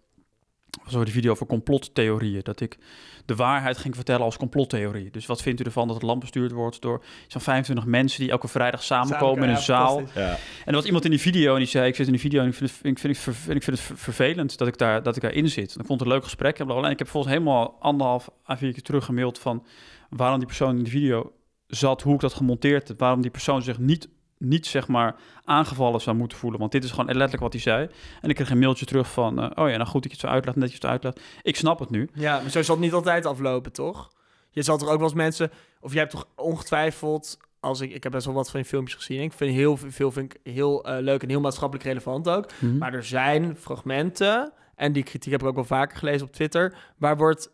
Was 0.84 0.92
over 0.92 1.04
die 1.04 1.14
video 1.14 1.30
over 1.32 1.46
complottheorieën. 1.46 2.40
Dat 2.42 2.60
ik 2.60 2.78
de 3.24 3.34
waarheid 3.34 3.78
ging 3.78 3.94
vertellen 3.94 4.24
als 4.24 4.36
complottheorie. 4.36 5.10
Dus 5.10 5.26
wat 5.26 5.42
vindt 5.42 5.60
u 5.60 5.64
ervan 5.64 5.86
dat 5.86 5.96
het 5.96 6.04
land 6.04 6.20
bestuurd 6.20 6.52
wordt 6.52 6.80
door 6.80 7.02
zo'n 7.28 7.40
25 7.40 7.84
mensen 7.86 8.20
die 8.20 8.30
elke 8.30 8.48
vrijdag 8.48 8.82
samenkomen 8.82 9.42
in 9.42 9.48
een 9.48 9.54
Ja, 9.54 9.60
zaal? 9.60 10.02
ja. 10.14 10.30
En 10.30 10.38
er 10.64 10.74
was 10.74 10.84
iemand 10.84 11.04
in 11.04 11.10
die 11.10 11.20
video 11.20 11.52
en 11.52 11.58
die 11.58 11.68
zei: 11.68 11.88
Ik 11.88 11.94
zit 11.96 12.06
in 12.06 12.12
die 12.12 12.20
video 12.20 12.40
en 12.42 12.48
ik 12.48 12.54
vind 12.54 12.70
het, 12.70 12.80
ik 12.84 12.98
vind 12.98 13.16
het, 13.16 13.24
ver- 13.36 13.54
ik 13.56 13.62
vind 13.62 13.76
het 13.76 13.86
ver- 13.86 13.96
vervelend 13.98 14.58
dat 14.58 14.68
ik, 14.68 14.78
daar, 14.78 15.02
dat 15.02 15.16
ik 15.16 15.22
daarin 15.22 15.48
zit. 15.48 15.74
En 15.74 15.80
ik 15.80 15.86
vond 15.86 16.00
het 16.00 16.08
een 16.08 16.14
leuk 16.14 16.24
gesprek. 16.24 16.58
En, 16.58 16.68
en 16.70 16.90
ik 16.90 16.98
heb 16.98 17.08
volgens 17.08 17.32
helemaal 17.32 17.76
anderhalf 17.80 18.28
à 18.48 18.56
vier 18.56 18.72
keer 18.72 18.82
terug 18.82 19.04
gemaild 19.04 19.38
van 19.38 19.64
waarom 20.10 20.38
die 20.38 20.46
persoon 20.46 20.76
in 20.76 20.84
de 20.84 20.90
video 20.90 21.32
zat, 21.66 22.02
hoe 22.02 22.14
ik 22.14 22.20
dat 22.20 22.34
gemonteerd 22.34 22.88
heb, 22.88 22.98
waarom 22.98 23.20
die 23.22 23.30
persoon 23.30 23.62
zich 23.62 23.78
niet, 23.78 24.08
niet 24.40 24.66
zeg 24.66 24.88
maar 24.88 25.16
aangevallen 25.44 26.00
zou 26.00 26.16
moeten 26.16 26.38
voelen. 26.38 26.60
Want 26.60 26.72
dit 26.72 26.84
is 26.84 26.90
gewoon 26.90 27.06
letterlijk 27.06 27.42
wat 27.42 27.52
hij 27.52 27.60
zei. 27.62 27.88
En 28.20 28.28
ik 28.28 28.34
kreeg 28.34 28.50
een 28.50 28.58
mailtje 28.58 28.86
terug 28.86 29.10
van: 29.12 29.38
eh, 29.38 29.64
Oh 29.64 29.70
ja, 29.70 29.76
nou 29.76 29.88
goed 29.88 30.02
dat 30.02 30.12
je 30.12 30.18
het 30.18 30.26
zo 30.26 30.26
uitlegt, 30.26 30.56
netjes 30.56 30.80
het 30.80 30.90
uitlegt. 30.90 31.20
Ik 31.42 31.56
snap 31.56 31.78
het 31.78 31.90
nu. 31.90 32.08
Ja, 32.14 32.40
maar 32.40 32.50
zo 32.50 32.62
zal 32.62 32.74
het 32.74 32.84
niet 32.84 32.92
altijd 32.92 33.26
aflopen, 33.26 33.72
toch? 33.72 34.12
Je 34.50 34.62
zal 34.62 34.78
toch 34.78 34.88
ook 34.88 34.98
wel 34.98 35.06
eens 35.06 35.14
mensen... 35.16 35.50
Of 35.80 35.92
jij 35.92 36.00
hebt 36.00 36.12
toch 36.12 36.26
ongetwijfeld... 36.36 37.38
Als 37.60 37.80
ik, 37.80 37.92
ik 37.92 38.02
heb 38.02 38.12
best 38.12 38.26
wel 38.26 38.34
wat 38.34 38.50
van 38.50 38.60
je 38.60 38.66
filmpjes 38.66 38.96
gezien. 38.96 39.22
Ik 39.22 39.32
vind 39.32 39.54
heel 39.54 39.76
veel 39.76 40.10
vind 40.10 40.34
ik 40.34 40.52
heel 40.52 40.84
eh, 40.84 41.02
leuk 41.02 41.22
en 41.22 41.28
heel 41.28 41.40
maatschappelijk 41.40 41.86
relevant 41.88 42.28
ook. 42.28 42.48
Maar 42.78 42.94
er 42.94 43.04
zijn 43.04 43.56
fragmenten, 43.56 44.52
en 44.74 44.92
die 44.92 45.02
kritiek 45.02 45.32
heb 45.32 45.40
ik 45.40 45.46
ook 45.46 45.54
wel 45.54 45.64
vaker 45.64 45.98
gelezen 45.98 46.26
op 46.26 46.32
Twitter, 46.32 46.74
waar, 46.96 47.16
wordt, 47.16 47.50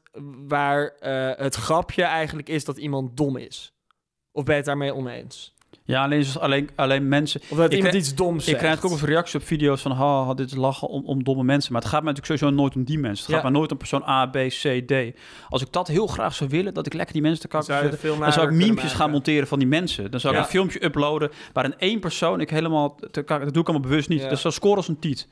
waar 0.48 0.88
eh, 0.88 1.44
het 1.44 1.54
grapje 1.54 2.02
eigenlijk 2.02 2.48
is 2.48 2.64
dat 2.64 2.76
iemand 2.76 3.16
dom 3.16 3.36
is. 3.36 3.74
Of 4.32 4.44
ben 4.44 4.52
je 4.52 4.60
het 4.60 4.68
daarmee 4.68 4.94
oneens? 4.94 5.54
Ja, 5.86 6.02
alleen, 6.04 6.24
alleen, 6.40 6.68
alleen 6.74 7.08
mensen. 7.08 7.40
Of 7.48 7.56
dat 7.56 7.66
Ik 7.66 7.72
iemand 7.72 7.88
krijg- 7.88 7.94
iets 8.06 8.14
doms 8.14 8.38
Ik 8.42 8.48
zegt. 8.48 8.58
krijg 8.58 8.84
ook 8.84 8.90
eens 8.90 9.02
reacties 9.02 9.34
op 9.34 9.42
video's 9.46 9.80
van, 9.82 9.92
ha, 9.92 10.34
dit 10.34 10.46
is 10.50 10.56
lachen 10.56 10.88
om, 10.88 11.04
om 11.04 11.24
domme 11.24 11.42
mensen. 11.44 11.72
Maar 11.72 11.80
het 11.82 11.90
gaat 11.90 12.02
mij 12.02 12.12
natuurlijk 12.12 12.38
sowieso 12.40 12.62
nooit 12.62 12.76
om 12.76 12.84
die 12.84 12.98
mensen. 12.98 13.24
Het 13.26 13.34
gaat 13.34 13.42
mij 13.42 13.52
nooit 13.52 13.72
om 13.72 13.76
persoon 13.78 14.02
A, 14.08 14.26
B, 14.26 14.32
C, 14.34 14.82
D. 14.86 14.92
Als 15.48 15.62
ik 15.62 15.72
dat 15.72 15.88
heel 15.88 16.06
graag 16.06 16.34
zou 16.34 16.50
willen, 16.50 16.74
dat 16.74 16.86
ik 16.86 16.92
lekker 16.92 17.12
die 17.12 17.22
mensen 17.22 17.40
te 17.40 17.48
kakken 17.48 17.74
Zou 18.00 18.18
dan 18.18 18.32
zou 18.32 18.48
ik 18.48 18.54
memepjes 18.54 18.92
gaan 18.92 19.10
monteren 19.10 19.48
van 19.48 19.58
die 19.58 19.68
mensen. 19.68 20.10
Dan 20.10 20.20
zou 20.20 20.34
ik 20.34 20.40
een 20.40 20.46
filmpje 20.46 20.84
uploaden 20.84 21.30
waarin 21.52 21.74
één 21.78 22.00
persoon 22.00 22.40
ik 22.40 22.50
helemaal 22.50 22.94
te 23.10 23.22
kakken. 23.22 23.44
Dat 23.44 23.52
doe 23.54 23.62
ik 23.62 23.68
allemaal 23.68 23.88
bewust 23.88 24.08
niet. 24.08 24.20
Ja. 24.20 24.28
Dat 24.28 24.38
zou 24.38 24.54
scoren 24.54 24.76
als 24.76 24.88
een 24.88 24.98
tiet. 24.98 25.28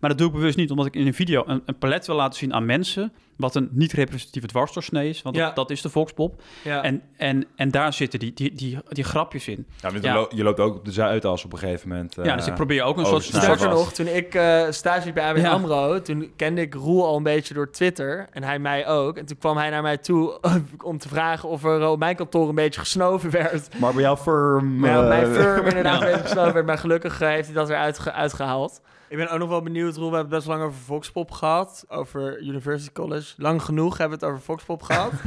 Maar 0.00 0.10
dat 0.10 0.18
doe 0.18 0.26
ik 0.28 0.32
bewust 0.34 0.56
niet, 0.56 0.70
omdat 0.70 0.86
ik 0.86 0.94
in 0.94 1.06
een 1.06 1.14
video 1.14 1.42
een, 1.46 1.62
een 1.66 1.78
palet 1.78 2.06
wil 2.06 2.16
laten 2.16 2.38
zien 2.38 2.54
aan 2.54 2.64
mensen. 2.66 3.12
Wat 3.36 3.54
een 3.54 3.68
niet 3.72 3.92
representatieve 3.92 4.46
dwarsdoorsnee 4.46 5.08
is. 5.08 5.22
Want 5.22 5.36
Ja. 5.36 5.46
dat, 5.46 5.56
dat 5.56 5.70
is 5.70 5.80
de 5.82 5.88
volkspop. 5.88 6.42
Ja. 6.62 6.82
En, 6.82 7.02
en, 7.16 7.44
en 7.56 7.70
daar 7.70 7.92
zitten 7.92 8.18
die, 8.18 8.32
die, 8.34 8.54
die, 8.54 8.78
die 8.88 9.04
grapjes 9.04 9.48
in. 9.48 9.66
Ja. 9.80 9.90
Je, 10.00 10.12
lo- 10.12 10.28
je 10.34 10.42
loopt 10.42 10.60
ook 10.60 10.74
op 10.76 10.84
de 10.84 10.92
Zuidas 10.92 11.44
op 11.44 11.52
een 11.52 11.58
gegeven 11.58 11.88
moment. 11.88 12.14
ja, 12.22 12.34
dus 12.34 12.42
eh, 12.44 12.48
ik 12.48 12.54
probeer 12.54 12.82
ook 12.82 12.96
een 12.98 13.06
soort... 13.06 13.22
Sterker 13.22 13.68
nog, 13.68 13.92
toen 13.92 14.06
ik 14.06 14.34
eh 14.34 14.64
stage 14.70 15.04
liep 15.04 15.14
bij 15.14 15.24
ABN 15.28 15.40
Ja. 15.40 15.50
AMRO, 15.50 16.02
toen 16.02 16.32
kende 16.36 16.60
ik 16.60 16.74
Roel 16.74 17.06
al 17.06 17.16
een 17.16 17.22
beetje 17.22 17.54
door 17.54 17.70
Twitter. 17.70 18.26
En 18.32 18.42
hij 18.42 18.58
mij 18.58 18.86
ook. 18.86 19.16
En 19.16 19.26
toen 19.26 19.38
kwam 19.38 19.56
hij 19.56 19.70
naar 19.70 19.82
mij 19.82 19.96
toe 19.96 20.40
om 20.82 20.98
te 20.98 21.08
vragen 21.08 21.48
of 21.48 21.64
er 21.64 21.86
op 21.88 21.98
mijn 21.98 22.16
kantoor 22.16 22.48
een 22.48 22.54
beetje 22.54 22.80
gesnoven 22.80 23.30
werd. 23.30 23.78
Maar 23.78 23.92
bij 23.92 24.02
jouw 24.02 24.16
firm... 24.16 24.84
Ja, 24.84 25.02
op 25.02 25.08
mijn 25.08 25.24
eh, 25.24 25.32
firm 25.40 25.66
inderdaad 25.66 26.00
Ja. 26.00 26.06
een 26.06 26.12
beetje 26.12 26.22
gesnoven 26.26 26.52
werd. 26.54 26.66
Maar 26.66 26.78
gelukkig 26.78 27.20
eh, 27.20 27.28
heeft 27.28 27.46
hij 27.46 27.54
dat 27.54 27.68
weer 27.68 27.76
uitge- 27.76 28.12
uitgehaald. 28.12 28.80
Ik 29.08 29.16
ben 29.16 29.30
ook 29.30 29.38
nog 29.38 29.48
wel 29.48 29.62
benieuwd, 29.62 29.96
Roel. 29.96 30.10
We 30.10 30.16
hebben 30.16 30.34
het 30.34 30.44
best 30.44 30.56
lang 30.56 30.68
over 30.68 30.80
Voxpop 30.84 31.30
gehad. 31.30 31.84
Over 31.88 32.40
University 32.42 32.92
College. 32.92 33.34
Lang 33.36 33.62
genoeg 33.62 33.98
hebben 33.98 34.18
we 34.18 34.24
het 34.24 34.34
over 34.34 34.44
Voxpop 34.46 34.82
gehad. 34.82 35.12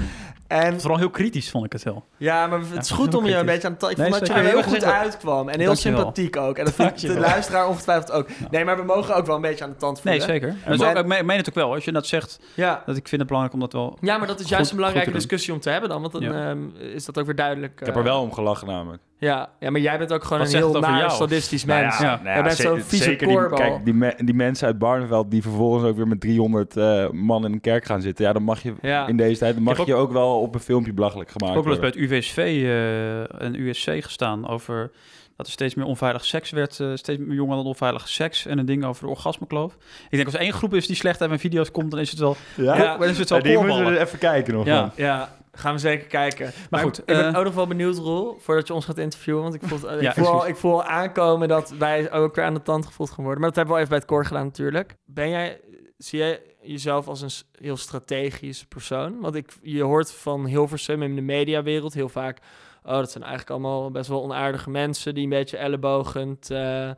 En 0.48 0.80
Vooral 0.82 0.98
heel 1.00 1.10
kritisch 1.10 1.50
vond 1.50 1.66
ik 1.66 1.72
het 1.72 1.84
wel. 1.84 2.06
ja, 2.18 2.48
maar 2.48 2.60
het 2.60 2.82
is 2.84 2.90
Ja, 2.90 2.96
goed 2.96 3.14
om 3.16 3.26
je 3.26 3.36
een 3.36 3.46
beetje 3.46 3.68
aan 3.68 3.74
het... 3.80 3.90
Ik 3.92 3.98
Nee, 3.98 4.08
vond 4.08 4.20
dat 4.20 4.28
je 4.28 4.34
zeker. 4.34 4.50
er 4.50 4.64
heel 4.64 4.72
goed 4.74 4.84
uitkwam. 4.84 5.50
En 5.50 5.58
heel 5.60 5.66
Dankjewel. 5.68 5.98
sympathiek 6.00 6.36
ook. 6.38 6.58
En 6.58 6.66
dat 6.66 6.74
vindt 6.74 7.02
de 7.02 7.20
luisteraar 7.20 7.68
ongetwijfeld 7.68 8.12
ook. 8.12 8.28
Nee, 8.52 8.66
maar 8.66 8.78
we 8.78 8.84
mogen 8.84 9.16
ook 9.16 9.26
wel 9.26 9.36
een 9.36 9.42
beetje 9.42 9.64
aan 9.64 9.70
de 9.70 9.76
tand 9.76 10.04
Nee, 10.04 10.20
voelen. 10.22 10.40
zeker. 10.42 10.56
En 10.66 10.78
Maar- 10.78 10.90
ook, 10.98 11.12
ik 11.14 11.26
meen- 11.26 11.38
het 11.38 11.50
ook 11.50 11.56
wel. 11.56 11.74
Als 11.74 11.86
je 11.86 11.92
dat 11.92 12.08
zegt, 12.08 12.40
Ja. 12.56 12.84
dat 12.86 12.96
ik 12.98 13.08
vind 13.08 13.22
het 13.22 13.30
belangrijk 13.30 13.54
om 13.54 13.60
dat 13.70 13.74
wel... 13.74 13.98
ja, 14.02 14.18
maar 14.18 14.28
dat 14.28 14.36
is 14.36 14.42
Goed- 14.42 14.52
juist 14.52 14.70
een 14.70 14.76
belangrijke 14.78 15.12
te 15.12 15.16
discussie 15.18 15.54
om 15.54 15.60
te 15.60 15.70
hebben 15.70 15.90
dan. 15.90 16.02
Want 16.02 16.14
dan 16.14 16.22
Ja. 16.22 16.50
ehm, 16.50 16.70
is 16.76 17.06
dat 17.06 17.18
ook 17.20 17.26
weer 17.26 17.36
duidelijk. 17.36 17.72
Ik 17.74 17.80
heb 17.80 17.90
eh, 17.90 17.96
er 17.96 18.04
wel 18.04 18.22
om 18.22 18.34
gelachen 18.34 18.68
namelijk. 18.68 19.02
Ja, 19.20 19.50
ja, 19.60 19.70
maar 19.70 19.82
jij 19.82 19.98
bent 19.98 20.14
ook 20.14 20.24
gewoon 20.24 20.40
Wat 20.40 20.48
een 20.54 20.56
heel 20.58 20.80
naar 20.80 20.98
jou? 20.98 21.12
sadistisch 21.12 21.66
Nou 21.66 21.82
mens. 21.82 21.98
ja, 21.98 22.04
nou 22.24 22.24
Jij 22.36 22.44
bent 22.44 22.56
ze- 22.56 22.62
zo'n 22.62 22.80
vieze 22.82 23.04
zeker 23.04 23.28
die. 23.28 23.50
Kijk, 23.50 23.86
die, 23.86 23.94
me- 23.94 24.16
die 24.18 24.34
mensen 24.34 24.68
uit 24.68 24.78
Barneveld 24.78 25.32
die 25.32 25.42
vervolgens 25.42 25.84
ook 25.84 25.96
weer 25.96 26.08
met 26.08 26.22
300 26.22 26.78
eh, 26.78 27.10
man 27.10 27.46
in 27.46 27.52
een 27.52 27.62
kerk 27.62 27.86
gaan 27.86 28.02
zitten. 28.02 28.26
Ja, 28.26 28.34
dan 28.34 28.44
mag 28.44 28.64
je 28.64 28.74
Ja. 28.82 29.08
in 29.08 29.18
deze 29.18 29.40
tijd 29.40 29.54
dan 29.54 29.64
mag 29.64 29.86
je 29.86 29.96
ook 29.96 30.12
wel 30.12 30.40
op 30.42 30.54
een 30.56 30.62
filmpje 30.62 30.94
belachelijk 30.94 31.30
Ik 31.30 31.36
gemaakt 31.38 31.54
heb 31.56 31.64
ook 31.66 31.80
wel 31.80 31.88
eens 31.90 31.96
worden. 31.96 32.10
bij 32.10 32.20
het 32.20 32.26
UWSV 32.26 32.64
eh, 32.64 33.46
en 33.46 33.56
USC 33.68 34.04
gestaan 34.04 34.48
over 34.48 34.92
dat 35.36 35.46
er 35.48 35.54
steeds 35.54 35.76
meer 35.76 35.86
onveilig 35.86 36.26
seks 36.26 36.50
werd. 36.52 36.80
eh, 36.80 36.88
steeds 36.94 37.20
meer 37.20 37.28
jongeren 37.28 37.48
hadden 37.48 37.66
onveilige 37.66 38.08
seks 38.08 38.46
en 38.46 38.58
een 38.58 38.66
ding 38.66 38.86
over 38.86 39.04
de 39.04 39.10
orgasmekloof. 39.10 39.74
Ik 39.74 40.10
denk 40.10 40.26
als 40.26 40.34
er 40.34 40.40
één 40.42 40.54
groep 40.54 40.74
is 40.74 40.88
die 40.88 40.96
slecht 40.96 41.20
uit 41.20 41.30
mijn 41.30 41.42
video's 41.42 41.72
komt, 41.72 41.92
dan 41.92 42.00
is 42.00 42.10
het 42.10 42.20
wel, 42.20 42.36
Ja? 42.56 42.78
Ja. 42.78 42.98
dan 42.98 43.08
is 43.08 43.18
het 43.18 43.30
wel 43.30 43.38
Ja, 43.38 43.44
die 43.44 43.58
moeten 43.58 43.86
we 43.94 44.00
even 44.00 44.20
kijken 44.20 44.54
nog. 44.54 44.66
Ja. 44.66 44.92
Ja, 44.96 45.36
gaan 45.60 45.74
we 45.74 45.80
zeker 45.80 46.08
kijken. 46.08 46.52
Maar, 46.70 46.80
goed, 46.80 47.00
ik 47.00 47.06
ben 47.06 47.34
eh, 47.34 47.38
ook 47.38 47.44
nog 47.44 47.54
wel 47.54 47.68
benieuwd, 47.68 47.98
Roel, 47.98 48.38
voordat 48.40 48.68
je 48.68 48.74
ons 48.74 48.86
gaat 48.86 48.98
interviewen. 48.98 49.42
Want 49.42 49.54
ik 49.54 49.62
voel, 49.64 49.90
eh, 49.90 50.02
Ja, 50.02 50.10
ik 50.10 50.16
voel, 50.16 50.28
al, 50.28 50.34
excuus. 50.34 50.50
ik 50.50 50.58
voel 50.58 50.74
al 50.74 50.84
aankomen 50.84 51.48
dat 51.48 51.70
wij 51.70 52.12
ook 52.12 52.36
weer 52.36 52.46
aan 52.46 52.54
de 52.54 52.62
tand 52.62 52.86
gevoeld 52.86 53.10
gaan 53.10 53.24
worden. 53.24 53.42
Maar 53.42 53.50
dat 53.50 53.58
hebben 53.58 53.76
we 53.76 53.80
al 53.80 53.86
even 53.88 53.98
bij 53.98 54.08
het 54.08 54.16
koor 54.16 54.26
gedaan 54.26 54.46
natuurlijk. 54.46 54.96
Ben 55.06 55.30
jij, 55.30 55.62
zie 55.98 56.20
jij 56.20 56.42
jezelf 56.62 57.08
als 57.08 57.22
een 57.22 57.62
heel 57.62 57.78
strategisch 57.78 58.66
persoon? 58.66 59.20
Want 59.20 59.36
ik, 59.36 59.58
je 59.62 59.84
hoort 59.84 60.12
van 60.12 60.46
Hilversum 60.46 61.04
in 61.04 61.16
de 61.16 61.22
mediawereld 61.22 61.94
heel 61.94 62.10
vaak... 62.10 62.40
Oh, 62.84 62.96
dat 62.96 63.12
zijn 63.12 63.24
eigenlijk 63.24 63.52
allemaal 63.52 63.92
best 63.92 64.10
wel 64.10 64.24
onaardige 64.24 64.70
mensen... 64.70 65.14
die 65.14 65.24
een 65.24 65.30
beetje 65.30 65.58
ellebogend 65.58 66.52
eh, 66.52 66.90
eh, 66.90 66.96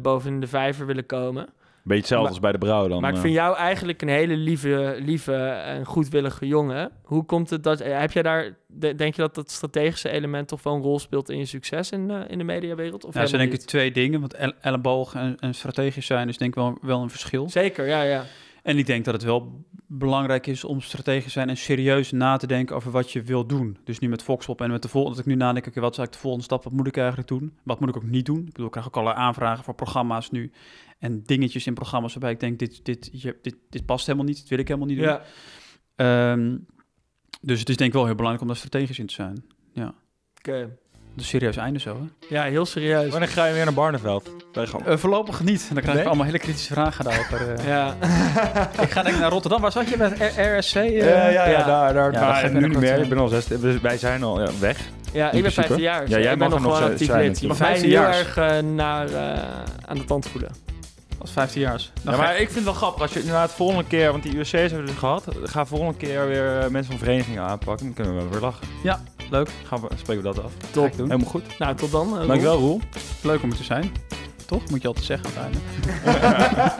boven 0.00 0.40
de 0.40 0.46
vijver 0.46 0.86
willen 0.86 1.06
komen. 1.06 1.48
Beetje 1.88 1.96
hetzelfde 2.02 2.24
Maar- 2.24 2.32
als 2.32 2.40
bij 2.40 2.52
de 2.52 2.58
brouw 2.58 2.88
dan. 2.88 3.00
Maar 3.00 3.10
ik 3.10 3.16
eh. 3.16 3.22
vind 3.22 3.34
jou 3.34 3.56
eigenlijk 3.56 4.02
een 4.02 4.08
hele 4.08 4.36
lieve, 4.36 4.96
lieve 5.00 5.34
en 5.46 5.84
goedwillige 5.84 6.46
jongen. 6.46 6.90
Hoe 7.02 7.24
komt 7.24 7.50
het 7.50 7.62
dat... 7.62 7.80
eh, 7.80 7.98
Heb 7.98 8.12
jij 8.12 8.22
daar... 8.22 8.56
de- 8.66 8.94
Denk 8.94 9.14
je 9.14 9.20
dat 9.22 9.34
dat 9.34 9.50
strategische 9.50 10.08
element 10.10 10.48
toch 10.48 10.62
wel 10.62 10.74
een 10.74 10.82
rol 10.82 10.98
speelt 10.98 11.30
in 11.30 11.38
je 11.38 11.44
succes 11.44 11.90
in, 11.90 12.10
eh, 12.10 12.20
in 12.28 12.38
de 12.38 12.44
mediawereld? 12.44 13.04
Of 13.04 13.14
Ja, 13.14 13.20
dat 13.20 13.28
zijn 13.28 13.40
denk 13.48 13.60
ik 13.60 13.66
twee 13.66 13.92
dingen. 13.92 14.20
Want 14.20 14.34
el- 14.34 14.52
elleboog 14.60 15.14
en, 15.14 15.36
en 15.40 15.54
strategisch 15.54 16.06
zijn 16.06 16.28
is 16.28 16.36
denk 16.38 16.50
ik 16.50 16.62
wel, 16.62 16.78
wel 16.80 17.02
een 17.02 17.10
verschil. 17.10 17.48
Zeker, 17.48 17.86
ja, 17.86 18.02
ja. 18.02 18.24
En 18.62 18.78
ik 18.78 18.86
denk 18.86 19.04
dat 19.04 19.14
het 19.14 19.22
wel 19.24 19.64
belangrijk 19.90 20.46
is 20.46 20.64
om 20.64 20.80
strategisch 20.80 21.24
te 21.24 21.30
zijn 21.30 21.48
en 21.48 21.56
serieus 21.56 22.10
na 22.10 22.36
te 22.36 22.46
denken 22.46 22.76
over 22.76 22.90
wat 22.90 23.12
je 23.12 23.22
wil 23.22 23.46
doen. 23.46 23.78
Dus 23.84 23.98
nu 23.98 24.08
met 24.08 24.22
Foxpop 24.22 24.60
en 24.60 24.70
met 24.70 24.82
de 24.82 24.88
volgende, 24.88 25.16
dat 25.16 25.26
ik 25.26 25.32
nu 25.32 25.38
nadenk, 25.38 25.66
oké, 25.66 25.80
wat 25.80 25.92
is 25.92 25.98
eigenlijk 25.98 26.12
de 26.12 26.18
volgende 26.18 26.44
stap? 26.44 26.64
Wat 26.64 26.72
moet 26.72 26.86
ik 26.86 26.96
eigenlijk 26.96 27.28
doen? 27.28 27.58
Wat 27.62 27.80
moet 27.80 27.88
ik 27.88 27.96
ook 27.96 28.02
niet 28.02 28.26
doen? 28.26 28.38
Ik 28.38 28.44
bedoel, 28.44 28.66
ik 28.66 28.70
krijg 28.70 28.86
ook 28.86 28.96
allerlei 28.96 29.20
aanvragen 29.20 29.64
voor 29.64 29.74
programma's 29.74 30.30
nu 30.30 30.50
en 30.98 31.22
dingetjes 31.22 31.66
in 31.66 31.74
programma's 31.74 32.12
waarbij 32.12 32.30
ik 32.30 32.40
denk, 32.40 32.58
dit, 32.58 32.84
dit, 32.84 33.08
je, 33.12 33.38
dit, 33.42 33.56
dit 33.70 33.86
past 33.86 34.06
helemaal 34.06 34.26
niet, 34.26 34.36
dit 34.36 34.48
wil 34.48 34.58
ik 34.58 34.68
helemaal 34.68 34.88
niet 34.88 34.98
doen. 34.98 35.06
ja. 35.06 35.22
Ehm, 35.96 36.56
dus 37.40 37.60
het 37.60 37.68
is 37.68 37.76
denk 37.76 37.90
ik 37.90 37.96
wel 37.96 38.04
heel 38.06 38.14
belangrijk 38.14 38.42
om 38.42 38.48
daar 38.48 38.56
strategisch 38.56 38.98
in 38.98 39.06
te 39.06 39.14
zijn. 39.14 39.44
Oké. 40.38 40.78
Dus 41.18 41.28
serieus 41.28 41.56
einde 41.56 41.78
zo, 41.80 41.96
hè? 42.00 42.34
Ja, 42.34 42.42
heel 42.42 42.66
serieus. 42.66 43.10
Wanneer 43.10 43.28
ga 43.28 43.44
je 43.46 43.54
weer 43.54 43.64
naar 43.64 43.74
Barneveld? 43.74 44.30
Ben 44.52 44.68
gewoon- 44.68 44.86
Eh, 44.86 44.96
voorlopig 44.96 45.42
niet. 45.42 45.60
Dan 45.60 45.68
krijg 45.76 45.88
ik 45.88 45.94
Nee? 45.94 46.04
allemaal 46.06 46.24
hele 46.26 46.38
kritische 46.38 46.72
vragen 46.72 47.04
daarover. 47.04 47.54
eh. 47.54 47.66
Ja. 47.66 47.94
ik 48.82 48.90
ga 48.90 49.02
denk 49.02 49.14
ik 49.14 49.20
naar 49.20 49.30
Rotterdam. 49.30 49.60
Waar 49.60 49.72
zat 49.72 49.88
je 49.88 49.96
R- 49.96 50.58
RSC? 50.58 50.74
eh? 50.76 50.98
Ja, 50.98 51.28
ja, 51.28 51.46
ja. 51.48 51.64
daar, 51.66 51.92
daar, 51.92 52.12
Ja, 52.12 52.48
nu 52.48 52.68
niet 52.68 52.78
meer. 52.78 52.98
Ik 52.98 53.08
ben 53.08 53.18
al 53.18 53.28
zes, 53.28 53.46
wij 53.82 53.98
zijn 53.98 54.22
al 54.22 54.40
ja, 54.40 54.48
weg. 54.60 54.78
Ja, 55.12 55.26
ik 55.26 55.32
ben 55.32 55.40
principe. 55.40 55.60
15 55.66 55.80
jaar. 55.84 56.00
dus 56.00 56.10
Ja, 56.10 56.18
jij 56.20 56.32
ik 56.32 56.38
ben 56.38 56.50
mag 56.50 56.60
nog 56.60 56.70
wel 56.72 56.80
nog 56.80 56.90
actief 56.90 57.06
zijn 57.06 57.22
lid. 57.22 57.40
Je 57.40 57.46
mag 57.46 57.58
mij 57.58 57.78
heel 57.78 58.02
15 58.02 58.40
erg 58.42 58.62
naar, 58.62 59.06
eh, 59.12 59.42
aan 59.86 59.96
de 59.96 60.04
tand 60.04 60.28
voelen. 60.28 60.50
Als 61.20 61.30
15 61.30 61.60
jaar. 61.60 61.82
Ja, 62.02 62.16
maar 62.16 62.32
ik- 62.32 62.36
vind 62.38 62.54
het 62.54 62.64
wel 62.64 62.72
grappig 62.72 63.02
als 63.02 63.12
je 63.12 63.18
inderdaad 63.18 63.52
volgende 63.52 63.84
keer, 63.84 64.10
want 64.10 64.22
die 64.22 64.38
USC's 64.38 64.52
hebben 64.52 64.80
we 64.80 64.84
dus 64.86 64.96
gehad, 64.96 65.24
ga 65.42 65.64
volgende 65.66 65.94
keer 65.96 66.26
weer 66.26 66.58
eh, 66.58 66.68
mensen 66.68 66.90
van 66.92 66.98
verenigingen 67.04 67.42
aanpakken. 67.42 67.86
Dan 67.86 67.94
kunnen 67.94 68.14
we 68.14 68.20
wel 68.22 68.30
weer 68.30 68.40
lachen. 68.40 68.66
Leuk. 69.30 69.50
Gaan 69.66 69.80
we, 69.80 69.86
spreken 69.96 70.22
we 70.24 70.34
dat 70.34 70.44
af. 70.44 70.52
Top. 70.70 70.96
doen. 70.96 71.06
Helemaal 71.10 71.30
goed. 71.30 71.58
Nou, 71.58 71.74
tot 71.76 71.90
dan. 71.90 72.08
Roel. 72.08 72.26
Dankjewel, 72.26 72.58
Roel. 72.58 72.80
Leuk 73.22 73.42
om 73.42 73.50
er 73.50 73.56
te 73.56 73.64
zijn. 73.64 73.92
Toch? 74.46 74.70
Moet 74.70 74.82
je 74.82 74.88
altijd 74.88 75.06
zeggen 75.06 75.28
aan 75.38 75.50
het 75.50 75.54
einde. 76.04 76.72